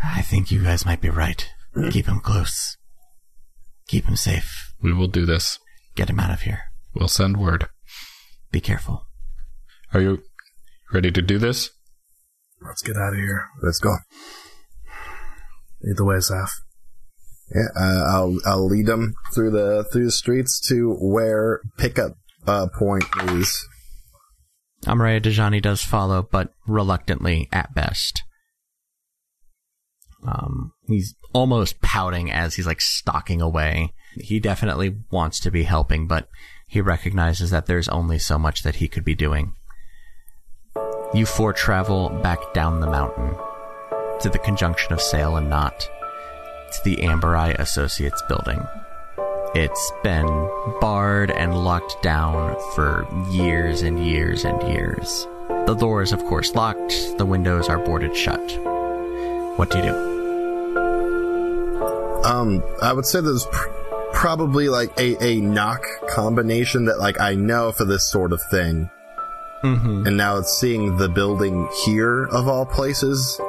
[0.02, 1.46] I think you guys might be right.
[1.92, 2.78] Keep him close.
[3.90, 4.74] Keep him safe.
[4.82, 5.60] We will do this.
[5.96, 6.62] Get him out of here.
[6.96, 7.68] We'll send word.
[8.50, 9.06] Be careful.
[9.94, 10.24] Are you
[10.94, 11.72] ready to do this?
[12.62, 13.50] Let's get out of here.
[13.62, 13.98] Let's go.
[15.82, 16.52] Lead the way, Zaf.
[17.54, 22.68] Yeah, uh, I'll I'll lead them through the through the streets to where pickup uh,
[22.78, 23.66] point is.
[24.86, 28.24] Amareya Dejani does follow, but reluctantly at best.
[30.28, 33.94] Um, he's almost pouting as he's like stalking away.
[34.16, 36.28] He definitely wants to be helping, but
[36.68, 39.54] he recognizes that there's only so much that he could be doing.
[41.14, 43.36] You four travel back down the mountain
[44.20, 45.90] to the conjunction of Sail and Knot
[46.72, 48.66] to the Amber Eye Associates building.
[49.56, 50.28] It's been
[50.82, 55.28] barred and locked down for years and years and years.
[55.66, 57.18] The door is, of course, locked.
[57.18, 58.40] The windows are boarded shut.
[59.58, 60.18] What do you do?
[62.24, 63.70] Um, I would say there's pr-
[64.14, 68.90] probably like a, a knock combination that like I know for this sort of thing.
[69.64, 70.08] Mm-hmm.
[70.08, 73.40] And now it's seeing the building here of all places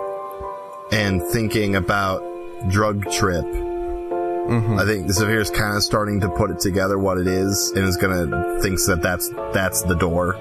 [0.90, 2.22] and thinking about
[2.68, 3.44] drug trip.
[3.44, 4.78] Mm-hmm.
[4.78, 7.96] I think Zavir's kind of starting to put it together what it is and is
[7.98, 10.36] gonna thinks that that's that's the door.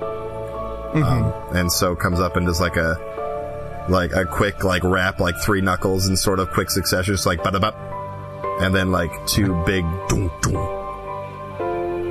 [0.95, 2.95] Um, and so comes up and does like a
[3.89, 7.43] like a quick like rap like three knuckles in sort of quick succession, just like
[7.43, 7.51] ba
[8.61, 10.55] and then like two big doom doom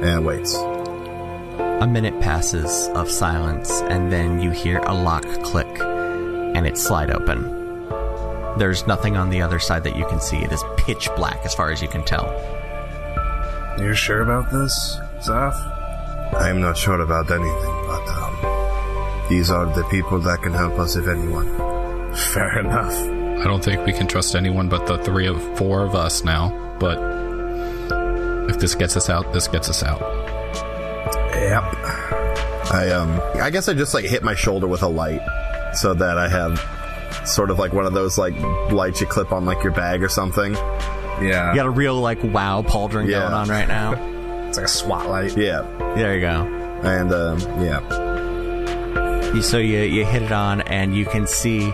[0.04, 0.54] and waits.
[0.54, 7.10] A minute passes of silence, and then you hear a lock click, and it slide
[7.10, 7.55] open.
[8.58, 10.38] There's nothing on the other side that you can see.
[10.38, 12.26] It is pitch black as far as you can tell.
[13.78, 15.54] You're sure about this, Zaf?
[16.34, 20.78] I am not sure about anything, but um, these are the people that can help
[20.78, 21.46] us if anyone.
[22.14, 22.94] Fair enough.
[23.40, 26.50] I don't think we can trust anyone but the three of four of us now.
[26.80, 26.98] But
[28.50, 30.00] if this gets us out, this gets us out.
[31.34, 31.62] Yep.
[32.72, 35.20] I um I guess I just like hit my shoulder with a light
[35.74, 36.58] so that I have
[37.24, 38.34] sort of like one of those like
[38.70, 40.52] lights you clip on like your bag or something.
[40.54, 41.50] Yeah.
[41.50, 43.20] You got a real like wow pauldron Yeah.
[43.20, 43.94] going on right now.
[44.48, 45.36] It's like a SWAT light.
[45.36, 45.62] Yeah.
[45.96, 46.42] there you go.
[46.84, 49.32] And um yeah.
[49.34, 51.72] You- So you you hit it on, and you can see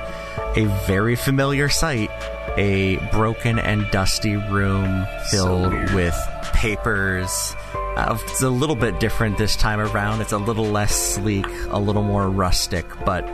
[0.57, 2.11] a very familiar sight:
[2.57, 6.17] a broken and dusty room filled with
[6.55, 7.55] papers.
[7.97, 10.23] Uh, it's a little bit different this time around.
[10.23, 13.29] It's a little less sleek, a little more rustic, but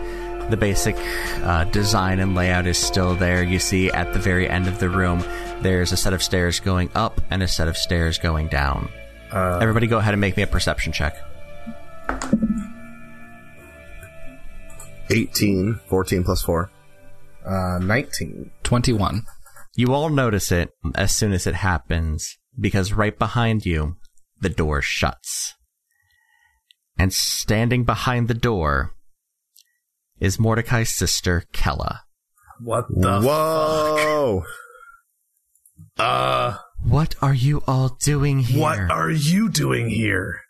[0.51, 0.97] the basic
[1.45, 3.43] uh, design and layout is still there.
[3.43, 5.25] You see at the very end of the room,
[5.61, 8.89] there's a set of stairs going up and a set of stairs going down.
[9.33, 11.17] Everybody, go ahead and make me a perception check.
[15.11, 16.71] 18, 14 plus 4.
[17.47, 18.51] Uh, 19.
[18.63, 19.23] 21.
[19.77, 23.97] You all notice it as soon as it happens because right behind you,
[24.41, 25.55] the door shuts.
[26.99, 28.93] And standing behind the door
[30.21, 32.03] is Mordecai's sister, Kella.
[32.61, 34.43] What the Whoa!
[35.99, 38.61] Uh, What are you all doing here?
[38.61, 40.41] what are you doing here?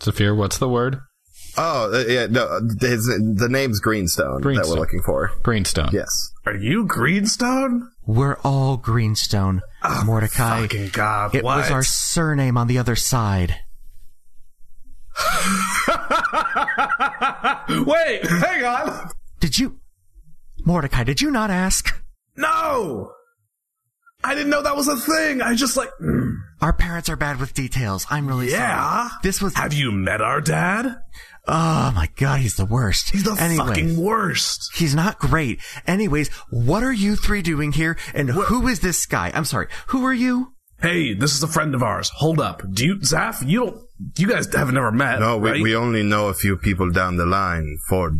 [0.00, 0.98] Saphir, what's the word?
[1.56, 5.30] Oh, uh, yeah, no, his, the name's Greenstone, that we're looking for.
[5.42, 5.90] Greenstone.
[5.92, 6.08] Yes.
[6.46, 7.90] Are you Greenstone?
[8.06, 9.60] We're all Greenstone.
[10.04, 10.62] Mordecai.
[10.62, 11.58] Fucking God, It what?
[11.58, 13.56] was our surname on the other side.
[17.86, 19.10] Wait, hang on.
[19.40, 19.78] Did you.
[20.64, 21.94] Mordecai, did you not ask?
[22.36, 23.12] No!
[24.24, 25.42] I didn't know that was a thing.
[25.42, 28.06] I just like, mm, Our parents are bad with details.
[28.08, 29.08] I'm really yeah.
[29.08, 29.10] sorry.
[29.22, 29.54] This was.
[29.54, 30.96] Have you met our dad?
[31.48, 33.10] Oh my god, he's the worst.
[33.10, 34.70] He's the anyway, fucking worst.
[34.76, 35.60] He's not great.
[35.88, 37.96] Anyways, what are you three doing here?
[38.14, 39.32] And who is this guy?
[39.34, 39.66] I'm sorry.
[39.88, 40.52] Who are you?
[40.80, 42.10] Hey, this is a friend of ours.
[42.16, 42.62] Hold up.
[42.72, 43.82] Do you, Zaf, you don't,
[44.16, 45.62] you guys have never met, No, we, right?
[45.62, 48.12] we only know a few people down the line for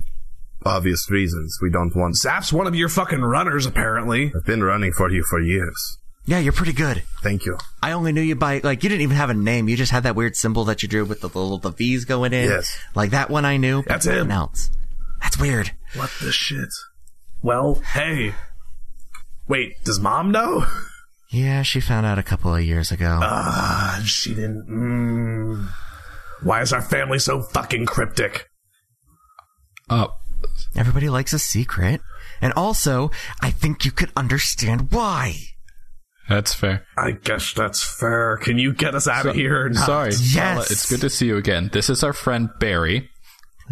[0.64, 1.58] obvious reasons.
[1.62, 2.16] We don't want.
[2.16, 4.32] Zaf's one of your fucking runners, apparently.
[4.34, 5.98] I've been running for you for years.
[6.24, 7.02] Yeah, you're pretty good.
[7.22, 7.58] Thank you.
[7.82, 9.68] I only knew you by like you didn't even have a name.
[9.68, 12.32] You just had that weird symbol that you drew with the little the V's going
[12.32, 12.48] in.
[12.48, 12.78] Yes.
[12.94, 13.82] like that one I knew.
[13.82, 14.30] That's him.
[14.30, 14.70] Else.
[15.20, 15.72] That's weird.
[15.96, 16.68] What the shit?
[17.42, 18.34] Well, hey.
[19.48, 20.64] Wait, does mom know?
[21.32, 23.18] Yeah, she found out a couple of years ago.
[23.22, 24.68] Ah, she didn't.
[24.68, 25.66] Mm.
[26.42, 28.48] Why is our family so fucking cryptic?
[29.88, 30.08] Uh,
[30.76, 32.00] Everybody likes a secret,
[32.40, 33.10] and also
[33.40, 35.36] I think you could understand why.
[36.28, 36.84] that's fair.
[36.98, 38.36] I guess that's fair.
[38.38, 39.66] Can you get us out of here?
[39.66, 39.86] or not?
[39.86, 40.34] Sorry, Yes.
[40.54, 41.70] Paula, it's good to see you again.
[41.72, 43.08] This is our friend Barry.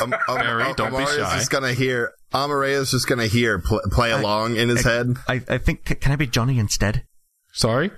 [0.00, 1.38] Um, um, Barry, um, don't be Amare's shy.
[1.38, 2.12] just gonna hear.
[2.32, 5.16] Amareya's just gonna hear pl- play along in his head.
[5.28, 7.04] I, I think can I be Johnny instead?
[7.52, 7.90] Sorry.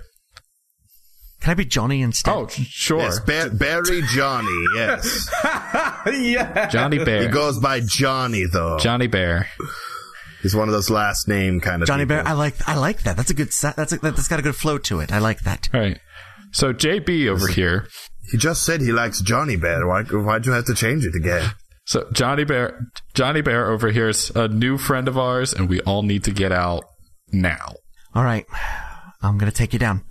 [1.41, 2.33] Can I be Johnny instead?
[2.33, 2.99] Oh, sure.
[2.99, 4.65] Yes, ba- Barry Johnny.
[4.75, 5.29] Yes,
[6.07, 6.67] yeah.
[6.67, 7.21] Johnny Bear.
[7.21, 8.77] he goes by Johnny though.
[8.79, 9.47] Johnny Bear.
[10.41, 12.17] He's one of those last name kind of Johnny people.
[12.17, 12.27] Bear.
[12.27, 13.17] I like I like that.
[13.17, 13.49] That's a good.
[13.61, 15.11] That's a, that's got a good flow to it.
[15.11, 15.69] I like that.
[15.73, 15.99] All right.
[16.51, 17.87] So JB over here.
[18.31, 19.87] He just said he likes Johnny Bear.
[19.87, 20.03] Why?
[20.03, 21.51] Why'd you have to change it again?
[21.87, 25.79] So Johnny Bear, Johnny Bear over here is a new friend of ours, and we
[25.81, 26.83] all need to get out
[27.31, 27.75] now.
[28.13, 28.45] All right,
[29.21, 30.03] I'm gonna take you down.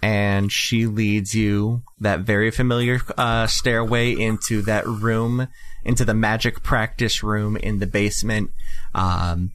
[0.00, 5.48] And she leads you that very familiar uh, stairway into that room,
[5.84, 8.52] into the magic practice room in the basement.
[8.94, 9.50] Um,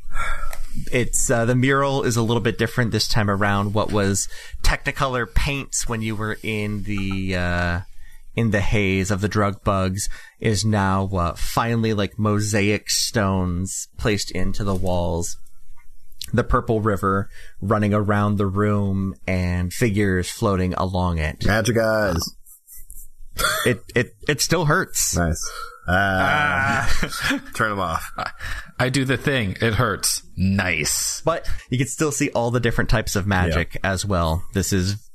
[0.91, 3.73] it's uh, the mural is a little bit different this time around.
[3.73, 4.27] What was
[4.61, 7.79] Technicolor paints when you were in the uh,
[8.35, 10.09] in the haze of the drug bugs
[10.39, 15.37] is now uh, finally like mosaic stones placed into the walls
[16.33, 17.29] the purple river
[17.61, 21.45] running around the room and figures floating along it.
[21.45, 22.35] Magic eyes.
[23.65, 25.15] It it it still hurts.
[25.15, 25.51] Nice.
[25.87, 27.41] Ah.
[27.53, 28.11] Turn them off.
[28.79, 29.55] I do the thing.
[29.61, 30.23] It hurts.
[30.35, 31.21] Nice.
[31.23, 34.43] But you can still see all the different types of magic as well.
[34.53, 35.09] This is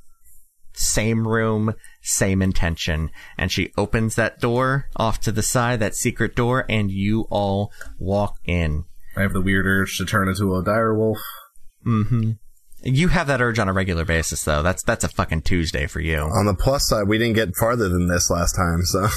[0.73, 3.11] same room, same intention.
[3.37, 7.71] And she opens that door off to the side, that secret door, and you all
[7.99, 8.85] walk in.
[9.15, 11.19] I have the weird urge to turn into a dire wolf.
[11.85, 12.31] Mm-hmm.
[12.83, 14.63] You have that urge on a regular basis, though.
[14.63, 16.17] That's that's a fucking Tuesday for you.
[16.17, 19.07] On the plus side, we didn't get farther than this last time, so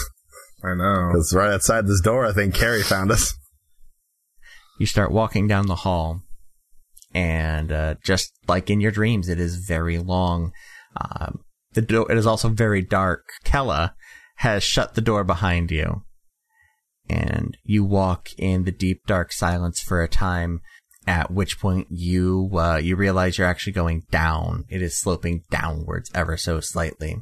[0.65, 1.13] I know.
[1.15, 2.27] it's right outside this door.
[2.27, 3.35] I think Carrie found us.
[4.79, 6.21] you start walking down the hall
[7.15, 10.53] and uh, just like in your dreams it is very long
[11.01, 11.41] um,
[11.75, 13.25] the door it is also very dark.
[13.45, 13.95] Kella
[14.37, 16.03] has shut the door behind you
[17.09, 20.61] and you walk in the deep dark silence for a time
[21.07, 24.65] at which point you uh, you realize you're actually going down.
[24.69, 27.17] It is sloping downwards ever so slightly.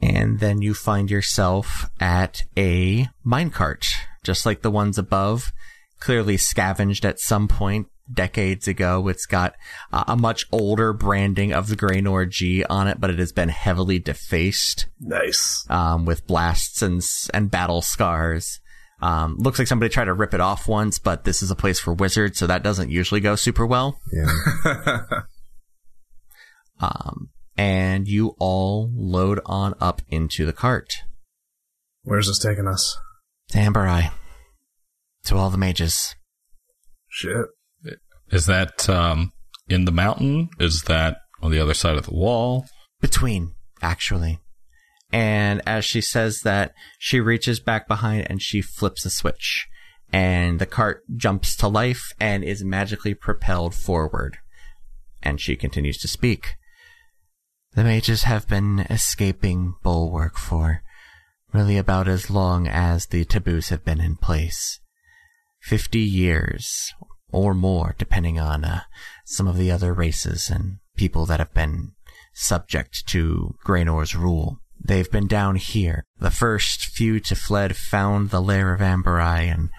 [0.00, 3.86] And then you find yourself at a minecart
[4.24, 5.52] just like the ones above
[6.00, 9.08] clearly scavenged at some point decades ago.
[9.08, 9.54] It's got
[9.92, 13.48] uh, a much older branding of the Graynor G on it, but it has been
[13.48, 15.64] heavily defaced Nice.
[15.70, 17.02] um, with blasts and
[17.32, 18.60] and battle scars.
[19.00, 21.78] Um, looks like somebody tried to rip it off once, but this is a place
[21.80, 23.98] for wizards, so that doesn't usually go super well.
[24.12, 25.00] Yeah.
[26.80, 30.92] Um, and you all load on up into the cart.
[32.02, 32.98] Where's this taking us?
[33.50, 34.10] To Amber Eye.
[35.26, 36.14] To all the mages.
[37.08, 37.46] Shit.
[38.34, 39.32] Is that um,
[39.68, 40.48] in the mountain?
[40.58, 42.66] Is that on the other side of the wall?
[43.04, 44.40] between, actually.
[45.12, 49.68] And as she says that, she reaches back behind and she flips a switch.
[50.10, 54.38] And the cart jumps to life and is magically propelled forward.
[55.22, 56.54] And she continues to speak.
[57.74, 60.82] The mages have been escaping Bulwark for
[61.52, 64.80] really about as long as the taboos have been in place.
[65.60, 66.94] Fifty years
[67.34, 68.82] or more, depending on uh,
[69.24, 71.92] some of the other races and people that have been
[72.32, 74.60] subject to Graynor's rule.
[74.82, 76.04] They've been down here.
[76.18, 79.70] The first few to fled found the lair of Amberai and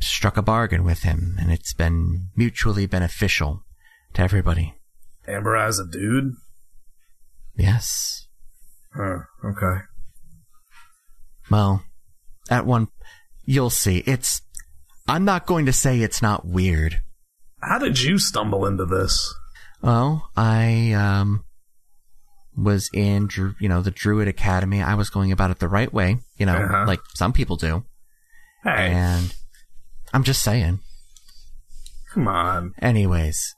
[0.00, 3.62] struck a bargain with him, and it's been mutually beneficial
[4.14, 4.74] to everybody.
[5.28, 6.32] Amber Eye's a dude?
[7.56, 8.26] Yes.
[8.96, 9.82] Huh, okay.
[11.50, 11.84] Well,
[12.50, 12.88] at one,
[13.44, 13.98] you'll see.
[14.06, 14.42] It's,
[15.06, 17.00] I'm not going to say it's not weird.
[17.62, 19.34] How did you stumble into this?
[19.82, 21.44] Well, I, um,
[22.56, 23.28] was in,
[23.60, 24.80] you know, the Druid Academy.
[24.82, 26.84] I was going about it the right way, you know, Uh-huh.
[26.86, 27.84] like some people do.
[28.62, 29.34] Hey, And
[30.12, 30.80] I'm just saying.
[32.12, 32.72] come on.
[32.80, 33.54] Anyways,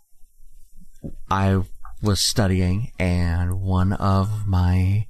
[1.30, 1.62] I
[2.02, 5.06] was studying and one of my,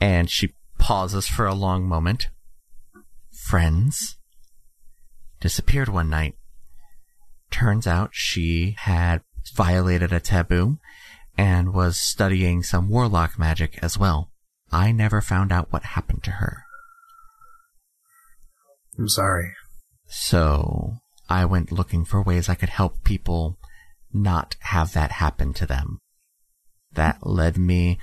[0.00, 2.28] and she pauses for a long moment,
[3.32, 4.16] friends
[5.40, 6.34] disappeared one night.
[7.50, 9.22] Turns out she had
[9.54, 10.78] violated a taboo
[11.36, 14.30] and was studying some warlock magic as well.
[14.70, 16.64] I never found out what happened to her.
[18.98, 19.52] I'm sorry.
[20.06, 20.96] So
[21.28, 23.58] I went looking for ways I could help people
[24.12, 25.98] not have that happen to them.
[26.92, 27.98] That led me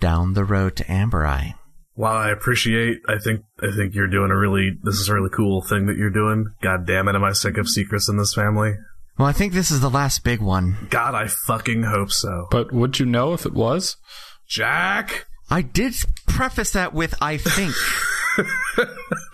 [0.00, 1.54] down the road to Amber Eye.
[1.94, 5.30] While I appreciate, I think I think you're doing a really this is a really
[5.30, 6.46] cool thing that you're doing.
[6.62, 8.74] God damn it, am I sick of secrets in this family?
[9.18, 10.86] Well, I think this is the last big one.
[10.88, 12.46] God, I fucking hope so.
[12.50, 13.96] But would you know if it was?
[14.48, 15.94] Jack, I did
[16.26, 17.74] preface that with I think.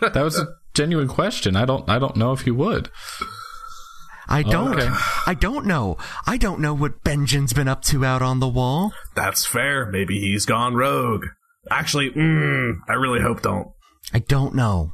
[0.00, 1.56] That was a genuine question.
[1.56, 1.88] I don't.
[1.88, 2.90] I don't know if you would.
[4.28, 4.80] I oh, don't.
[4.80, 4.88] okay.
[5.26, 5.96] I don't know.
[6.26, 8.92] I don't know what Benjamin's been up to out on the wall.
[9.14, 9.86] that's fair.
[9.86, 11.26] Maybe he's gone rogue.
[11.70, 13.68] Actually, mm, I really hope don't.
[14.12, 14.92] I don't know.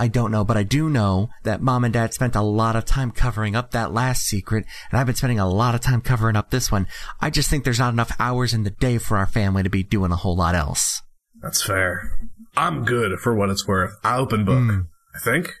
[0.00, 2.84] I don't know, but I do know that mom and dad spent a lot of
[2.84, 6.36] time covering up that last secret, and I've been spending a lot of time covering
[6.36, 6.86] up this one.
[7.20, 9.82] I just think there's not enough hours in the day for our family to be
[9.82, 11.02] doing a whole lot else.
[11.42, 12.16] That's fair.
[12.56, 13.92] I'm good for what it's worth.
[14.04, 14.86] I open book.
[15.14, 15.54] I think.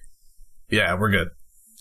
[0.70, 1.28] Yeah, we're good.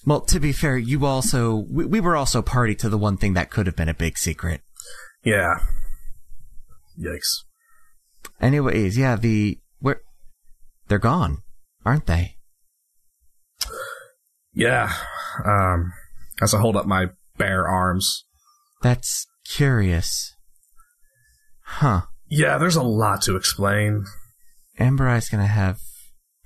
[0.06, 3.34] Well, to be fair, you also, we, we were also party to the one thing
[3.34, 4.62] that could have been a big secret.
[5.24, 5.56] Yeah.
[7.00, 7.44] Yikes.
[8.42, 10.02] Anyways, yeah, the, where,
[10.88, 11.44] they're gone,
[11.86, 12.38] aren't they?
[14.54, 14.92] Yeah.
[15.46, 15.94] Um,
[16.42, 17.08] as I hold up my
[17.38, 18.26] bare arms.
[18.82, 20.36] That's curious.
[21.62, 22.02] Huh.
[22.30, 24.06] Yeah, there's a lot to explain.
[24.80, 25.80] Amber Eye's gonna have,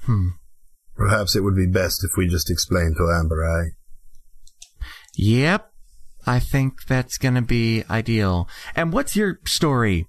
[0.03, 0.29] hmm.
[0.95, 3.71] Perhaps it would be best if we just explain to Amber Eye.
[5.15, 5.71] Yep.
[6.27, 8.47] I think that's gonna be ideal.
[8.75, 10.07] And what's your story?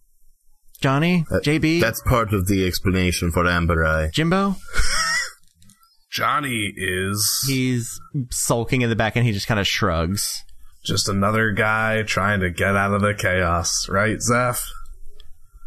[0.83, 1.25] Johnny?
[1.31, 1.81] Uh, JB?
[1.81, 4.11] That's part of the explanation for Amber Eye.
[4.13, 4.57] Jimbo?
[6.11, 7.99] Johnny is He's
[8.31, 10.45] sulking in the back and he just kind of shrugs.
[10.85, 14.69] just another guy trying to get out of the chaos, right, Zeph?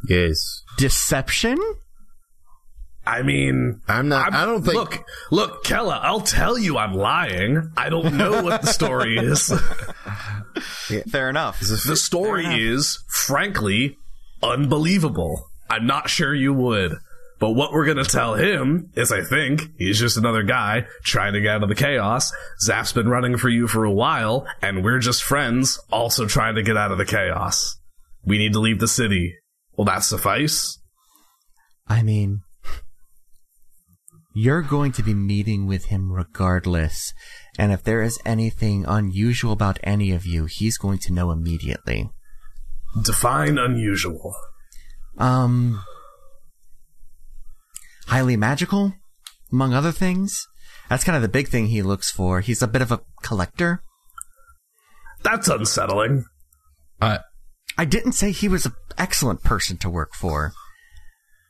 [0.07, 0.61] Yes.
[0.78, 1.57] Deception?
[3.07, 4.76] I mean, I'm not, I'm- I don't think.
[4.76, 7.72] Look, look, Kella, I'll tell you I'm lying.
[7.78, 9.47] I don't know what the story is.
[11.11, 11.59] Fair enough.
[11.59, 13.97] the story is, frankly,
[14.52, 15.50] unbelievable.
[15.70, 16.96] I'm not sure you would.
[17.39, 21.41] But what we're gonna tell him is I think he's just another guy trying to
[21.41, 22.32] get out of the chaos.
[22.62, 26.64] Zap's been running for you for a while, and we're just friends also trying to
[26.64, 27.78] get out of the chaos.
[28.24, 29.36] We need to leave the city.
[29.78, 30.80] Will that suffice?
[31.88, 32.41] I mean,
[34.34, 37.14] you're going to be meeting with him regardless.
[37.58, 42.10] And if there is anything unusual about any of you, he's going to know immediately.
[43.04, 44.34] Define unusual.
[45.18, 45.84] Um,
[48.08, 48.93] highly magical,
[49.52, 50.48] among other things.
[50.89, 52.41] That's kind of the big thing he looks for.
[52.41, 53.82] He's a bit of a collector.
[55.24, 56.26] That's unsettling.
[57.02, 57.20] Uh,
[57.78, 60.54] I didn't say he was an excellent person to work for,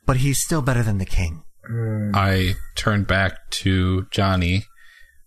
[0.06, 1.44] but he's still better than the king.
[2.14, 4.66] I turn back to Johnny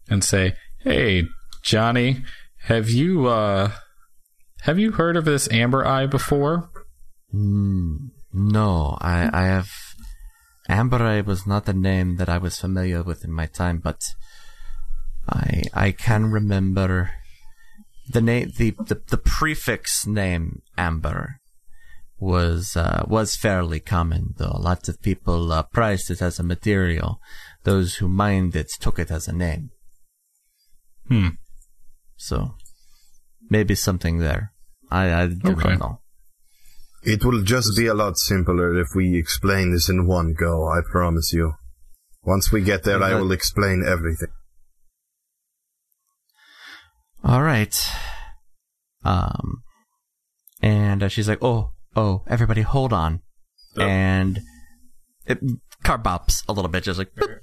[0.09, 1.24] and say, "Hey,
[1.62, 2.22] Johnny,
[2.62, 3.72] have you uh
[4.62, 6.70] have you heard of this Amber Eye before?"
[7.35, 9.70] Mm, no, I, I have.
[10.68, 14.14] Amber Eye was not a name that I was familiar with in my time, but
[15.28, 17.10] I I can remember
[18.09, 21.40] the name the, the, the prefix name Amber
[22.18, 27.20] was uh, was fairly common, though lots of people uh, prized it as a material.
[27.64, 29.70] Those who mined it took it as a name.
[31.09, 31.28] Hmm.
[32.16, 32.55] So
[33.50, 34.52] maybe something there.
[34.90, 36.00] I I don't know.
[37.02, 40.80] It will just be a lot simpler if we explain this in one go, I
[40.90, 41.54] promise you.
[42.22, 44.28] Once we get there, I will explain everything.
[47.24, 47.74] All right.
[49.04, 49.62] Um,
[50.60, 53.22] and uh, she's like, "Oh, oh, everybody, hold on."
[53.78, 54.40] And
[55.26, 55.38] it
[55.84, 57.14] car bops a little bit, just like.
[57.14, 57.38] boop.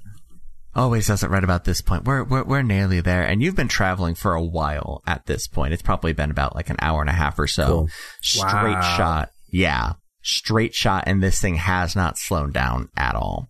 [0.76, 2.04] Always does it right about this point.
[2.04, 5.72] We're, we're we're nearly there, and you've been traveling for a while at this point.
[5.72, 7.66] It's probably been about like an hour and a half or so.
[7.66, 7.88] Cool.
[8.20, 8.96] Straight Wow.
[8.96, 9.92] shot, yeah,
[10.22, 13.48] straight shot, and this thing has not slowed down at all.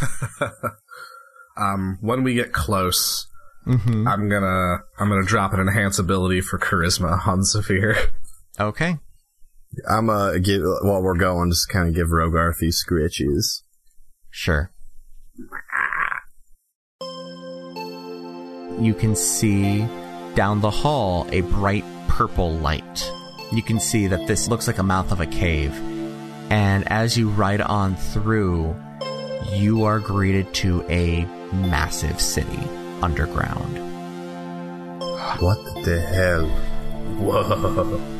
[1.58, 3.26] Um, when we get close,
[3.66, 4.06] Mm-hmm.
[4.06, 7.96] I'm gonna I'm gonna drop an enhance ability for charisma on Zephyr.
[8.60, 8.98] Okay.
[9.90, 13.62] I'm uh give while we're going, just kind of give Rogarth these scritches.
[14.30, 14.70] Sure.
[18.78, 19.86] You can see
[20.34, 23.10] down the hall a bright purple light.
[23.52, 25.72] you can see that this looks like a mouth of a cave.
[26.50, 28.74] And as you ride on through,
[29.52, 32.58] you are greeted to a massive city
[33.02, 33.78] underground.
[35.40, 36.46] What the hell?
[37.18, 38.15] Whoa.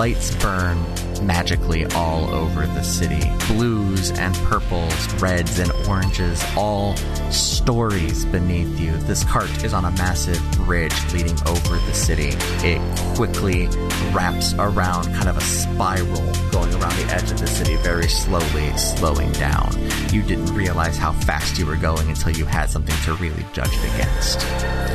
[0.00, 0.82] Lights burn
[1.26, 3.20] magically all over the city.
[3.48, 6.96] Blues and purples, reds and oranges, all
[7.30, 8.96] stories beneath you.
[9.00, 12.30] This cart is on a massive bridge leading over the city.
[12.66, 12.80] It
[13.14, 13.66] quickly
[14.14, 18.74] wraps around kind of a spiral going around the edge of the city very slowly,
[18.78, 19.70] slowing down.
[20.10, 23.68] You didn't realize how fast you were going until you had something to really judge
[23.70, 24.38] it against.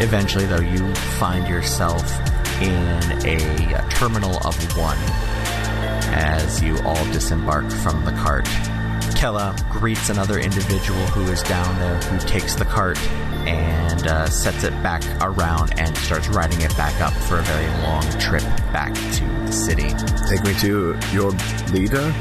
[0.02, 2.02] Eventually, though, you find yourself
[2.62, 4.98] in a terminal of one
[6.14, 8.46] as you all disembark from the cart.
[9.16, 12.98] Kella greets another individual who is down there who takes the cart
[13.48, 17.68] and uh, sets it back around and starts riding it back up for a very
[17.84, 19.90] long trip back to the city.
[20.28, 21.32] Take me to your
[21.72, 22.14] leader?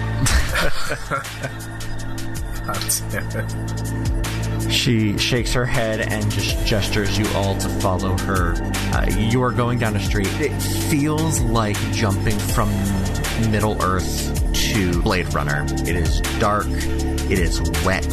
[4.71, 8.55] She shakes her head and just gestures you all to follow her.
[8.93, 10.29] Uh, you are going down a street.
[10.41, 12.71] It feels like jumping from
[13.51, 14.33] Middle Earth
[14.73, 15.65] to Blade Runner.
[15.69, 16.67] It is dark.
[16.69, 18.07] It is wet.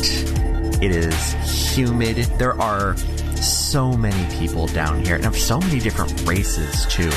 [0.81, 2.17] It is humid.
[2.37, 2.95] There are
[3.37, 7.11] so many people down here, and of so many different races too.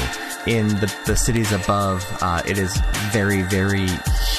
[0.47, 2.77] In the, the cities above, uh, it is
[3.13, 3.87] very, very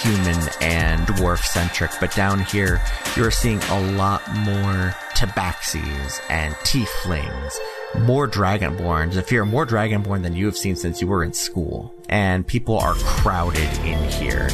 [0.01, 2.79] human and dwarf centric, but down here,
[3.15, 7.53] you're seeing a lot more tabaxis and tieflings,
[8.01, 9.15] more dragonborns.
[9.15, 12.77] If you're more dragonborn than you have seen since you were in school, and people
[12.77, 14.49] are crowded in here.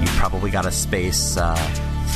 [0.00, 1.54] You probably got a space uh,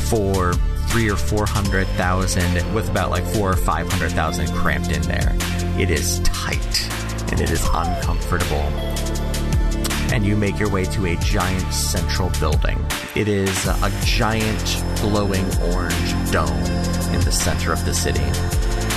[0.08, 0.54] for
[0.88, 5.02] three or four hundred thousand, with about like four or five hundred thousand cramped in
[5.02, 5.36] there.
[5.78, 6.90] It is tight
[7.30, 8.64] and it is uncomfortable.
[10.12, 12.84] And you make your way to a giant central building.
[13.14, 16.48] It is a giant glowing orange dome
[17.14, 18.20] in the center of the city.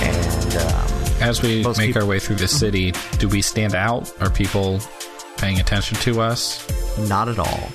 [0.04, 4.12] And um, As we make people- our way through the city, do we stand out?
[4.20, 4.80] Are people
[5.38, 6.66] paying attention to us?
[7.08, 7.68] Not at all.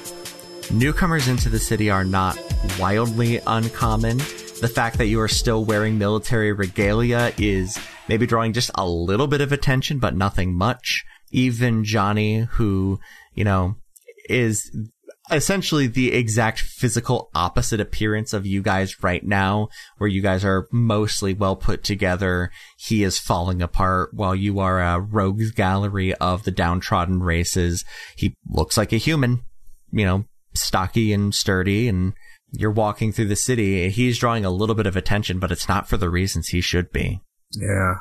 [0.71, 2.37] Newcomers into the city are not
[2.77, 4.19] wildly uncommon.
[4.61, 7.79] The fact that you are still wearing military regalia is
[8.09, 11.05] maybe drawing just a little bit of attention, but nothing much.
[11.31, 12.99] Even Johnny, who,
[13.33, 13.75] you know,
[14.27, 14.69] is
[15.31, 20.67] essentially the exact physical opposite appearance of you guys right now, where you guys are
[20.71, 22.51] mostly well put together.
[22.77, 27.85] He is falling apart while you are a rogues gallery of the downtrodden races.
[28.17, 29.41] He looks like a human,
[29.91, 32.13] you know, stocky and sturdy and
[32.51, 33.89] you're walking through the city.
[33.89, 36.91] He's drawing a little bit of attention, but it's not for the reasons he should
[36.91, 37.21] be
[37.51, 37.95] Yeah.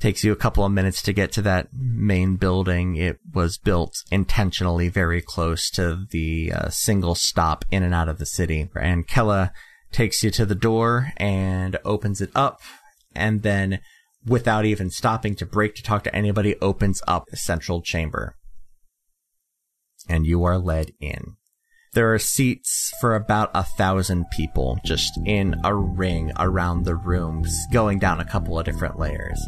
[0.00, 2.96] takes you a couple of minutes to get to that main building.
[2.96, 8.18] It was built intentionally very close to the uh, single stop in and out of
[8.18, 8.68] the city.
[8.74, 9.52] And Kella
[9.92, 12.60] takes you to the door and opens it up
[13.14, 13.80] and then
[14.26, 18.36] without even stopping to break to talk to anybody opens up the central chamber.
[20.08, 21.36] And you are led in.
[21.94, 27.54] There are seats for about a thousand people just in a ring around the rooms,
[27.70, 29.38] going down a couple of different layers.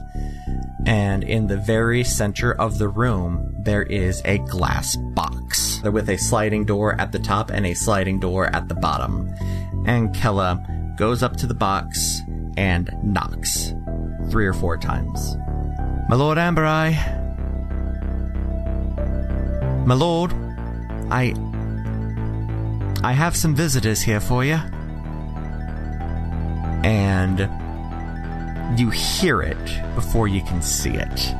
[0.85, 6.19] And in the very center of the room, there is a glass box with a
[6.19, 9.35] sliding door at the top and a sliding door at the bottom.
[9.87, 10.63] And Kella
[10.99, 12.21] goes up to the box
[12.59, 13.73] and knocks
[14.29, 15.35] three or four times.
[16.11, 16.93] My lord Amberai.
[19.87, 20.35] My lord,
[21.11, 21.33] I
[23.05, 24.59] I have some visitors here for you.
[26.83, 27.39] And
[28.81, 31.35] you hear it before you can see it.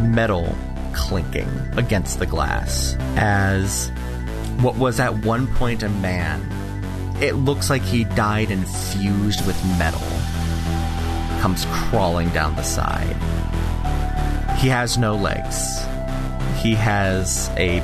[0.00, 0.54] Metal
[0.92, 3.90] clinking against the glass as
[4.60, 6.40] what was at one point a man,
[7.20, 9.98] it looks like he died infused with metal,
[11.40, 13.16] comes crawling down the side.
[14.58, 15.84] He has no legs.
[16.60, 17.78] He has a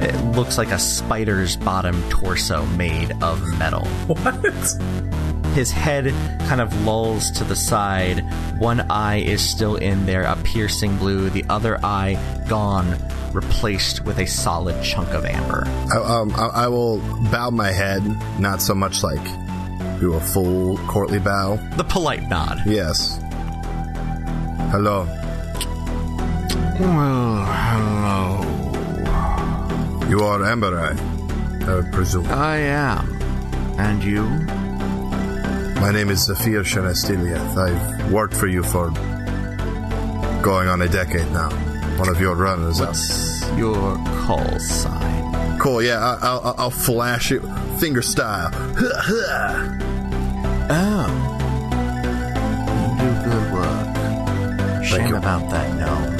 [0.00, 3.84] it looks like a spider's bottom torso made of metal.
[4.06, 5.54] What?
[5.54, 6.06] His head
[6.48, 8.24] kind of lolls to the side.
[8.58, 11.28] One eye is still in there, a piercing blue.
[11.28, 12.96] The other eye gone,
[13.32, 15.64] replaced with a solid chunk of amber.
[15.92, 16.98] I, um, I, I will
[17.30, 18.02] bow my head,
[18.38, 19.24] not so much like
[20.00, 21.56] do a full courtly bow.
[21.76, 22.62] The polite nod.
[22.64, 23.18] Yes.
[24.70, 25.04] Hello.
[26.80, 28.40] Well, hello.
[30.08, 30.96] You are Amberai,
[31.68, 32.26] I presume.
[32.28, 33.06] I am.
[33.78, 34.22] And you?
[35.80, 37.56] My name is Zafir Shanastiliath.
[37.56, 38.90] I've worked for you for
[40.42, 41.50] going on a decade now.
[41.98, 42.88] one of your runners up.
[42.88, 45.58] What's your call sign?
[45.58, 47.42] Cool, yeah, I, I'll, I'll flash it
[47.78, 48.50] finger style.
[50.72, 51.08] Oh.
[52.94, 54.84] You do good work.
[54.84, 56.19] Shame about that gnome.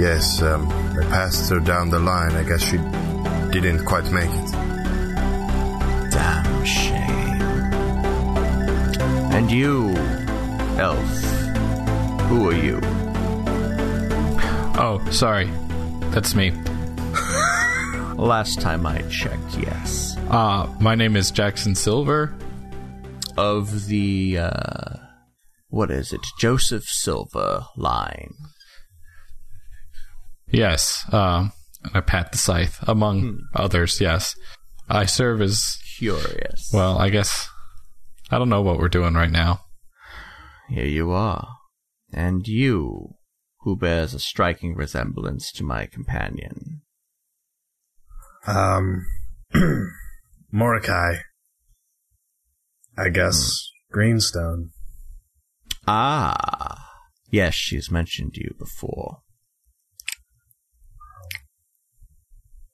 [0.00, 0.66] Yes, um,
[0.98, 2.32] I passed her down the line.
[2.32, 2.78] I guess she
[3.52, 4.52] didn't quite make it.
[6.10, 7.42] Damn shame.
[9.32, 9.94] And you,
[10.78, 11.20] elf,
[12.28, 12.80] who are you?
[14.82, 15.50] Oh, sorry.
[16.12, 16.50] That's me.
[18.16, 20.16] Last time I checked, yes.
[20.30, 22.34] Uh, my name is Jackson Silver.
[23.36, 24.96] Of the, uh,
[25.68, 26.20] what is it?
[26.38, 28.34] Joseph Silver line.
[30.50, 31.04] Yes.
[31.12, 31.52] Um,
[31.84, 34.34] and I pat the scythe, among others, yes.
[34.88, 36.70] I serve as, Curious.
[36.72, 37.48] well, I guess,
[38.30, 39.60] I don't know what we're doing right now.
[40.68, 41.48] Here you are.
[42.12, 43.14] And you,
[43.60, 46.82] who bears a striking resemblance to my companion.
[48.46, 49.06] Um,
[50.52, 51.16] Mordecai.
[52.98, 54.70] I guess Greenstone.
[55.86, 56.88] Ah.
[57.30, 59.18] Yes, she's mentioned you before.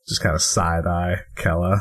[0.08, 1.80] Just kind of side eye Kella.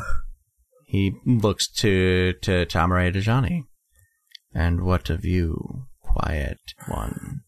[0.86, 3.64] He looks to to Tamaray Dejani.
[4.54, 6.58] And what of you, quiet
[6.88, 7.40] one?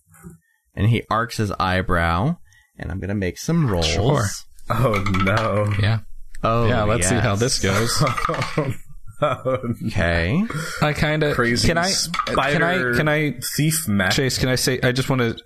[0.74, 2.36] And he arcs his eyebrow,
[2.78, 3.86] and I'm gonna make some rolls.
[3.86, 4.24] Sure.
[4.70, 5.72] Oh no.
[5.80, 6.00] Yeah.
[6.44, 8.02] Oh, yeah, let's see how this goes.
[9.20, 10.44] Oh, Okay.
[10.80, 11.66] I kind of crazy.
[11.66, 11.90] Can I?
[12.26, 12.96] Can I?
[12.96, 13.32] Can I?
[13.56, 14.12] Thief mech.
[14.12, 14.78] Chase, can I say?
[14.80, 15.36] I just want to.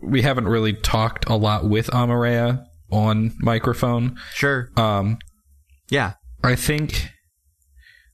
[0.00, 4.18] We haven't really talked a lot with Amareya on microphone.
[4.34, 4.70] Sure.
[4.76, 5.18] Um,
[5.90, 6.14] Yeah.
[6.44, 7.10] I think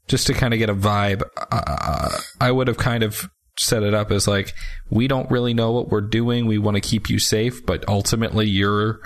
[0.08, 3.28] just to kind of get a vibe, uh, I would have kind of
[3.58, 4.52] set it up as like
[4.90, 6.46] we don't really know what we're doing.
[6.46, 8.98] We want to keep you safe, but ultimately you're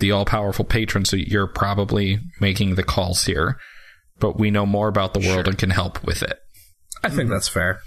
[0.00, 3.58] the all powerful patron, so you're probably making the calls here.
[4.18, 6.38] But we know more about the world and can help with it.
[7.02, 7.80] I think that's fair.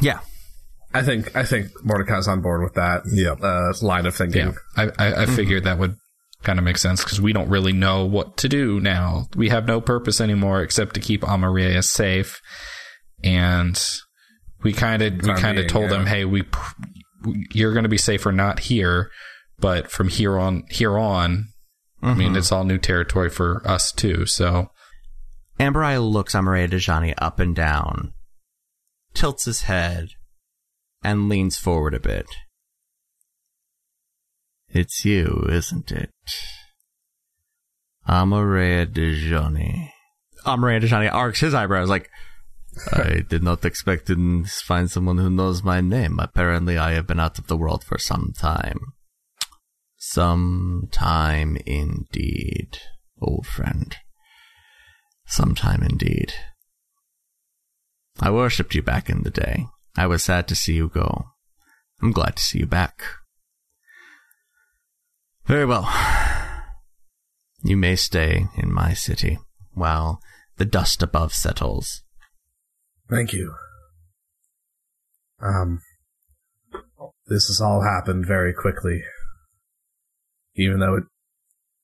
[0.00, 0.20] Yeah.
[0.92, 3.02] I think I think Mordecai's on board with that.
[3.12, 3.32] Yeah.
[3.32, 4.54] Uh, line of thinking.
[4.76, 5.96] Yeah, I, I, I figured that would
[6.42, 9.26] kind of make sense because we don't really know what to do now.
[9.36, 12.40] We have no purpose anymore except to keep Amareya safe,
[13.22, 13.80] and
[14.62, 16.82] we kind of we kind of being, told them, hey, we pr-
[17.52, 19.10] you're going to be safer not here,
[19.58, 21.46] but from here on here on,
[22.02, 24.26] I mean, it's all new territory for us too.
[24.26, 24.70] So
[25.58, 28.14] Amber Eye looks Amareya Dejani up and down,
[29.12, 30.08] tilts his head,
[31.02, 32.26] and leans forward a bit.
[34.68, 36.10] It's you, isn't it?
[38.08, 39.90] Amareya Dejani.
[40.46, 42.08] Amareya Dejani arcs his eyebrows like,
[42.92, 46.18] I did not expect to find someone who knows my name.
[46.20, 48.78] Apparently, I have been out of the world for some time.
[49.96, 52.78] Some time indeed,
[53.20, 53.96] old friend.
[55.26, 56.32] Some time indeed.
[58.20, 59.66] I worshipped you back in the day.
[59.96, 61.26] I was sad to see you go.
[62.02, 63.02] I'm glad to see you back.
[65.46, 65.92] Very well.
[67.62, 69.38] You may stay in my city
[69.74, 70.20] while
[70.56, 72.02] the dust above settles.
[73.10, 73.54] Thank you.
[75.42, 75.80] Um,
[77.26, 79.02] this has all happened very quickly,
[80.54, 81.04] even though it,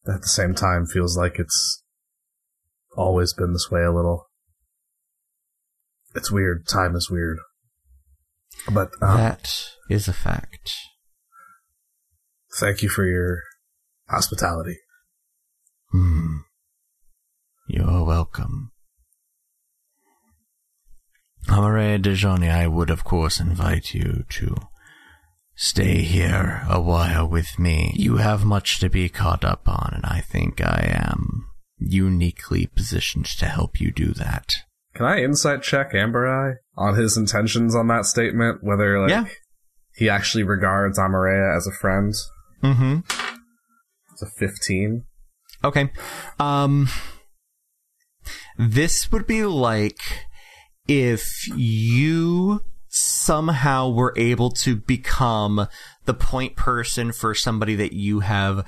[0.09, 1.83] at the same time, feels like it's
[2.97, 4.29] always been this way a little.
[6.15, 6.67] It's weird.
[6.67, 7.39] Time is weird.
[8.71, 9.53] But um, that
[9.89, 10.73] is a fact.
[12.59, 13.43] thank you for your
[14.09, 14.79] hospitality.
[15.93, 16.39] Hmm.
[17.69, 18.73] You're welcome.
[21.49, 24.57] Amareya Dejani, I would of course invite you to
[25.55, 27.93] stay here a while with me.
[27.97, 31.47] You have much to be caught up on, and I think I am
[31.79, 34.55] uniquely positioned to help you do that.
[34.97, 38.59] Can I insight check Amber Eye on his intentions on that statement?
[38.63, 39.27] Whether like Yeah.
[39.95, 42.15] he actually regards Amareya as a friend?
[42.63, 43.01] Mm-hmm.
[44.13, 45.05] It's a fifteen.
[45.63, 45.91] Okay.
[46.41, 46.89] Um
[48.59, 50.01] this would be like
[50.89, 55.69] if you somehow were able to become
[56.07, 58.67] the point person for somebody that you have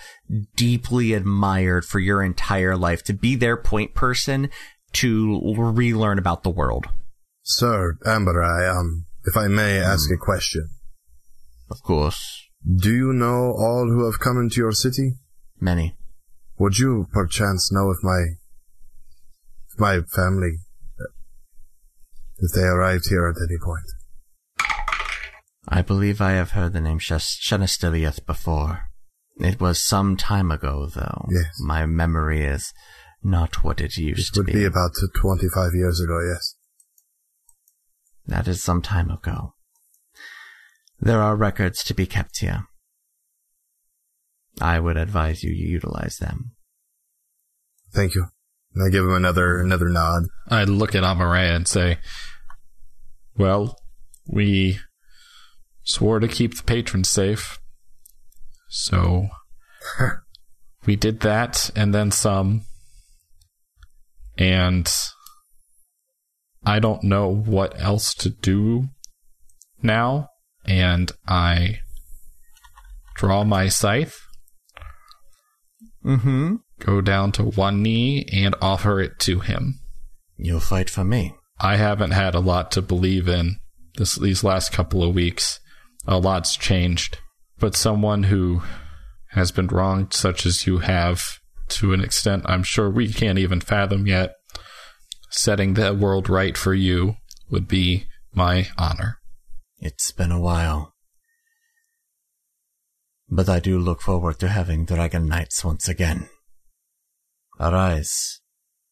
[0.54, 4.50] deeply admired for your entire life to be their point person
[5.00, 6.86] to relearn about the world.
[7.42, 10.68] Sir, Amber, I, um, if I may ask a question.
[11.70, 12.44] Of course.
[12.64, 15.14] Do you know all who have come into your city?
[15.60, 15.96] Many.
[16.58, 18.20] Would you perchance know if my,
[19.70, 20.58] if my family,
[22.38, 23.84] if they arrived here at any point?
[25.68, 28.88] I believe I have heard the name Shenestiliath before.
[29.38, 31.28] It was some time ago, though.
[31.30, 31.60] Yes.
[31.60, 32.72] My memory is
[33.22, 34.50] not what it used to do.
[34.50, 36.54] It to would be about 25 years ago, yes.
[38.26, 39.54] That is some time ago.
[41.00, 42.64] There are records to be kept here.
[44.60, 46.52] I would advise you utilize them.
[47.92, 48.26] Thank you.
[48.74, 50.24] And I give him another another nod.
[50.48, 51.98] I look at Amareya and say,
[53.36, 53.78] Well,
[54.26, 54.78] we
[55.84, 57.58] swore to keep the patrons safe.
[58.68, 59.28] So
[60.86, 62.64] we did that and then some.
[64.38, 64.88] And
[66.64, 68.88] I don't know what else to do
[69.82, 70.28] now.
[70.64, 71.80] And I
[73.16, 74.20] draw my scythe,
[76.04, 76.56] Mm-hmm.
[76.80, 79.80] go down to one knee, and offer it to him.
[80.36, 81.34] You'll fight for me.
[81.58, 83.56] I haven't had a lot to believe in
[83.96, 85.58] this these last couple of weeks.
[86.06, 87.18] A lot's changed,
[87.58, 88.62] but someone who
[89.32, 91.37] has been wronged, such as you have,
[91.70, 94.34] to an extent I'm sure we can't even fathom yet,
[95.30, 97.16] setting the world right for you
[97.50, 99.18] would be my honor.
[99.78, 100.94] It's been a while.
[103.28, 106.28] But I do look forward to having Dragon Knights once again.
[107.60, 108.40] Arise,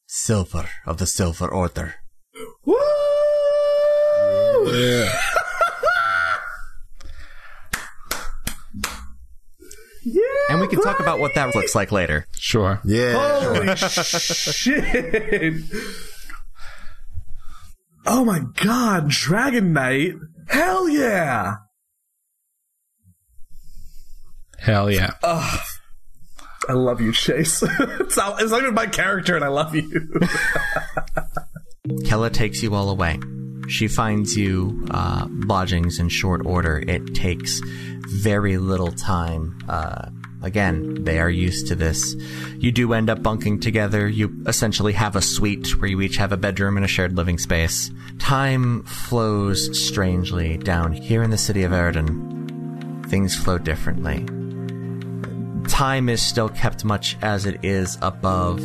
[0.07, 1.95] Silver of the Silver Order.
[10.49, 12.27] And we can talk about what that looks like later.
[12.39, 12.81] Sure.
[12.85, 13.43] Yeah.
[13.43, 15.55] Holy shit!
[18.07, 20.15] Oh my god, Dragon Knight!
[20.47, 21.57] Hell yeah!
[24.59, 25.13] Hell yeah.
[25.23, 27.63] I love you, Chase.
[27.81, 30.21] it's, not, it's not even my character, and I love you.
[32.05, 33.19] Kella takes you all away.
[33.69, 36.83] She finds you uh, lodgings in short order.
[36.87, 39.59] It takes very little time.
[39.69, 40.11] Uh,
[40.43, 42.15] again, they are used to this.
[42.59, 44.09] You do end up bunking together.
[44.09, 47.39] You essentially have a suite where you each have a bedroom and a shared living
[47.39, 47.91] space.
[48.19, 53.07] Time flows strangely down here in the city of Eridan.
[53.09, 54.27] Things flow differently
[55.67, 58.61] time is still kept much as it is above,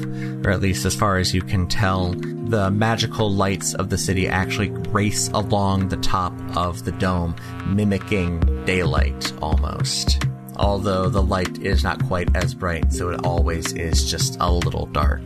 [0.46, 2.14] or at least as far as you can tell.
[2.14, 8.40] The magical lights of the city actually race along the top of the dome, mimicking
[8.66, 10.26] daylight almost.
[10.58, 14.86] Although the light is not quite as bright, so it always is just a little
[14.88, 15.22] dark.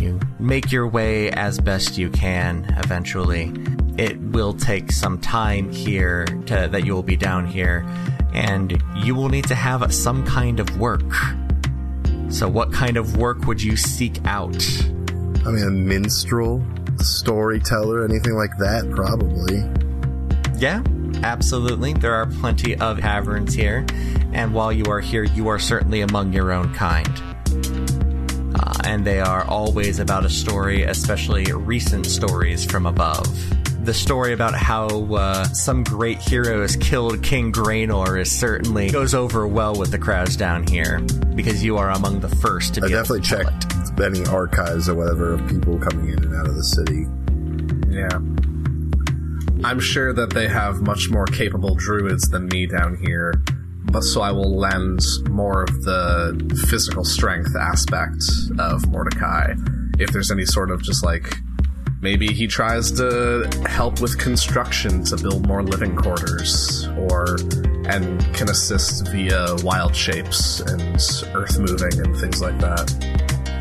[0.00, 3.52] You make your way as best you can eventually.
[3.98, 7.86] It will take some time here to, that you will be down here,
[8.32, 11.02] and you will need to have some kind of work.
[12.30, 14.56] So, what kind of work would you seek out?
[15.44, 16.64] I mean, a minstrel,
[16.98, 19.58] storyteller, anything like that, probably.
[20.58, 20.82] Yeah,
[21.22, 21.92] absolutely.
[21.92, 23.84] There are plenty of taverns here,
[24.32, 27.08] and while you are here, you are certainly among your own kind.
[28.54, 33.26] Uh, and they are always about a story, especially recent stories from above.
[33.82, 39.46] The story about how uh, some great heroes killed King Graynor is certainly goes over
[39.48, 41.00] well with the crowds down here
[41.34, 42.92] because you are among the first to I be.
[42.94, 43.60] able definitely to tell it.
[43.60, 47.06] checked any archives or whatever of people coming in and out of the city.
[47.90, 49.68] Yeah.
[49.68, 53.32] I'm sure that they have much more capable druids than me down here,
[53.90, 58.22] but so I will lend more of the physical strength aspect
[58.60, 59.54] of Mordecai.
[59.98, 61.34] If there's any sort of just like
[62.02, 67.36] maybe he tries to help with construction to build more living quarters, or
[67.86, 70.82] and can assist via wild shapes and
[71.34, 72.92] earth moving and things like that.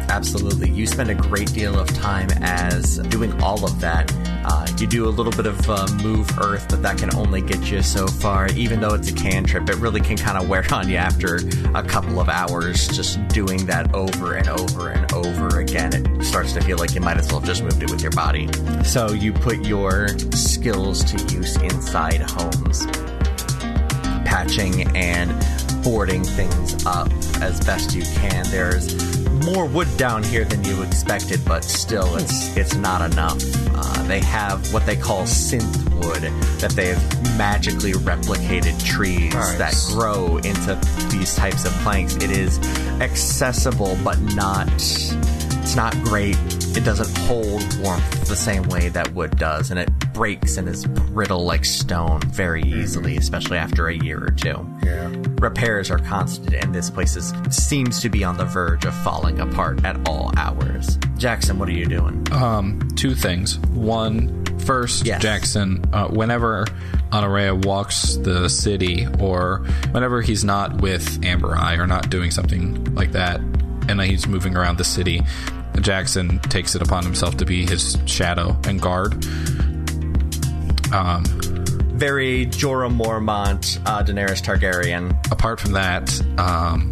[0.10, 0.70] Absolutely.
[0.70, 4.12] You spend a great deal of time as doing all of that.
[4.44, 7.72] Uh, you do a little bit of uh, move earth, but that can only get
[7.72, 8.48] you so far.
[8.54, 11.40] Even though it's a cantrip, it really can kind of wear on you after
[11.76, 15.94] a couple of hours just doing that over and over and over again.
[15.94, 18.50] It starts to feel like you might as well just moved it with your body.
[18.84, 22.86] So you put your skills to use inside homes
[24.26, 25.30] patching and
[25.84, 27.12] boarding things up
[27.42, 28.46] as best you can.
[28.50, 33.42] There's more wood down here than you expected, but still, it's it's not enough.
[33.76, 36.24] Uh, they have what they call synth wood
[36.60, 40.76] that they have magically replicated trees that grow into
[41.10, 42.16] these types of planks.
[42.18, 42.60] It is
[43.02, 44.70] accessible, but not.
[45.62, 46.36] It's not great.
[46.76, 50.86] It doesn't hold warmth the same way that wood does, and it breaks and is
[50.86, 54.58] brittle like stone very easily, especially after a year or two.
[55.40, 59.40] Repairs are constant, and this place is, seems to be on the verge of falling
[59.40, 60.98] apart at all hours.
[61.18, 62.26] Jackson, what are you doing?
[62.32, 63.58] Um, two things.
[63.60, 65.22] One, first, Yes.
[65.22, 66.66] Jackson, uh, whenever
[67.12, 72.94] Honorea walks the city, or whenever he's not with Amber Eye or not doing something
[72.96, 73.42] like that,
[74.00, 75.22] and he's moving around the city,
[75.82, 79.14] Jackson takes it upon himself to be his shadow and guard.
[80.94, 81.24] Um,
[81.94, 85.16] Very Jorah Mormont, uh, Daenerys Targaryen.
[85.32, 86.92] apart from that, um,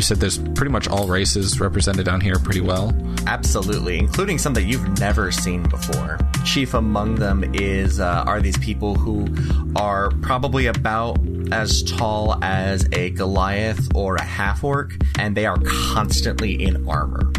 [0.00, 2.90] you said there's pretty much all races represented down here pretty well.
[3.26, 6.16] Absolutely, including some that you've never seen before.
[6.42, 9.28] Chief among them is uh, are these people who
[9.76, 11.18] are probably about
[11.52, 15.58] as tall as a Goliath or a half orc, and they are
[15.92, 17.30] constantly in armor.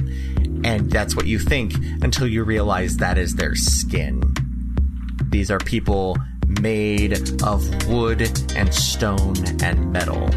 [0.64, 1.74] And that's what you think
[2.04, 4.36] until you realize that is their skin.
[5.32, 6.16] These are people
[6.62, 8.22] made of wood
[8.56, 9.34] and stone
[9.64, 10.30] and metal.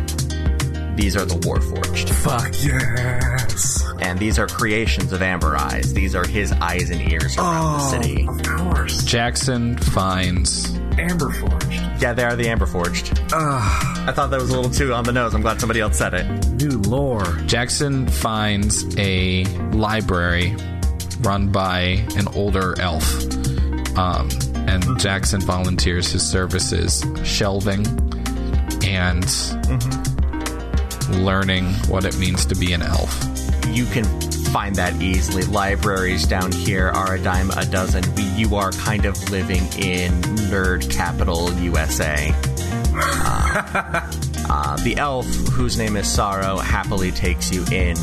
[0.97, 2.11] These are the Warforged.
[2.11, 3.85] Fuck yes.
[4.01, 5.93] And these are creations of Amber Eyes.
[5.93, 8.27] These are his eyes and ears around the city.
[8.29, 9.05] Of course.
[9.05, 11.83] Jackson finds Amber Forged.
[12.01, 13.19] Yeah, they are the Amber Forged.
[13.33, 15.35] I thought that was a little too on the nose.
[15.35, 16.27] I'm glad somebody else said it.
[16.61, 17.25] New lore.
[17.47, 20.55] Jackson finds a library
[21.21, 23.05] run by an older elf.
[23.97, 27.87] Um, and Jackson volunteers his services shelving
[28.85, 29.25] and
[31.10, 33.12] learning what it means to be an elf.
[33.68, 34.05] You can
[34.55, 35.43] find that easily.
[35.44, 38.05] Libraries down here are a dime a dozen.
[38.36, 40.12] You are kind of living in
[40.51, 42.35] nerd capital USA.
[42.97, 44.10] Uh,
[44.48, 47.97] uh, the elf, whose name is Sorrow, happily takes you in.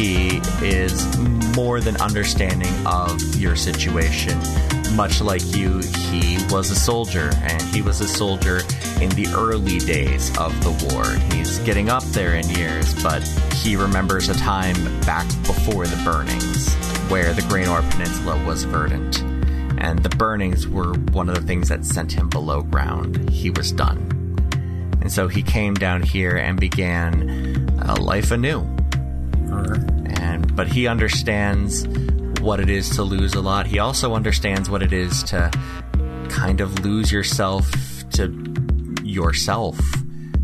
[0.00, 1.18] He is
[1.54, 4.38] more than understanding of your situation.
[4.96, 8.60] Much like you, he was a soldier, and he was a soldier
[9.02, 11.04] in the early days of the war.
[11.36, 13.22] He's getting up there in years, but
[13.56, 16.74] he remembers a time back before the burnings,
[17.10, 19.20] where the Graynor Peninsula was verdant.
[19.82, 23.28] And the burnings were one of the things that sent him below ground.
[23.28, 23.98] He was done.
[25.02, 28.79] And so he came down here and began a life anew.
[29.52, 31.86] And but he understands
[32.40, 33.66] what it is to lose a lot.
[33.66, 35.50] He also understands what it is to
[36.28, 37.70] kind of lose yourself
[38.12, 38.32] to
[39.02, 39.78] yourself.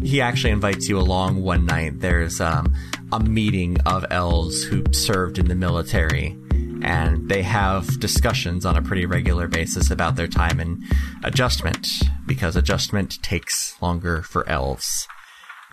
[0.02, 2.00] He actually invites you along one night.
[2.00, 2.74] There's um,
[3.12, 6.36] a meeting of elves who served in the military,
[6.82, 10.84] and they have discussions on a pretty regular basis about their time in
[11.24, 11.88] adjustment,
[12.26, 15.08] because adjustment takes longer for elves.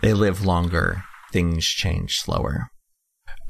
[0.00, 2.70] They live longer, things change slower.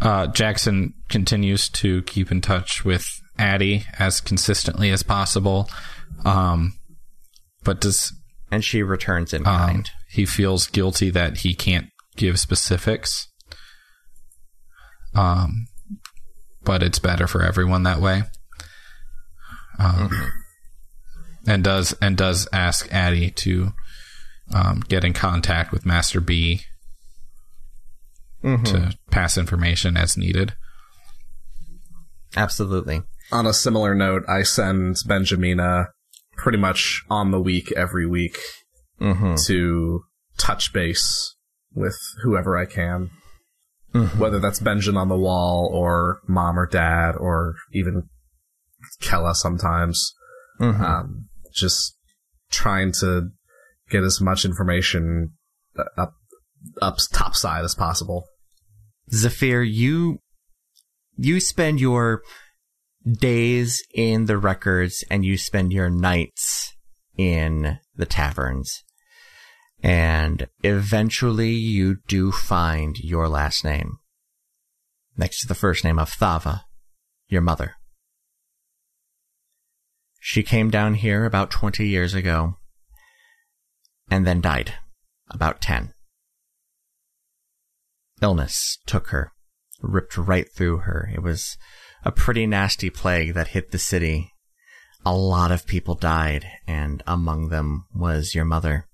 [0.00, 5.68] Uh, Jackson continues to keep in touch with Addie as consistently as possible.
[6.24, 6.78] Um,
[7.62, 8.12] but does
[8.50, 9.90] And she returns in um, kind.
[10.10, 13.28] he feels guilty that he can't give specifics.
[15.14, 15.66] Um,
[16.64, 18.24] but it's better for everyone that way.
[19.78, 20.32] Um,
[21.46, 23.72] and does and does ask Addie to
[24.52, 26.62] um, get in contact with Master B
[28.44, 30.54] to pass information as needed.
[32.36, 33.02] Absolutely.
[33.32, 35.86] On a similar note, I send Benjamina
[36.36, 38.38] pretty much on the week every week
[39.00, 39.34] Mm-hmm.
[39.46, 40.04] to
[40.38, 41.34] touch base
[41.74, 43.10] with whoever I can.
[44.18, 48.08] Whether that's Benjamin on the wall or mom or dad or even
[49.00, 50.14] Kella sometimes.
[50.60, 51.96] Um, just
[52.50, 53.30] trying to
[53.90, 55.32] get as much information
[55.98, 56.14] up,
[56.80, 58.26] up top side as possible.
[59.12, 60.20] Zephyr, you
[61.16, 62.22] you spend your
[63.04, 66.74] days in the records and you spend your nights
[67.16, 68.82] in the taverns.
[69.82, 73.98] And eventually you do find your last name
[75.16, 76.62] next to the first name of Thava,
[77.28, 77.74] your mother.
[80.20, 82.56] She came down here about 20 years ago
[84.10, 84.74] and then died
[85.30, 85.93] about 10.
[88.24, 89.32] Illness took her,
[89.82, 91.10] ripped right through her.
[91.12, 91.58] It was
[92.06, 94.32] a pretty nasty plague that hit the city.
[95.04, 98.86] A lot of people died, and among them was your mother.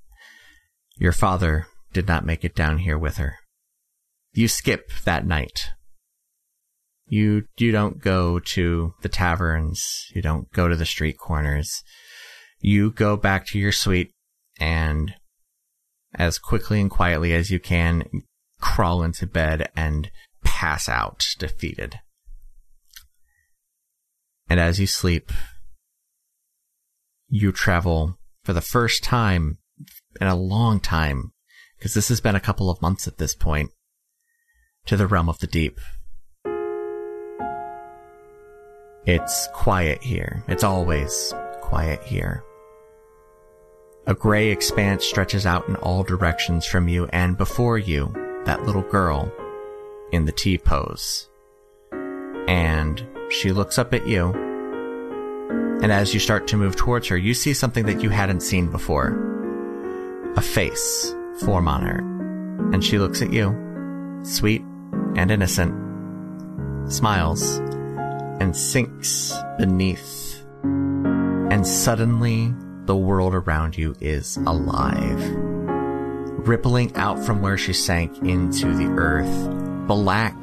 [0.97, 3.37] Your father did not make it down here with her.
[4.33, 5.69] You skip that night.
[7.07, 11.85] You you don't go to the taverns, you don't go to the street corners.
[12.59, 14.11] You go back to your suite
[14.59, 15.15] and
[16.17, 18.03] as quickly and quietly as you can
[18.61, 20.11] crawl into bed and
[20.45, 22.01] pass out defeated.
[24.49, 25.31] And as you sleep,
[27.29, 29.59] you travel for the first time
[30.21, 31.33] in a long time,
[31.79, 33.71] because this has been a couple of months at this point,
[34.87, 35.79] to the realm of the deep.
[39.07, 40.45] It's quiet here.
[40.49, 42.43] It's always quiet here.
[44.07, 48.13] A gray expanse stretches out in all directions from you, and before you,
[48.45, 49.33] that little girl
[50.13, 51.29] in the T pose.
[52.49, 54.33] And she looks up at you,
[55.83, 58.71] and as you start to move towards her, you see something that you hadn't seen
[58.71, 59.17] before
[60.37, 61.15] a face
[61.45, 61.99] form on her.
[62.73, 63.57] And she looks at you,
[64.23, 64.63] sweet
[65.17, 65.73] and innocent,
[66.93, 67.59] smiles,
[68.41, 70.45] and sinks beneath.
[70.63, 72.55] And suddenly,
[72.85, 75.50] the world around you is alive.
[76.47, 80.35] Rippling out from where she sank into the earth, black,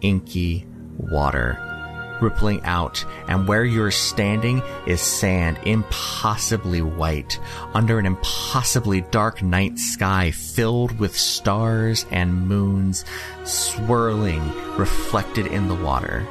[0.00, 0.66] inky
[0.98, 1.58] water.
[2.20, 7.40] Rippling out, and where you're standing is sand, impossibly white,
[7.72, 13.04] under an impossibly dark night sky filled with stars and moons
[13.44, 16.26] swirling, reflected in the water.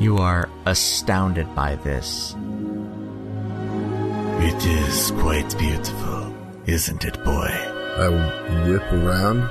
[0.00, 2.34] You are astounded by this.
[4.42, 6.09] It is quite beautiful,
[6.70, 7.48] isn't it, boy?
[7.48, 8.08] I
[8.68, 9.42] whip around.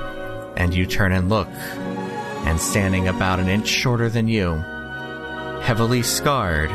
[0.56, 4.54] And you turn and look, and standing about an inch shorter than you,
[5.62, 6.70] heavily scarred,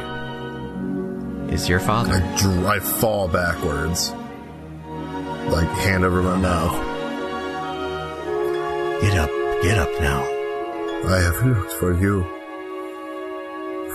[1.52, 2.14] is your father.
[2.16, 4.12] I, dr- I fall backwards.
[5.52, 6.74] Like, hand over my mouth.
[9.02, 9.30] Get up,
[9.62, 10.24] get up now.
[11.08, 12.24] I have looked for you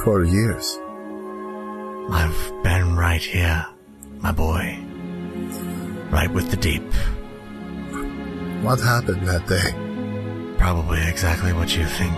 [0.05, 0.79] for years.
[2.13, 3.67] I've been right here,
[4.21, 4.79] my boy.
[6.11, 6.82] Right with the deep.
[8.62, 10.57] What happened that day?
[10.59, 12.16] Probably exactly what you think.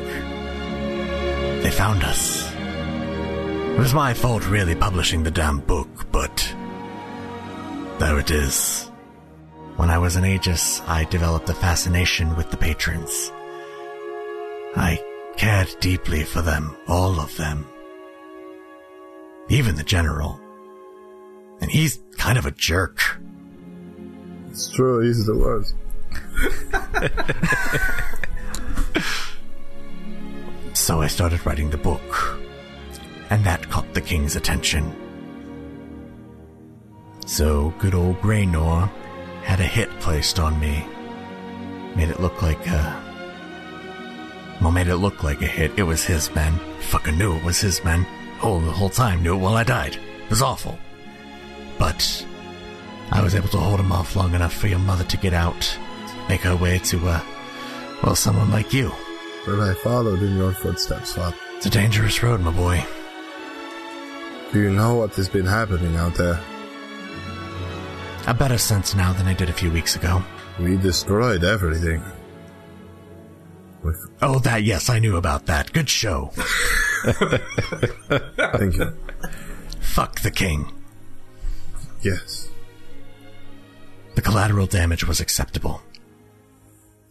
[1.62, 2.50] They found us.
[2.52, 6.54] It was my fault, really, publishing the damn book, but.
[7.98, 8.90] There it is.
[9.76, 13.30] When I was an Aegis, I developed a fascination with the patrons.
[14.74, 15.00] I
[15.36, 17.66] cared deeply for them, all of them.
[19.48, 20.40] Even the general.
[21.60, 23.20] And he's kind of a jerk.
[24.62, 25.74] It's true, he's the worst.
[30.72, 32.38] So I started writing the book,
[33.30, 34.94] and that caught the king's attention.
[37.26, 38.88] So good old Graynor
[39.42, 40.86] had a hit placed on me.
[41.96, 43.02] Made it look like a.
[44.60, 45.72] Well, made it look like a hit.
[45.76, 46.56] It was his men.
[46.82, 48.06] Fucking knew it was his men.
[48.40, 49.96] Oh, the whole time knew it while I died.
[49.96, 50.78] It was awful.
[51.80, 52.24] But
[53.12, 55.78] I was able to hold him off long enough for your mother to get out,
[56.28, 57.20] make her way to, uh,
[58.02, 58.90] well, someone like you.
[59.44, 61.36] But I followed in your footsteps, Father.
[61.56, 62.84] It's a dangerous road, my boy.
[64.52, 66.40] Do you know what has been happening out there?
[68.26, 70.22] A better sense now than I did a few weeks ago.
[70.58, 72.02] We destroyed everything.
[73.82, 75.72] With Oh, that, yes, I knew about that.
[75.72, 76.30] Good show.
[77.04, 78.96] thank you.
[79.80, 80.72] Fuck the king.
[82.02, 82.48] Yes.
[84.14, 85.80] The collateral damage was acceptable.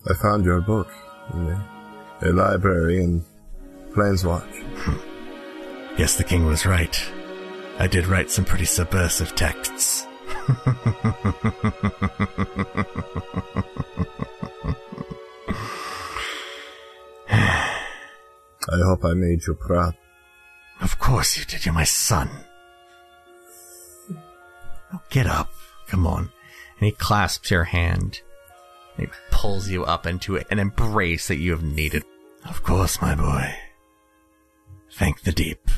[0.09, 0.89] I found your book
[1.33, 1.67] in a,
[2.23, 3.23] a library in
[3.91, 4.63] Planeswatch.
[4.77, 5.97] Hmm.
[5.97, 6.97] Yes, the king was right.
[7.79, 10.07] I did write some pretty subversive texts.
[18.69, 19.95] I hope I made you proud.
[20.81, 21.65] Of course you did.
[21.65, 22.29] You're my son.
[24.93, 25.49] Oh, get up.
[25.87, 26.31] Come on.
[26.81, 28.21] And he clasps your hand.
[28.97, 32.03] He pulls you up into an embrace that you have needed.
[32.49, 33.55] Of course, my boy.
[34.93, 35.69] Thank the deep.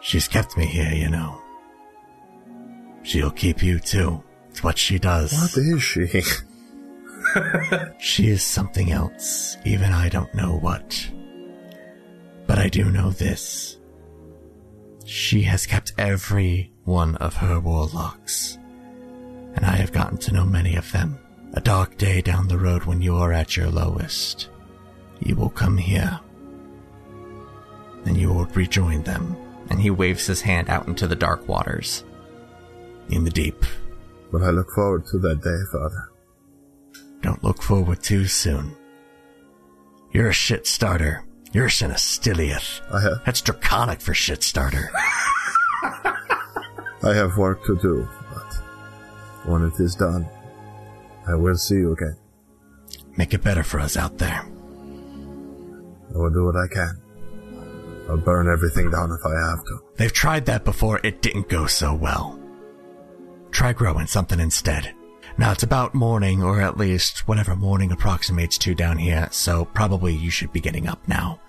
[0.00, 1.40] She's kept me here, you know.
[3.04, 4.22] She'll keep you too.
[4.50, 5.32] It's what she does.
[5.32, 6.22] What is she?
[7.98, 9.56] She is something else.
[9.64, 11.08] Even I don't know what.
[12.46, 13.78] But I do know this.
[15.04, 18.58] She has kept every one of her warlocks.
[19.58, 21.18] And I have gotten to know many of them.
[21.54, 24.50] A dark day down the road when you are at your lowest.
[25.18, 26.20] You will come here.
[28.04, 29.36] And you will rejoin them.
[29.68, 32.04] And he waves his hand out into the dark waters.
[33.10, 33.64] In the deep.
[34.30, 36.08] but I look forward to that day, Father.
[37.22, 38.76] Don't look forward too soon.
[40.12, 41.24] You're a shit starter.
[41.50, 42.80] You're a Sinistiliath.
[42.94, 44.88] I have That's draconic for shit starter.
[47.02, 48.17] I have work to do, but
[49.48, 50.28] when it is done,
[51.26, 52.16] I will see you again.
[53.16, 54.44] Make it better for us out there.
[56.14, 57.02] I will do what I can.
[58.08, 59.78] I'll burn everything down if I have to.
[59.96, 62.40] They've tried that before, it didn't go so well.
[63.50, 64.94] Try growing something instead.
[65.36, 70.14] Now it's about morning, or at least whatever morning approximates to down here, so probably
[70.14, 71.40] you should be getting up now.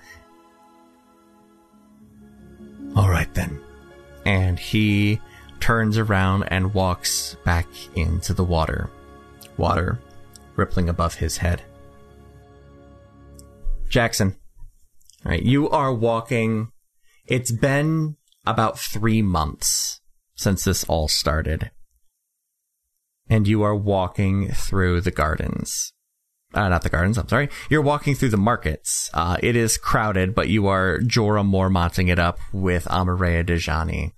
[2.95, 3.61] Alright then.
[4.25, 5.19] and he
[5.59, 8.89] turns around and walks back into the water.
[9.57, 9.99] Water
[10.55, 11.63] rippling above his head.
[13.87, 14.35] Jackson,
[15.25, 16.71] all right, you are walking.
[17.25, 20.01] It's been about three months
[20.35, 21.71] since this all started.
[23.29, 25.93] And you are walking through the gardens.
[26.53, 27.49] Uh, not the gardens, I'm sorry.
[27.69, 29.09] You're walking through the markets.
[29.13, 34.13] Uh, it is crowded, but you are Jorah Mormonting it up with Amareya Dejani.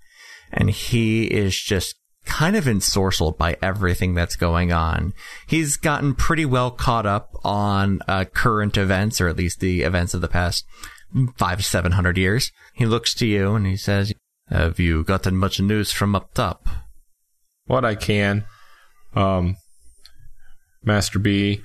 [0.51, 1.95] And he is just
[2.25, 5.13] kind of ensorcelled by everything that's going on.
[5.47, 10.13] He's gotten pretty well caught up on uh, current events, or at least the events
[10.13, 10.65] of the past
[11.37, 12.51] five to seven hundred years.
[12.73, 14.13] He looks to you and he says,
[14.49, 16.67] Have you gotten much news from up top?
[17.65, 18.45] What I can.
[19.15, 19.57] Um,
[20.83, 21.61] Master B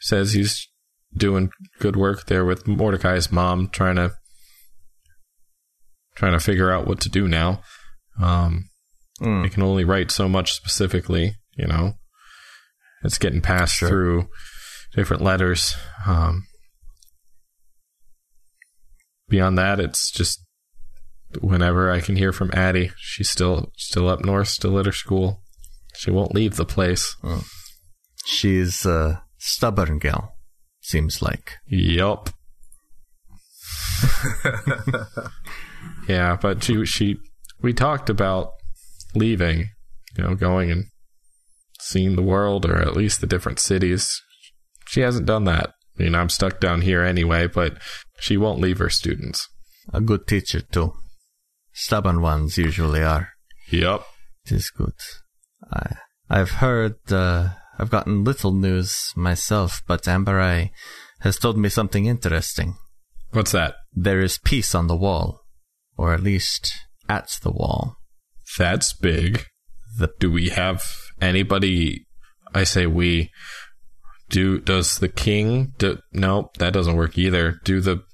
[0.00, 0.68] says he's
[1.16, 4.12] doing good work there with Mordecai's mom, trying to
[6.14, 7.62] trying to figure out what to do now.
[8.20, 8.68] Um,
[9.20, 9.42] Mm.
[9.42, 11.94] They can only write so much specifically, you know.
[13.02, 14.28] It's getting passed through
[14.94, 15.76] different letters.
[16.06, 16.44] Um,
[19.28, 20.40] beyond that, it's just
[21.40, 22.90] whenever I can hear from Addie.
[22.96, 25.42] She's still still up north, still at her school.
[25.96, 27.16] She won't leave the place.
[28.24, 30.34] She's a stubborn gal,
[30.80, 31.54] seems like.
[31.66, 32.30] Yup.
[36.08, 37.18] yeah, but she she
[37.60, 38.52] we talked about
[39.14, 39.70] leaving,
[40.16, 40.84] you know, going and
[41.80, 44.20] seeing the world or at least the different cities.
[44.86, 45.74] She hasn't done that.
[45.98, 47.78] I mean, I'm stuck down here anyway, but
[48.20, 49.48] she won't leave her students.
[49.92, 50.92] A good teacher, too.
[51.72, 53.30] Stubborn ones usually are.
[53.70, 54.06] Yup.
[54.44, 54.94] It is good.
[55.72, 55.96] I,
[56.30, 60.70] I've heard, uh, I've gotten little news myself, but Amber Eye
[61.20, 62.76] has told me something interesting.
[63.32, 63.74] What's that?
[63.92, 65.42] There is peace on the wall,
[65.96, 66.72] or at least
[67.08, 67.96] at the wall.
[68.58, 69.46] That's big.
[69.98, 70.82] The- do we have
[71.20, 72.06] anybody?
[72.54, 73.30] I say we.
[74.30, 75.72] Do does the king?
[75.78, 77.60] Do, no, that doesn't work either.
[77.64, 78.04] Do the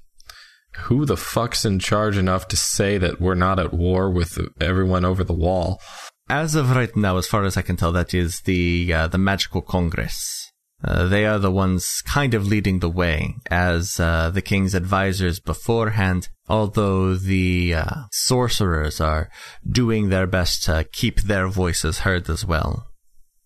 [0.77, 5.05] who the fuck's in charge enough to say that we're not at war with everyone
[5.05, 5.81] over the wall?
[6.29, 9.17] As of right now, as far as I can tell, that is the uh, the
[9.17, 10.44] Magical Congress.
[10.87, 15.39] Uh, they are the ones kind of leading the way as uh, the king's advisors
[15.39, 16.29] beforehand.
[16.47, 19.29] Although the uh, sorcerers are
[19.67, 22.85] doing their best to keep their voices heard as well.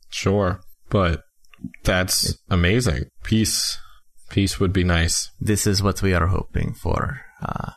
[0.10, 0.60] Sure,
[0.90, 1.22] but
[1.86, 3.06] that's amazing.
[3.24, 3.78] Peace,
[4.30, 5.32] peace would be nice.
[5.40, 7.22] This is what we are hoping for.
[7.42, 7.72] Uh,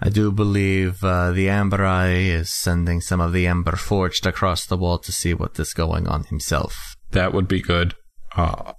[0.00, 4.64] I do believe uh, the Amber Eye is sending some of the Ember Forged across
[4.64, 6.96] the wall to see what is going on himself.
[7.10, 7.94] That would be good.
[8.34, 8.72] Uh,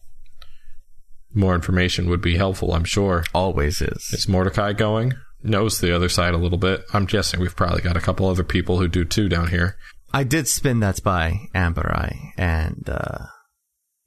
[1.37, 3.23] more information would be helpful, I'm sure.
[3.33, 4.09] Always is.
[4.11, 5.13] Is Mordecai going?
[5.43, 6.83] Knows the other side a little bit.
[6.93, 9.77] I'm guessing we've probably got a couple other people who do too down here.
[10.11, 13.25] I did spin that by Amber Eye, and uh,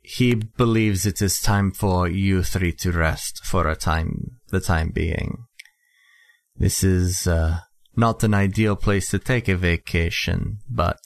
[0.01, 4.91] he believes it is time for you three to rest for a time, the time
[4.91, 5.45] being.
[6.57, 7.61] This is uh,
[7.97, 10.99] not an ideal place to take a vacation, but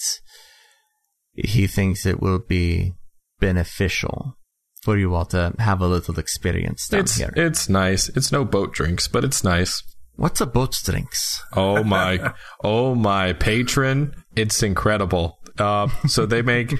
[1.34, 2.94] he thinks it will be
[3.40, 4.36] beneficial
[4.84, 7.32] for you all to have a little experience down It's here.
[7.34, 8.10] it's nice.
[8.10, 9.82] It's no boat drinks, but it's nice.
[10.16, 11.42] What's a boat drinks?
[11.56, 12.32] Oh my,
[12.62, 14.14] oh my patron!
[14.36, 15.38] It's incredible.
[15.58, 16.74] Uh, so they make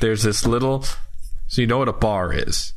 [0.00, 0.84] there's this little.
[1.46, 2.72] So you know what a bar is?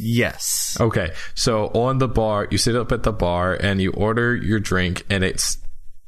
[0.00, 0.76] Yes.
[0.80, 4.58] Okay, so on the bar, you sit up at the bar and you order your
[4.58, 5.58] drink, and it's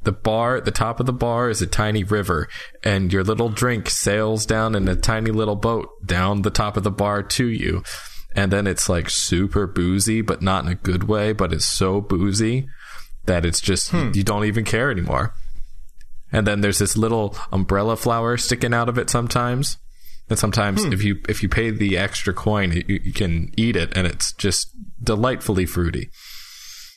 [0.03, 0.61] the bar.
[0.61, 2.47] The top of the bar is a tiny river,
[2.83, 6.83] and your little drink sails down in a tiny little boat down the top of
[6.83, 7.83] the bar to you.
[8.35, 12.01] And then it's like super boozy, but not in a good way, but it's so
[12.01, 12.67] boozy
[13.25, 15.33] that it's just, you don't even care anymore.
[16.31, 19.77] And then there's this little umbrella flower sticking out of it sometimes.
[20.29, 23.95] And sometimes if you if you pay the extra coin, you, you can eat it,
[23.95, 24.69] and it's just
[25.01, 26.09] delightfully fruity.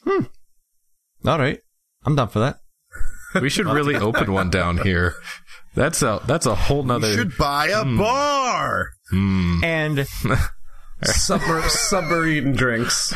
[0.05, 0.25] Hmm.
[1.25, 1.61] All right.
[2.05, 2.60] I'm down for that.
[3.35, 5.15] We should really open one down here.
[5.75, 8.91] That's a that's a whole You should buy a bar.
[9.13, 9.99] And
[11.03, 13.15] Submer- submarine drinks.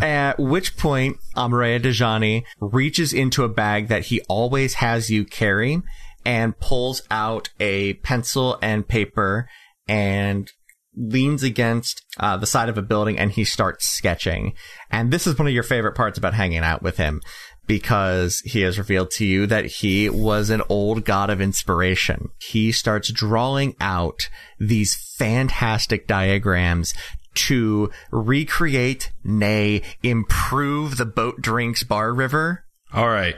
[0.00, 5.82] At which point, Amareya Dejani reaches into a bag that he always has you carry
[6.24, 9.48] and pulls out a pencil and paper
[9.88, 10.50] and
[10.94, 14.54] leans against uh, the side of a building and he starts sketching.
[14.90, 17.20] And this is one of your favorite parts about hanging out with him
[17.66, 22.28] because he has revealed to you that he was an old god of inspiration.
[22.38, 24.28] He starts drawing out
[24.58, 26.94] these fantastic diagrams
[27.34, 32.64] to recreate, nay, improve the boat drinks bar river.
[32.92, 33.36] All right,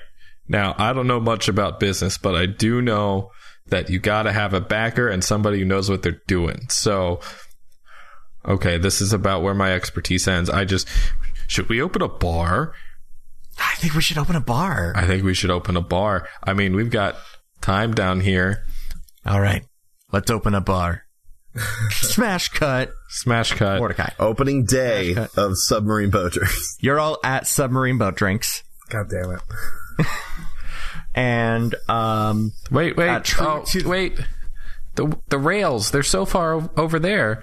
[0.49, 3.31] Now, I don't know much about business, but I do know
[3.67, 6.69] that you got to have a backer and somebody who knows what they're doing.
[6.71, 7.21] So,
[8.47, 10.49] okay, this is about where my expertise ends.
[10.49, 10.89] I just,
[11.47, 12.73] should we open a bar?
[13.59, 14.93] I think we should open a bar.
[14.97, 16.29] I think we should open a bar.
[16.43, 17.17] I mean, we've got
[17.61, 18.65] time down here.
[19.27, 19.65] All right,
[20.13, 21.05] let's open a bar.
[21.91, 22.91] Smash cut.
[23.09, 23.79] Smash cut.
[23.79, 24.11] Mordecai.
[24.19, 26.77] Opening day of submarine boat drinks.
[26.81, 28.63] You're all at Submarine Boat Drinks.
[28.91, 29.41] God damn it.
[31.15, 34.21] And um Wait, wait, Uh, true oh, to- wait.
[34.95, 37.43] The the rails, they're so far over there.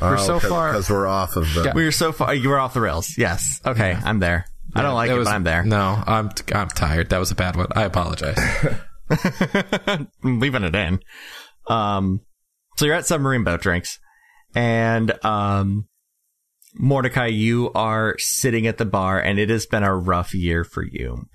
[0.00, 0.72] We're so far.
[0.72, 1.72] because we're off of the.
[1.74, 3.16] we were so far you were off the rails.
[3.18, 3.60] Yes.
[3.66, 4.46] Okay, I'm there.
[4.74, 5.64] I don't like it, was- but I'm there.
[5.64, 7.10] No, I'm I'm tired.
[7.10, 7.68] That was a bad one.
[7.74, 8.38] I apologize.
[9.86, 10.08] I'm
[10.40, 11.00] leaving it in.
[11.68, 12.20] Um,
[12.76, 13.98] so you're at Submarine Boat Drinks,
[14.54, 15.86] and um,
[16.74, 20.84] Mordecai, you are sitting at the bar, and it has been a rough year for
[20.84, 21.26] you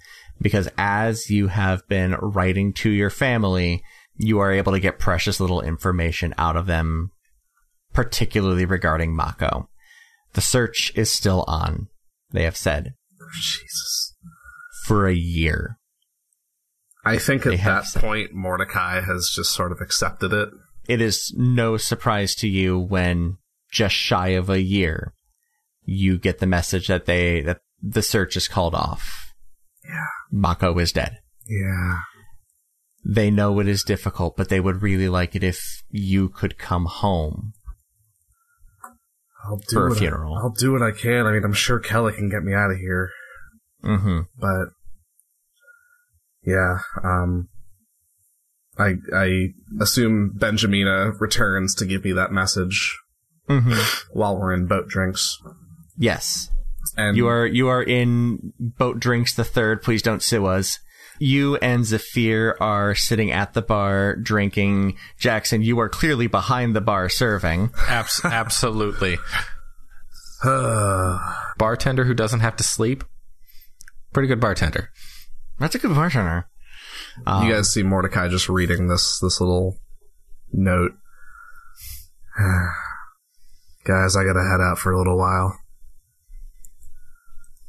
[0.41, 3.83] because as you have been writing to your family,
[4.17, 7.11] you are able to get precious little information out of them,
[7.93, 9.69] particularly regarding Mako.
[10.33, 11.87] The search is still on.
[12.31, 12.93] They have said
[13.41, 14.15] Jesus.
[14.85, 15.77] for a year.
[17.03, 20.49] I think at that said- point, Mordecai has just sort of accepted it.
[20.87, 23.37] it is no surprise to you when
[23.71, 25.13] just shy of a year
[25.83, 29.33] you get the message that they that the search is called off.
[29.83, 30.07] Yeah.
[30.31, 31.19] Mako is dead.
[31.47, 31.99] Yeah.
[33.03, 36.85] They know it is difficult, but they would really like it if you could come
[36.85, 37.53] home.
[39.47, 40.37] I'll do For a what I- funeral.
[40.37, 41.25] I'll do what I can.
[41.25, 43.09] I mean, I'm sure Kelly can get me out of here,
[43.83, 44.19] Mm-hmm.
[44.39, 44.69] but
[46.43, 46.77] yeah.
[47.03, 47.49] Um,
[48.77, 49.47] I I
[49.79, 52.97] assume Benjamina returns to give me that message
[53.49, 54.17] Mm-hmm.
[54.17, 55.37] while we're in boat drinks.
[55.97, 56.49] Yes.
[56.97, 59.81] And You are you are in boat drinks the third.
[59.83, 60.79] Please don't sue us.
[61.19, 64.97] You and Zafir are sitting at the bar drinking.
[65.17, 67.71] Jackson, you are clearly behind the bar serving.
[67.87, 69.17] Abs- absolutely.
[71.57, 73.03] Bartender who doesn't have to sleep.
[74.13, 74.91] Pretty good bartender.
[75.59, 76.47] That's a good bartender.
[77.17, 79.77] you um, guys see Mordecai just reading this this little
[80.51, 80.91] note.
[83.85, 85.59] Guys, I gotta head out for a little while.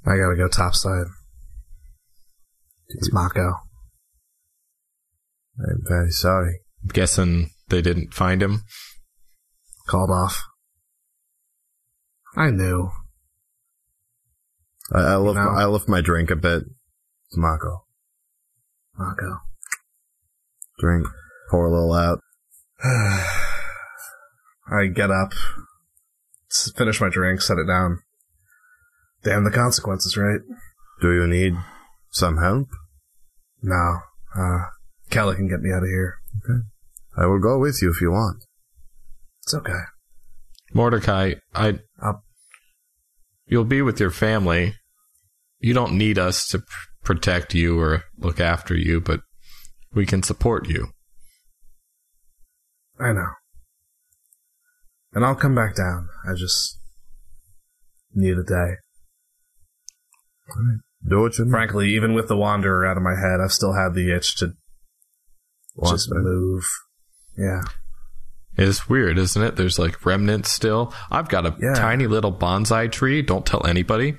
[0.06, 1.06] I gotta go topside.
[2.96, 3.54] It's Mako.
[5.58, 6.60] I'm very sorry.
[6.82, 8.62] I'm guessing they didn't find him.
[9.86, 10.42] Called off.
[12.36, 12.90] I knew.
[14.92, 15.48] I, I lift, know.
[15.48, 16.62] I lift my drink a bit.
[17.28, 17.84] It's Mako.
[18.98, 19.38] Mako.
[20.78, 21.06] Drink.
[21.50, 22.20] Pour a little out.
[24.68, 25.32] I get up,
[26.76, 28.00] finish my drink, set it down.
[29.22, 30.40] Damn the consequences, right?
[31.00, 31.54] Do you need
[32.10, 32.68] some help?
[33.62, 33.98] No.
[34.36, 34.58] Uh,
[35.10, 36.16] Kelly can get me out of here.
[36.38, 36.60] Okay.
[37.16, 38.44] I will go with you if you want.
[39.42, 39.80] It's okay.
[40.74, 41.78] Mordecai, I.
[42.02, 42.22] I'll-
[43.48, 44.74] You'll be with your family.
[45.60, 46.64] You don't need us to pr-
[47.04, 49.20] protect you or look after you, but
[49.94, 50.88] we can support you.
[52.98, 53.28] I know.
[55.12, 56.08] And I'll come back down.
[56.28, 56.80] I just
[58.14, 58.74] need a day.
[61.08, 61.50] Do what you need.
[61.50, 64.52] Frankly, even with the Wanderer out of my head, I've still had the itch to
[65.76, 66.20] Want just that.
[66.20, 66.64] move.
[67.36, 67.62] Yeah.
[68.58, 69.56] It's weird, isn't it?
[69.56, 70.94] There's like remnants still.
[71.10, 71.74] I've got a Yeah.
[71.74, 73.20] tiny little bonsai tree.
[73.22, 74.16] Don't tell anybody.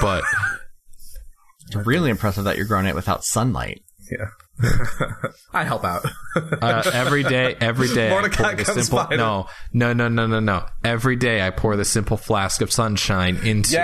[0.00, 0.24] But
[1.72, 3.82] It's really impressive that you're growing it without sunlight.
[4.10, 4.26] Yeah.
[5.52, 6.04] I help out.
[6.36, 9.06] uh, every day, every day, I pour the simple.
[9.16, 10.66] No, no, no, no, no, no.
[10.84, 13.78] Every day, I pour the simple flask of sunshine into it.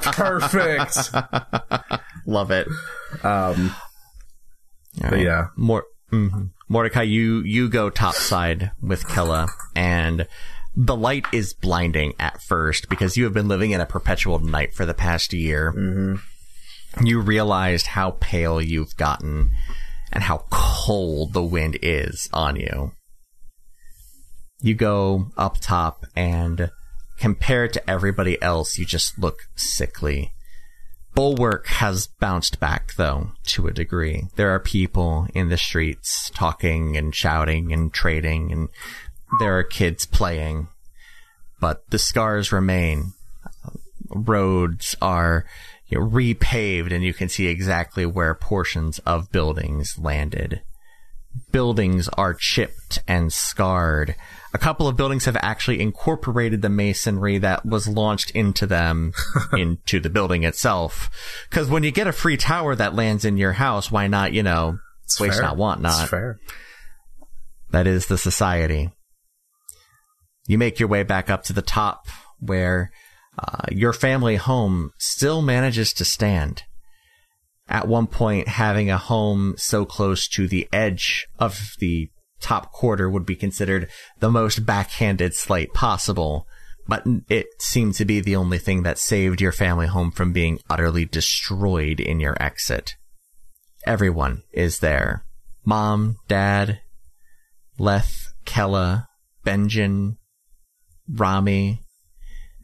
[0.12, 1.10] Perfect!
[2.26, 2.66] Love it.
[3.22, 3.74] Um,
[5.02, 5.22] All but right.
[5.22, 5.46] yeah.
[5.56, 6.50] Mor- mhm.
[6.68, 10.26] Mordecai, you you go topside with Killa, and
[10.76, 14.72] the light is blinding at first because you have been living in a perpetual night
[14.74, 15.72] for the past year.
[15.72, 17.06] Mm-hmm.
[17.06, 19.50] You realized how pale you've gotten
[20.12, 22.92] and how cold the wind is on you.
[24.60, 26.70] You go up top and
[27.20, 30.32] compared to everybody else, you just look sickly.
[31.14, 34.28] Bulwark has bounced back, though, to a degree.
[34.36, 38.68] There are people in the streets talking and shouting and trading, and
[39.38, 40.68] there are kids playing.
[41.60, 43.12] But the scars remain.
[44.08, 45.44] Roads are
[45.88, 50.62] you know, repaved, and you can see exactly where portions of buildings landed.
[51.52, 54.14] buildings are chipped and scarred.
[54.52, 59.12] A couple of buildings have actually incorporated the masonry that was launched into them
[59.52, 61.08] into the building itself.
[61.48, 64.42] Because when you get a free tower that lands in your house, why not, you
[64.42, 65.42] know, It's waste fair.
[65.42, 66.00] not, want not.
[66.02, 66.38] It's fair.
[67.70, 68.90] That is the society.
[70.46, 72.06] You make your way back up to the top
[72.40, 72.90] where
[73.38, 76.64] uh, your family home still manages to stand.
[77.68, 82.10] At one point, having a home so close to the edge of the
[82.40, 83.88] top quarter would be considered
[84.18, 86.46] the most backhanded slight possible,
[86.86, 90.60] but it seemed to be the only thing that saved your family home from being
[90.68, 92.94] utterly destroyed in your exit.
[93.86, 95.24] Everyone is there.
[95.64, 96.80] Mom, dad,
[97.78, 99.08] Leth, Kella,
[99.44, 100.16] Benjin,
[101.08, 101.80] Rami,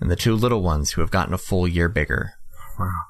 [0.01, 2.33] and the two little ones who have gotten a full year bigger.
[2.79, 3.03] Wow.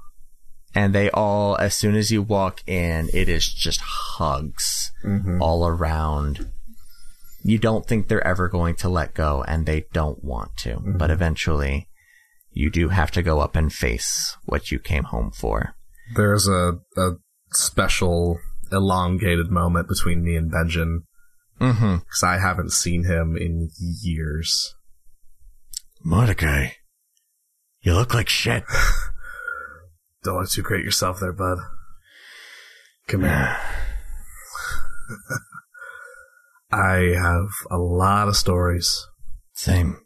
[0.74, 5.40] And they all, as soon as you walk in, it is just hugs mm-hmm.
[5.40, 6.50] all around.
[7.46, 10.82] You don't think they're ever going to let go, and they don't want to.
[10.84, 11.88] But eventually,
[12.50, 15.76] you do have to go up and face what you came home for.
[16.16, 17.10] There's a, a
[17.52, 18.40] special
[18.72, 21.04] elongated moment between me and Benjamin
[21.60, 21.96] Mm-hmm.
[21.96, 24.74] because I haven't seen him in years.
[26.04, 26.72] Mordecai,
[27.80, 28.64] you look like shit.
[30.22, 31.58] Don't look too great yourself there, bud.
[33.06, 33.56] Come here.
[36.70, 39.06] I have a lot of stories,
[39.54, 40.00] Same.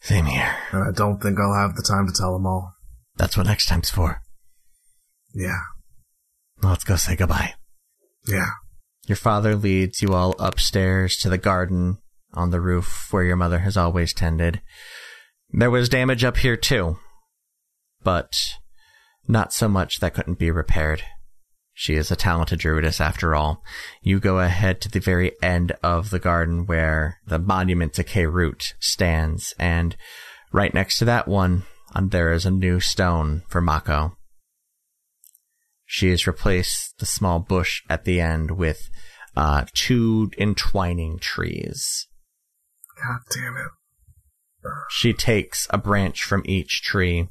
[0.00, 0.56] Same here.
[0.72, 2.74] and I don't think I'll have the time to tell them all.
[3.16, 4.20] That's what next time's for.
[5.34, 5.60] Yeah,
[6.62, 7.54] Let's go say goodbye.
[8.26, 8.50] yeah.
[9.06, 11.98] Your father leads you all upstairs to the garden
[12.34, 14.60] on the roof where your mother has always tended.
[15.50, 16.98] There was damage up here too,
[18.02, 18.54] but
[19.26, 21.02] not so much that couldn't be repaired.
[21.74, 23.62] She is a talented druidess after all.
[24.02, 28.74] You go ahead to the very end of the garden where the monument to K-Root
[28.78, 29.96] stands, and
[30.52, 31.64] right next to that one,
[32.00, 34.16] there is a new stone for Mako.
[35.84, 38.88] She has replaced the small bush at the end with
[39.36, 42.06] uh, two entwining trees.
[43.02, 43.70] God damn it.
[44.90, 47.28] She takes a branch from each tree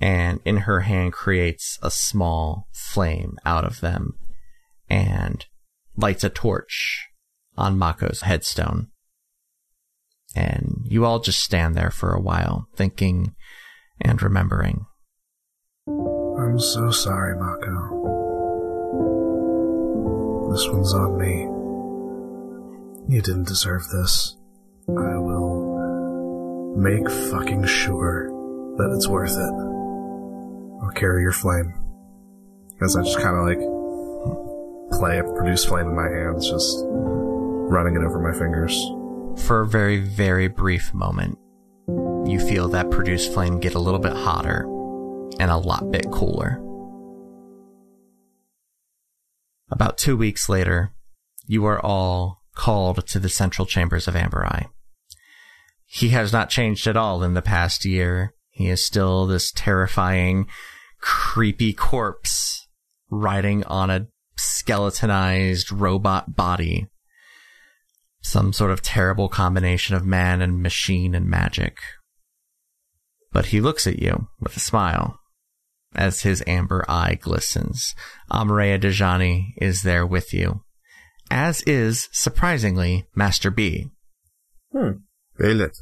[0.00, 4.14] and in her hand creates a small flame out of them
[4.88, 5.46] and
[5.96, 7.08] lights a torch
[7.56, 8.88] on Mako's headstone.
[10.34, 13.34] And you all just stand there for a while, thinking
[14.00, 14.86] and remembering.
[15.88, 18.06] I'm so sorry, Mako.
[20.52, 21.46] This one's on me.
[23.14, 24.36] You didn't deserve this.
[24.88, 28.28] I will make fucking sure
[28.76, 29.77] that it's worth it.
[30.88, 31.74] I'll carry your flame.
[32.80, 38.06] As I just kind of like play, produce flame in my hands, just running it
[38.06, 38.74] over my fingers.
[39.46, 41.38] For a very, very brief moment,
[42.26, 44.62] you feel that produced flame get a little bit hotter
[45.38, 46.58] and a lot bit cooler.
[49.70, 50.94] About two weeks later,
[51.46, 54.68] you are all called to the central chambers of Amber Eye.
[55.84, 58.32] He has not changed at all in the past year.
[58.48, 60.48] He is still this terrifying,
[61.00, 62.66] creepy corpse
[63.10, 66.86] riding on a skeletonized robot body.
[68.20, 71.78] Some sort of terrible combination of man and machine and magic.
[73.32, 75.18] But he looks at you with a smile
[75.94, 77.94] as his amber eye glistens.
[78.30, 80.62] Amareya Dejani is there with you,
[81.30, 83.90] as is, surprisingly, Master B.
[84.72, 84.98] Hmm.
[85.38, 85.76] Balit,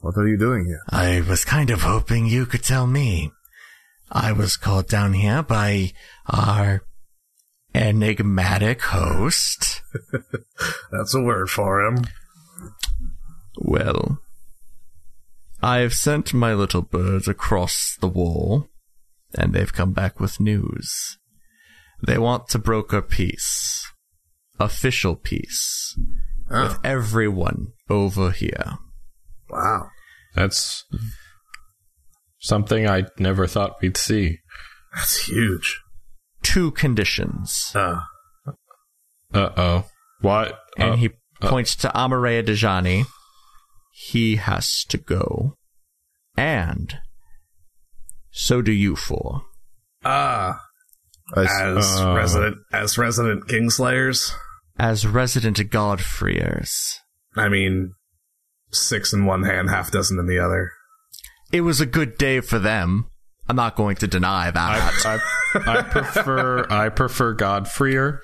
[0.00, 0.80] what are you doing here?
[0.90, 3.32] I was kind of hoping you could tell me.
[4.10, 5.92] I was called down here by
[6.26, 6.82] our
[7.74, 9.82] enigmatic host.
[10.92, 12.04] That's a word for him.
[13.56, 14.20] Well,
[15.62, 18.68] I've sent my little birds across the wall,
[19.36, 21.18] and they've come back with news.
[22.06, 23.90] They want to broker peace.
[24.60, 25.98] Official peace.
[26.48, 26.80] With ah.
[26.84, 28.78] everyone over here.
[29.50, 29.88] Wow.
[30.34, 30.84] That's
[32.46, 34.38] something I never thought we'd see.
[34.94, 35.80] That's huge.
[36.42, 37.72] Two conditions.
[37.74, 38.00] Uh,
[39.34, 39.84] Uh oh.
[40.20, 40.58] What?
[40.78, 41.10] and Uh, he
[41.42, 43.04] points to Amareya Dejani.
[43.92, 45.54] He has to go.
[46.36, 46.98] And
[48.30, 49.42] so do you four.
[50.04, 50.60] ah,
[51.34, 52.14] I s- as Uh.
[52.14, 54.32] resident, as resident Kingslayers.
[54.78, 57.00] As resident Godfreyers.
[57.36, 57.94] I mean,
[58.70, 60.70] six in one hand, half dozen in the other.
[61.52, 63.06] It was a good day for them.
[63.48, 64.56] I'm not going to deny that.
[65.06, 65.18] I,
[65.54, 68.18] I, I prefer I prefer Godfreyer,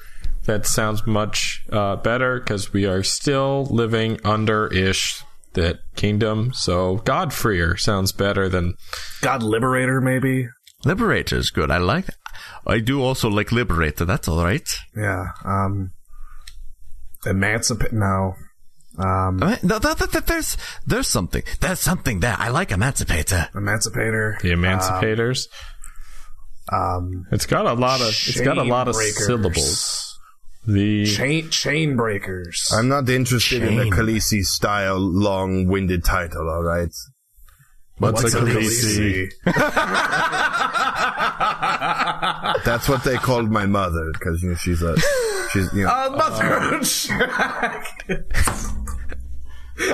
[0.47, 5.23] That sounds much uh, better because we are still living under ish
[5.53, 6.53] that kingdom.
[6.53, 8.74] So Godfreer sounds better than
[9.20, 10.49] God Liberator, maybe.
[10.85, 11.70] Liberator is good.
[11.70, 12.07] I like.
[12.66, 14.05] I do also like Liberator.
[14.05, 14.69] That's all right.
[14.97, 15.27] Yeah.
[15.44, 15.93] Um.
[17.24, 17.93] Emancipate.
[17.93, 18.35] No.
[18.98, 19.43] Um.
[19.43, 20.56] Uh, No, th- th- th- there's
[20.86, 21.43] there's something.
[21.60, 22.36] There's something there.
[22.39, 23.48] I like Emancipator.
[23.55, 24.39] Emancipator.
[24.43, 25.48] the Emancipators.
[26.70, 27.27] Um.
[27.32, 30.19] it's got a lot of it's got a lot of Chain syllables.
[30.66, 32.70] The Chain chain breakers.
[32.73, 33.93] I'm not interested in the Shame.
[33.93, 36.48] Khaleesi style long-winded title.
[36.48, 36.89] All right.
[37.98, 39.32] what's, What's a a Khaleesi?
[39.44, 39.52] Khaleesi?
[42.64, 44.97] That's what they called my mother because you know she's a
[45.52, 45.90] she's you know.
[45.94, 47.86] Uh, Mother of Jack.
[48.09, 48.16] All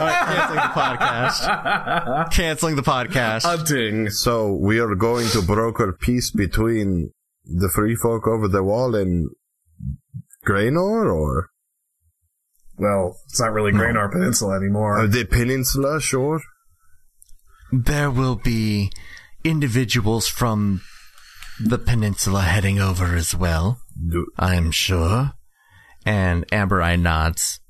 [0.01, 2.31] right, canceling the podcast.
[2.33, 3.45] canceling the podcast.
[3.61, 4.11] A ding.
[4.11, 7.12] So we are going to broker peace between
[7.45, 9.31] the free folk over the wall and
[10.47, 11.51] Graynor, or
[12.77, 15.01] Well, it's not really Graynor Peninsula anymore.
[15.01, 16.01] uh, the peninsula?
[16.01, 16.41] Sure.
[17.73, 18.91] There will be
[19.45, 20.81] individuals from
[21.61, 23.81] the peninsula heading over as well.
[24.09, 25.33] Do- I'm sure.
[26.07, 27.61] And Amber Eye nods.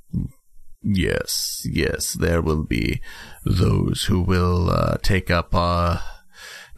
[0.82, 3.00] Yes, yes, there will be
[3.44, 6.02] those who will uh, take up a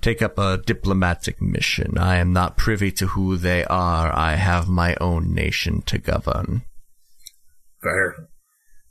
[0.01, 1.99] take up a diplomatic mission.
[1.99, 4.17] I am not privy to who they are.
[4.17, 6.63] I have my own nation to govern.
[7.83, 8.29] Fair.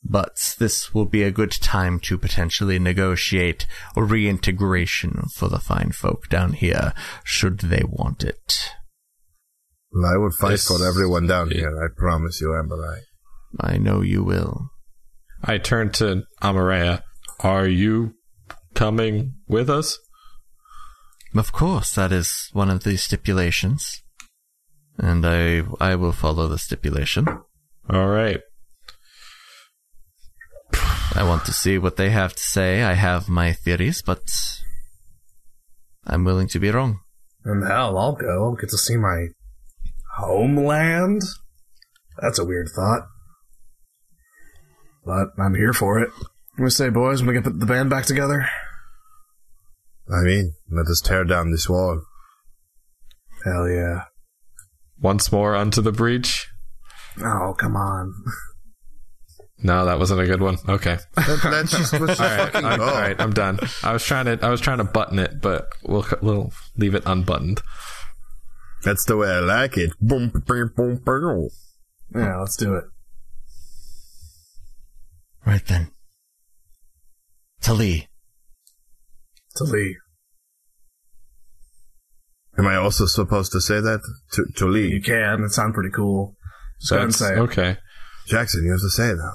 [0.04, 3.66] But this will be a good time to potentially negotiate
[3.96, 8.70] a reintegration for the fine folk down here, should they want it.
[9.92, 11.84] Well, I would fight This- for everyone down here.
[11.84, 13.02] I promise you, Amber Eye.
[13.60, 14.70] I know you will.
[15.44, 17.04] I turn to Amareya.
[17.40, 18.14] Are you
[18.74, 19.98] coming with us?
[21.36, 24.02] Of course, that is one of the stipulations.
[24.98, 27.28] And I I will follow the stipulation.
[27.90, 28.42] All right.
[31.16, 32.84] I want to see what they have to say.
[32.84, 34.22] I have my theories, but
[36.06, 37.00] I'm willing to be wrong.
[37.46, 38.46] And hell, I'll go.
[38.46, 39.28] I'll get to see my
[40.18, 41.22] homeland.
[42.22, 43.08] That's a weird thought.
[45.06, 46.10] But I'm here for it.
[46.12, 47.22] What do we say, boys?
[47.24, 48.48] Want to get the band back together?
[50.12, 52.02] I mean, let us tear down this wall.
[53.46, 54.04] Hell yeah.
[55.00, 56.48] Once more onto the breach.
[57.24, 58.14] Oh, come on.
[59.62, 60.58] No, that wasn't a good one.
[60.68, 60.98] Okay.
[61.18, 62.52] Let, let's just, let's just All right.
[62.52, 62.86] fucking All go.
[62.86, 63.20] right.
[63.20, 63.60] I'm done.
[63.84, 64.40] I was trying to.
[64.46, 67.62] I was trying to button it, but we'll we'll leave it unbuttoned.
[68.84, 69.92] That's the way I like it.
[70.00, 71.50] Boom, boom, boom, boom.
[72.16, 72.86] Yeah, let's do it.
[75.46, 75.92] Right then.
[77.62, 78.08] To Lee.
[79.56, 79.98] To Lee.
[82.58, 84.02] Am I also supposed to say that
[84.34, 84.90] to to Lee?
[84.90, 85.44] You can.
[85.44, 86.36] It sounds pretty cool.
[86.82, 87.38] Just go ahead That's say it.
[87.40, 87.78] okay.
[88.28, 89.34] Jackson, you have to say it now.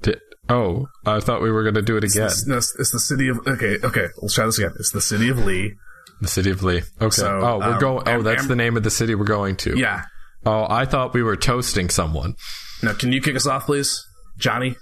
[0.00, 2.26] Di- oh, I thought we were going to do it again.
[2.26, 3.38] It's, no, it's it's the city of.
[3.46, 4.06] Okay, okay.
[4.20, 4.72] Let's try this again.
[4.78, 5.74] It's the city of Lee.
[6.20, 6.82] The city of Lee.
[7.00, 7.10] Okay.
[7.10, 8.08] So, oh, we're um, going.
[8.08, 9.78] Oh, that's Am- the name of the city we're going to.
[9.78, 10.04] Yeah.
[10.46, 12.34] Oh, I thought we were toasting someone.
[12.82, 14.04] Now, can you kick us off, please,
[14.38, 14.76] Johnny?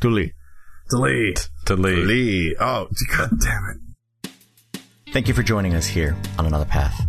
[0.00, 0.32] To Lee.
[0.90, 1.34] To Lee.
[1.66, 2.04] To Lee.
[2.04, 2.56] Lee.
[2.58, 4.32] Oh, god damn it.
[5.12, 7.06] Thank you for joining us here on Another Path.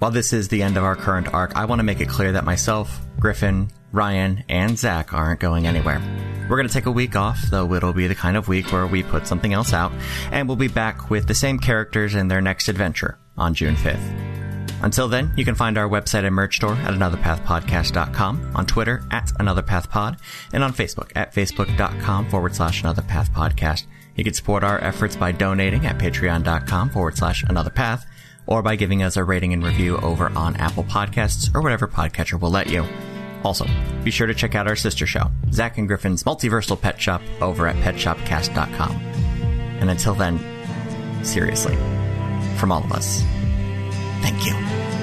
[0.00, 2.32] While this is the end of our current arc, I want to make it clear
[2.32, 6.02] that myself, Griffin, Ryan, and Zach aren't going anywhere.
[6.50, 8.86] We're going to take a week off, though it'll be the kind of week where
[8.86, 9.92] we put something else out,
[10.30, 14.43] and we'll be back with the same characters in their next adventure on June 5th.
[14.84, 19.28] Until then, you can find our website and merch store at anotherpathpodcast.com, on Twitter at
[19.28, 20.18] anotherpathpod,
[20.52, 23.86] and on Facebook at facebook.com forward slash anotherpathpodcast.
[24.14, 28.04] You can support our efforts by donating at patreon.com forward slash anotherpath,
[28.46, 32.38] or by giving us a rating and review over on Apple Podcasts or whatever podcatcher
[32.38, 32.86] will let you.
[33.42, 33.66] Also,
[34.04, 37.66] be sure to check out our sister show, Zach and Griffin's Multiversal Pet Shop, over
[37.66, 38.92] at petshopcast.com.
[39.80, 40.38] And until then,
[41.24, 41.76] seriously,
[42.58, 43.24] from all of us,
[44.24, 44.93] thank you.